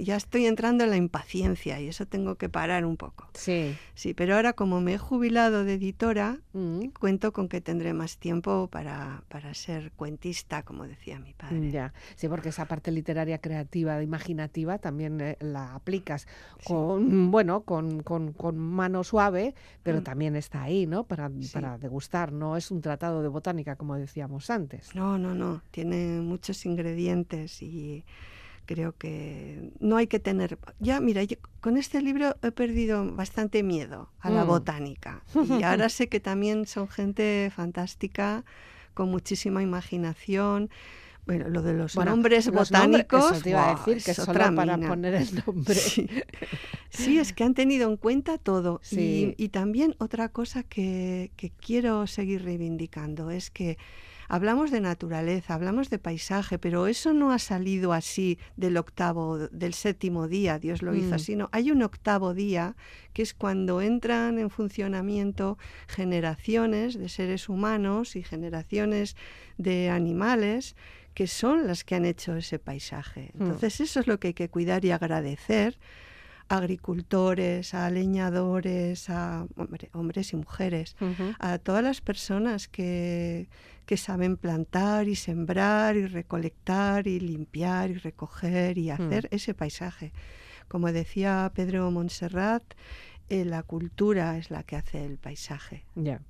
ya 0.00 0.16
estoy 0.16 0.46
entrando 0.46 0.84
en 0.84 0.90
la 0.90 0.96
impaciencia 0.96 1.80
y 1.80 1.88
eso 1.88 2.06
tengo 2.06 2.34
que 2.34 2.48
parar 2.48 2.84
un 2.84 2.96
poco. 2.96 3.28
Sí. 3.34 3.76
Sí, 3.94 4.14
pero 4.14 4.34
ahora 4.34 4.52
como 4.52 4.80
me 4.80 4.94
he 4.94 4.98
jubilado 4.98 5.64
de 5.64 5.74
editora, 5.74 6.40
mm. 6.52 6.88
cuento 6.98 7.32
con 7.32 7.48
que 7.48 7.60
tendré 7.60 7.92
más 7.92 8.18
tiempo 8.18 8.68
para, 8.68 9.22
para, 9.28 9.54
ser 9.54 9.92
cuentista, 10.10 10.64
como 10.64 10.86
decía 10.88 11.20
mi 11.20 11.34
padre. 11.34 11.70
Ya, 11.70 11.92
sí, 12.16 12.28
porque 12.28 12.48
esa 12.48 12.64
parte 12.64 12.90
literaria 12.90 13.38
creativa, 13.38 14.02
imaginativa, 14.02 14.78
también 14.78 15.20
eh, 15.20 15.36
la 15.40 15.74
aplicas 15.74 16.26
con, 16.64 17.30
bueno, 17.30 17.62
con, 17.62 18.02
con, 18.02 18.32
con, 18.32 18.58
mano 18.58 19.04
suave, 19.04 19.54
pero 19.84 20.00
mm. 20.00 20.02
también 20.02 20.36
está 20.36 20.62
ahí, 20.62 20.86
¿no? 20.86 21.04
Para, 21.04 21.30
para 21.52 21.78
degustar, 21.78 22.32
no 22.32 22.56
es 22.56 22.72
un 22.72 22.80
tratado 22.80 23.22
de 23.22 23.28
botánica, 23.28 23.76
como 23.76 23.94
decíamos 23.94 24.50
antes. 24.50 24.94
No, 24.96 25.16
no, 25.16 25.34
no, 25.34 25.62
tiene 25.70 26.20
muchos 26.20 26.66
ingredientes 26.66 27.62
y 27.62 28.04
creo 28.66 28.96
que 28.96 29.70
no 29.78 29.96
hay 29.96 30.08
que 30.08 30.18
tener... 30.18 30.58
Ya, 30.80 31.00
mira, 31.00 31.22
con 31.60 31.76
este 31.76 32.02
libro 32.02 32.36
he 32.42 32.50
perdido 32.50 33.14
bastante 33.14 33.62
miedo 33.62 34.10
a 34.18 34.30
la 34.30 34.44
mm. 34.44 34.48
botánica 34.48 35.22
y 35.58 35.62
ahora 35.62 35.88
sé 35.88 36.08
que 36.08 36.18
también 36.18 36.66
son 36.66 36.88
gente 36.88 37.52
fantástica, 37.54 38.44
con 38.94 39.10
muchísima 39.10 39.62
imaginación. 39.62 40.70
Bueno, 41.26 41.48
lo 41.48 41.62
de 41.62 41.74
los 41.74 41.96
nombres 41.96 42.50
botánicos. 42.50 43.42
te 43.42 43.50
iba 43.50 43.70
a 43.70 43.74
decir 43.74 44.02
que 44.02 44.10
es 44.12 44.18
otra 44.18 44.52
para 44.52 44.78
poner 44.78 45.14
el 45.14 45.42
nombre. 45.46 45.74
Sí. 45.74 47.18
es 47.18 47.32
que 47.32 47.44
han 47.44 47.54
tenido 47.54 47.88
en 47.88 47.96
cuenta 47.96 48.38
todo. 48.38 48.80
Y, 48.90 49.34
y, 49.36 49.50
también 49.50 49.94
otra 49.98 50.30
cosa 50.30 50.62
que, 50.62 51.30
que 51.36 51.50
quiero 51.50 52.06
seguir 52.06 52.42
reivindicando 52.42 53.30
es 53.30 53.50
que 53.50 53.78
hablamos 54.30 54.70
de 54.70 54.80
naturaleza, 54.80 55.54
hablamos 55.54 55.90
de 55.90 55.98
paisaje, 55.98 56.58
pero 56.58 56.86
eso 56.86 57.12
no 57.12 57.32
ha 57.32 57.40
salido 57.40 57.92
así 57.92 58.38
del 58.56 58.76
octavo, 58.76 59.38
del 59.38 59.74
séptimo 59.74 60.28
día, 60.28 60.60
Dios 60.60 60.82
lo 60.82 60.94
hizo 60.94 61.10
mm. 61.10 61.14
así, 61.14 61.36
no. 61.36 61.48
Hay 61.50 61.72
un 61.72 61.82
octavo 61.82 62.32
día 62.32 62.76
que 63.12 63.22
es 63.22 63.34
cuando 63.34 63.82
entran 63.82 64.38
en 64.38 64.48
funcionamiento 64.48 65.58
generaciones 65.88 66.96
de 66.96 67.08
seres 67.08 67.48
humanos 67.48 68.14
y 68.14 68.22
generaciones 68.22 69.16
de 69.58 69.90
animales 69.90 70.76
que 71.12 71.26
son 71.26 71.66
las 71.66 71.82
que 71.82 71.96
han 71.96 72.04
hecho 72.04 72.36
ese 72.36 72.60
paisaje. 72.60 73.32
Mm. 73.34 73.42
Entonces 73.42 73.80
eso 73.80 73.98
es 73.98 74.06
lo 74.06 74.20
que 74.20 74.28
hay 74.28 74.34
que 74.34 74.48
cuidar 74.48 74.84
y 74.84 74.92
agradecer 74.92 75.76
agricultores, 76.50 77.74
a 77.74 77.88
leñadores, 77.90 79.08
a 79.08 79.46
hombres 79.92 80.32
y 80.32 80.36
mujeres, 80.36 80.96
a 81.38 81.58
todas 81.58 81.82
las 81.82 82.00
personas 82.00 82.66
que, 82.66 83.48
que 83.90 83.96
saben 83.96 84.36
plantar 84.36 85.08
y 85.08 85.16
sembrar 85.16 85.96
y 85.96 86.06
recolectar 86.06 87.08
y 87.08 87.18
limpiar 87.18 87.90
y 87.90 87.94
recoger 87.94 88.78
y 88.78 88.90
hacer 88.90 89.24
mm. 89.24 89.34
ese 89.34 89.52
paisaje. 89.52 90.12
Como 90.68 90.92
decía 90.92 91.50
Pedro 91.56 91.90
Montserrat, 91.90 92.62
eh, 93.30 93.44
la 93.44 93.64
cultura 93.64 94.38
es 94.38 94.52
la 94.52 94.62
que 94.62 94.76
hace 94.76 95.04
el 95.04 95.18
paisaje. 95.18 95.86
Ya. 95.96 96.20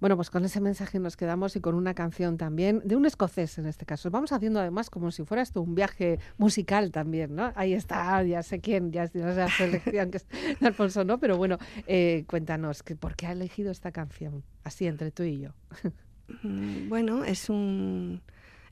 Bueno, 0.00 0.16
pues 0.16 0.28
con 0.28 0.44
ese 0.44 0.60
mensaje 0.60 0.98
nos 0.98 1.16
quedamos 1.16 1.54
y 1.54 1.60
con 1.60 1.76
una 1.76 1.94
canción 1.94 2.36
también, 2.36 2.82
de 2.84 2.96
un 2.96 3.06
escocés 3.06 3.56
en 3.58 3.66
este 3.66 3.86
caso. 3.86 4.10
Vamos 4.10 4.32
haciendo 4.32 4.58
además 4.58 4.90
como 4.90 5.12
si 5.12 5.24
fuera 5.24 5.44
esto 5.44 5.62
un 5.62 5.76
viaje 5.76 6.18
musical 6.36 6.90
también, 6.90 7.36
¿no? 7.36 7.52
Ahí 7.54 7.74
está, 7.74 8.24
ya 8.24 8.42
sé 8.42 8.58
quién, 8.58 8.90
ya 8.90 9.06
sé 9.06 9.20
la 9.20 9.48
selección 9.48 10.10
que 10.10 10.16
es 10.16 10.26
Alfonso, 10.62 11.04
¿no? 11.04 11.20
Pero 11.20 11.36
bueno, 11.36 11.58
eh, 11.86 12.24
cuéntanos, 12.26 12.82
¿por 12.98 13.14
qué 13.14 13.28
ha 13.28 13.32
elegido 13.32 13.70
esta 13.70 13.92
canción? 13.92 14.42
Así, 14.64 14.88
entre 14.88 15.12
tú 15.12 15.22
y 15.22 15.38
yo. 15.38 15.50
Mm, 16.42 16.88
bueno, 16.88 17.24
es 17.24 17.48
un 17.48 18.20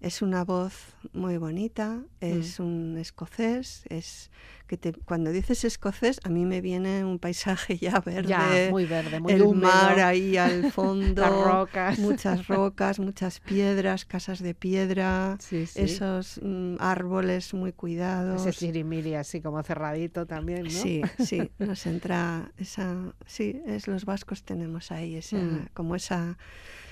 es 0.01 0.23
una 0.23 0.45
voz 0.45 0.95
muy 1.13 1.39
bonita, 1.39 2.05
es 2.21 2.61
mm. 2.61 2.63
un 2.63 2.99
escocés, 2.99 3.83
es 3.89 4.31
que 4.69 4.77
te, 4.77 4.93
cuando 4.93 5.33
dices 5.33 5.65
escocés 5.65 6.21
a 6.23 6.29
mí 6.29 6.45
me 6.45 6.61
viene 6.61 7.05
un 7.05 7.19
paisaje 7.19 7.79
ya 7.79 8.01
verde, 8.07 8.71
muy 8.71 8.85
verde, 8.85 9.19
muy 9.19 9.33
el 9.33 9.49
mar 9.55 9.99
ahí 9.99 10.37
al 10.37 10.71
fondo, 10.73 11.45
rocas. 11.45 11.99
muchas 11.99 12.47
rocas, 12.49 13.01
muchas 13.01 13.41
piedras, 13.41 14.05
casas 14.05 14.39
de 14.41 14.55
piedra, 14.55 15.37
esos 15.51 16.41
mm, 16.43 16.77
árboles 16.79 17.53
muy 17.53 17.73
cuidados. 17.73 18.47
Ese 18.47 18.67
chirimiri 18.67 19.15
así 19.15 19.41
como 19.41 19.61
cerradito 19.65 20.27
también, 20.27 20.65
¿no? 20.65 20.71
Sí, 20.71 21.03
sí, 21.19 21.51
nos 21.59 21.87
entra 21.87 22.53
esa, 22.57 22.95
sí, 23.27 23.63
es 23.67 23.89
los 23.89 24.05
vascos 24.05 24.45
tenemos 24.45 24.93
ahí 24.93 25.17
esa, 25.17 25.39
como 25.75 25.97
esa 25.97 26.39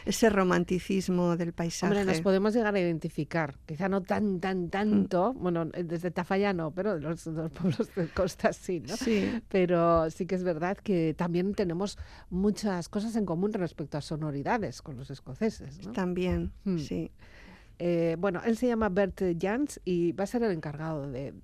ese 0.07 0.31
romanticismo 0.31 1.37
del 1.37 1.53
paisaje. 1.53 1.93
Hombre, 1.93 2.05
nos 2.05 2.21
podemos 2.23 2.55
llegar 2.55 2.75
a 2.75 2.81
identificar, 2.81 3.59
quizá 3.67 3.89
no 3.89 4.03
tan, 4.03 4.41
tan, 4.41 4.71
tanto, 4.71 5.35
mm. 5.35 5.43
bueno, 5.43 5.65
desde 5.67 6.13
Tafalla 6.13 6.53
no, 6.53 6.71
pero 6.71 6.99
los, 6.99 7.27
los 7.27 7.51
pueblos 7.51 7.95
de 7.95 8.09
costa 8.09 8.53
sí, 8.53 8.81
¿no? 8.81 8.97
Sí. 8.97 9.43
Pero 9.49 10.09
sí 10.11 10.27
que 10.27 10.37
es 10.37 10.45
verdad 10.45 10.79
que 10.79 11.15
también 11.15 11.55
tenemos 11.55 11.99
muchas 12.31 12.89
cosas 12.89 13.17
en 13.17 13.27
común 13.27 13.53
respecto 13.53 13.99
a 13.99 14.01
sonoridades 14.01 14.81
con 14.81 14.97
los 14.97 15.11
escoceses, 15.11 15.85
¿no? 15.85 15.93
También, 15.93 16.53
mm. 16.65 16.79
sí. 16.79 17.11
Eh, 17.79 18.17
bueno, 18.19 18.41
él 18.45 18.57
se 18.57 18.67
llama 18.67 18.89
Bert 18.89 19.23
Jans 19.39 19.81
y 19.85 20.13
va 20.13 20.25
a 20.25 20.27
ser 20.27 20.43
el 20.43 20.53
encargado 20.53 21.11
de, 21.11 21.35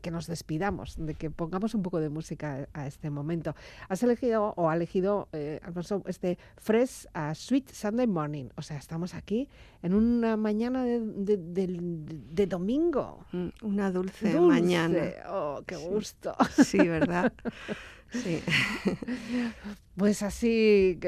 que 0.00 0.10
nos 0.10 0.26
despidamos, 0.26 0.94
de 0.98 1.14
que 1.14 1.30
pongamos 1.30 1.74
un 1.74 1.82
poco 1.82 2.00
de 2.00 2.08
música 2.08 2.68
a, 2.72 2.86
este 2.86 3.10
momento. 3.10 3.54
Has 3.88 4.02
elegido 4.02 4.54
o 4.56 4.70
ha 4.70 4.76
elegido, 4.76 5.28
eh, 5.32 5.60
Alfonso, 5.62 6.02
este 6.06 6.38
Fresh 6.58 7.06
a 7.12 7.34
Sweet 7.34 7.70
Sunday 7.70 8.06
Morning. 8.06 8.46
O 8.56 8.62
sea, 8.62 8.76
estamos 8.76 9.14
aquí 9.14 9.48
en 9.82 9.94
una 9.94 10.36
mañana 10.36 10.84
de, 10.84 12.46
domingo. 12.46 13.24
Mm, 13.32 13.48
una 13.62 13.90
dulce, 13.90 14.38
mañana. 14.40 15.12
Oh, 15.28 15.62
qué 15.66 15.76
gusto. 15.76 16.34
Sí, 16.64 16.78
¿verdad? 16.78 17.32
Sí. 18.12 18.42
Pues 19.96 20.22
así, 20.22 20.98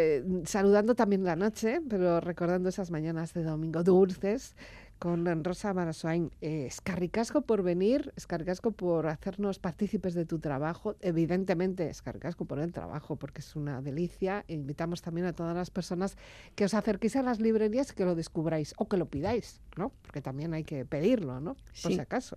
saludando 0.44 0.94
también 0.94 1.24
la 1.24 1.34
noche, 1.34 1.80
pero 1.88 2.20
recordando 2.20 2.68
esas 2.68 2.90
mañanas 2.90 3.32
de 3.32 3.42
domingo 3.42 3.82
dulces 3.82 4.54
con 5.02 5.42
Rosa 5.42 5.74
Marasoain. 5.74 6.30
Eh, 6.40 6.66
escarricasco 6.66 7.42
por 7.42 7.64
venir, 7.64 8.12
escarricasco 8.16 8.70
por 8.70 9.08
hacernos 9.08 9.58
partícipes 9.58 10.14
de 10.14 10.26
tu 10.26 10.38
trabajo. 10.38 10.94
Evidentemente, 11.00 11.88
escarricasco 11.90 12.44
por 12.44 12.60
el 12.60 12.72
trabajo, 12.72 13.16
porque 13.16 13.40
es 13.40 13.56
una 13.56 13.82
delicia. 13.82 14.44
E 14.46 14.54
invitamos 14.54 15.02
también 15.02 15.26
a 15.26 15.32
todas 15.32 15.56
las 15.56 15.70
personas 15.70 16.16
que 16.54 16.66
os 16.66 16.74
acerquéis 16.74 17.16
a 17.16 17.22
las 17.22 17.40
librerías 17.40 17.90
y 17.90 17.94
que 17.94 18.04
lo 18.04 18.14
descubráis 18.14 18.74
o 18.76 18.88
que 18.88 18.96
lo 18.96 19.06
pidáis, 19.06 19.60
¿no? 19.76 19.90
Porque 20.02 20.22
también 20.22 20.54
hay 20.54 20.62
que 20.62 20.84
pedirlo, 20.84 21.40
¿no? 21.40 21.56
Por 21.82 21.92
si 21.92 21.98
acaso. 21.98 22.36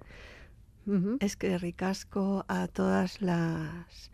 Es 1.20 1.36
que 1.36 1.60
ricasco 1.60 2.46
a 2.48 2.68
todas 2.68 3.22
las 3.22 4.10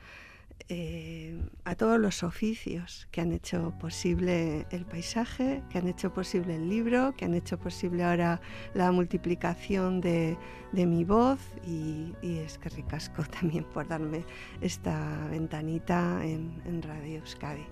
eh, 0.69 1.39
a 1.65 1.75
todos 1.75 1.99
los 1.99 2.23
oficios 2.23 3.07
que 3.11 3.21
han 3.21 3.31
hecho 3.31 3.73
posible 3.79 4.65
el 4.71 4.85
paisaje, 4.85 5.63
que 5.69 5.77
han 5.77 5.87
hecho 5.87 6.13
posible 6.13 6.55
el 6.55 6.69
libro, 6.69 7.13
que 7.15 7.25
han 7.25 7.33
hecho 7.33 7.57
posible 7.57 8.03
ahora 8.03 8.41
la 8.73 8.91
multiplicación 8.91 10.01
de, 10.01 10.37
mi 10.73 11.03
voz 11.03 11.39
y, 11.65 12.13
es 12.23 12.57
que 12.57 12.69
ricasco 12.69 13.23
también 13.39 13.63
por 13.65 13.87
darme 13.87 14.23
esta 14.61 15.27
ventanita 15.29 16.23
en, 16.23 16.81
Radio 16.81 17.19
Euskadi. 17.19 17.65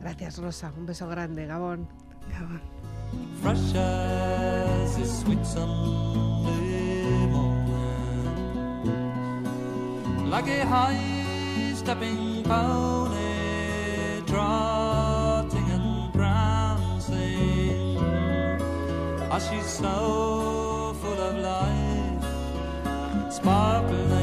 Gracias 0.00 0.38
Rosa, 0.38 0.72
un 0.76 0.86
beso 0.86 1.08
grande, 1.08 1.46
Gabón. 1.46 1.88
Gabón. 2.30 2.60
Stepping 11.90 12.44
pony, 12.44 14.22
trotting 14.24 15.70
and 15.76 16.12
prancing. 16.12 17.98
Ah, 19.28 19.40
she's 19.40 19.66
so 19.66 20.94
full 21.02 21.20
of 21.20 21.34
life, 21.50 23.32
sparkling 23.32 24.19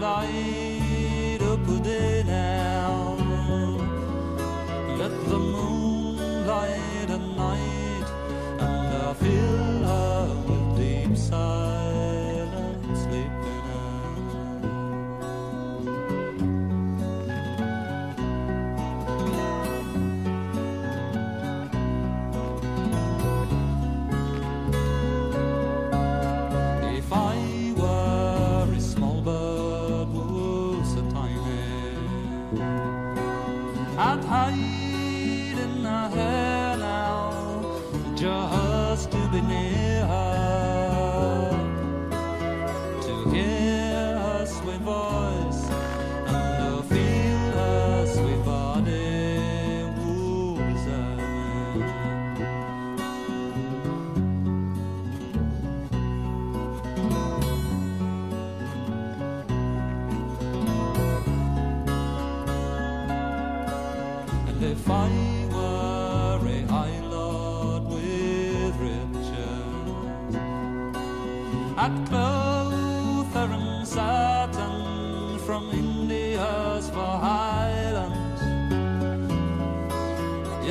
Jedi 0.00 1.36
do 1.38 1.58
poder. 1.58 2.09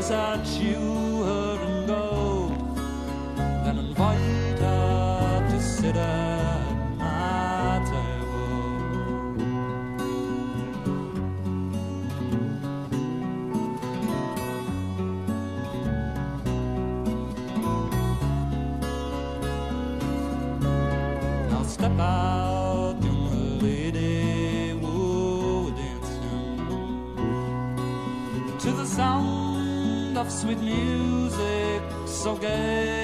inside 0.10 0.48
you. 0.48 1.09
with 30.46 30.62
music 30.62 31.82
so 32.06 32.36
gay. 32.36 32.99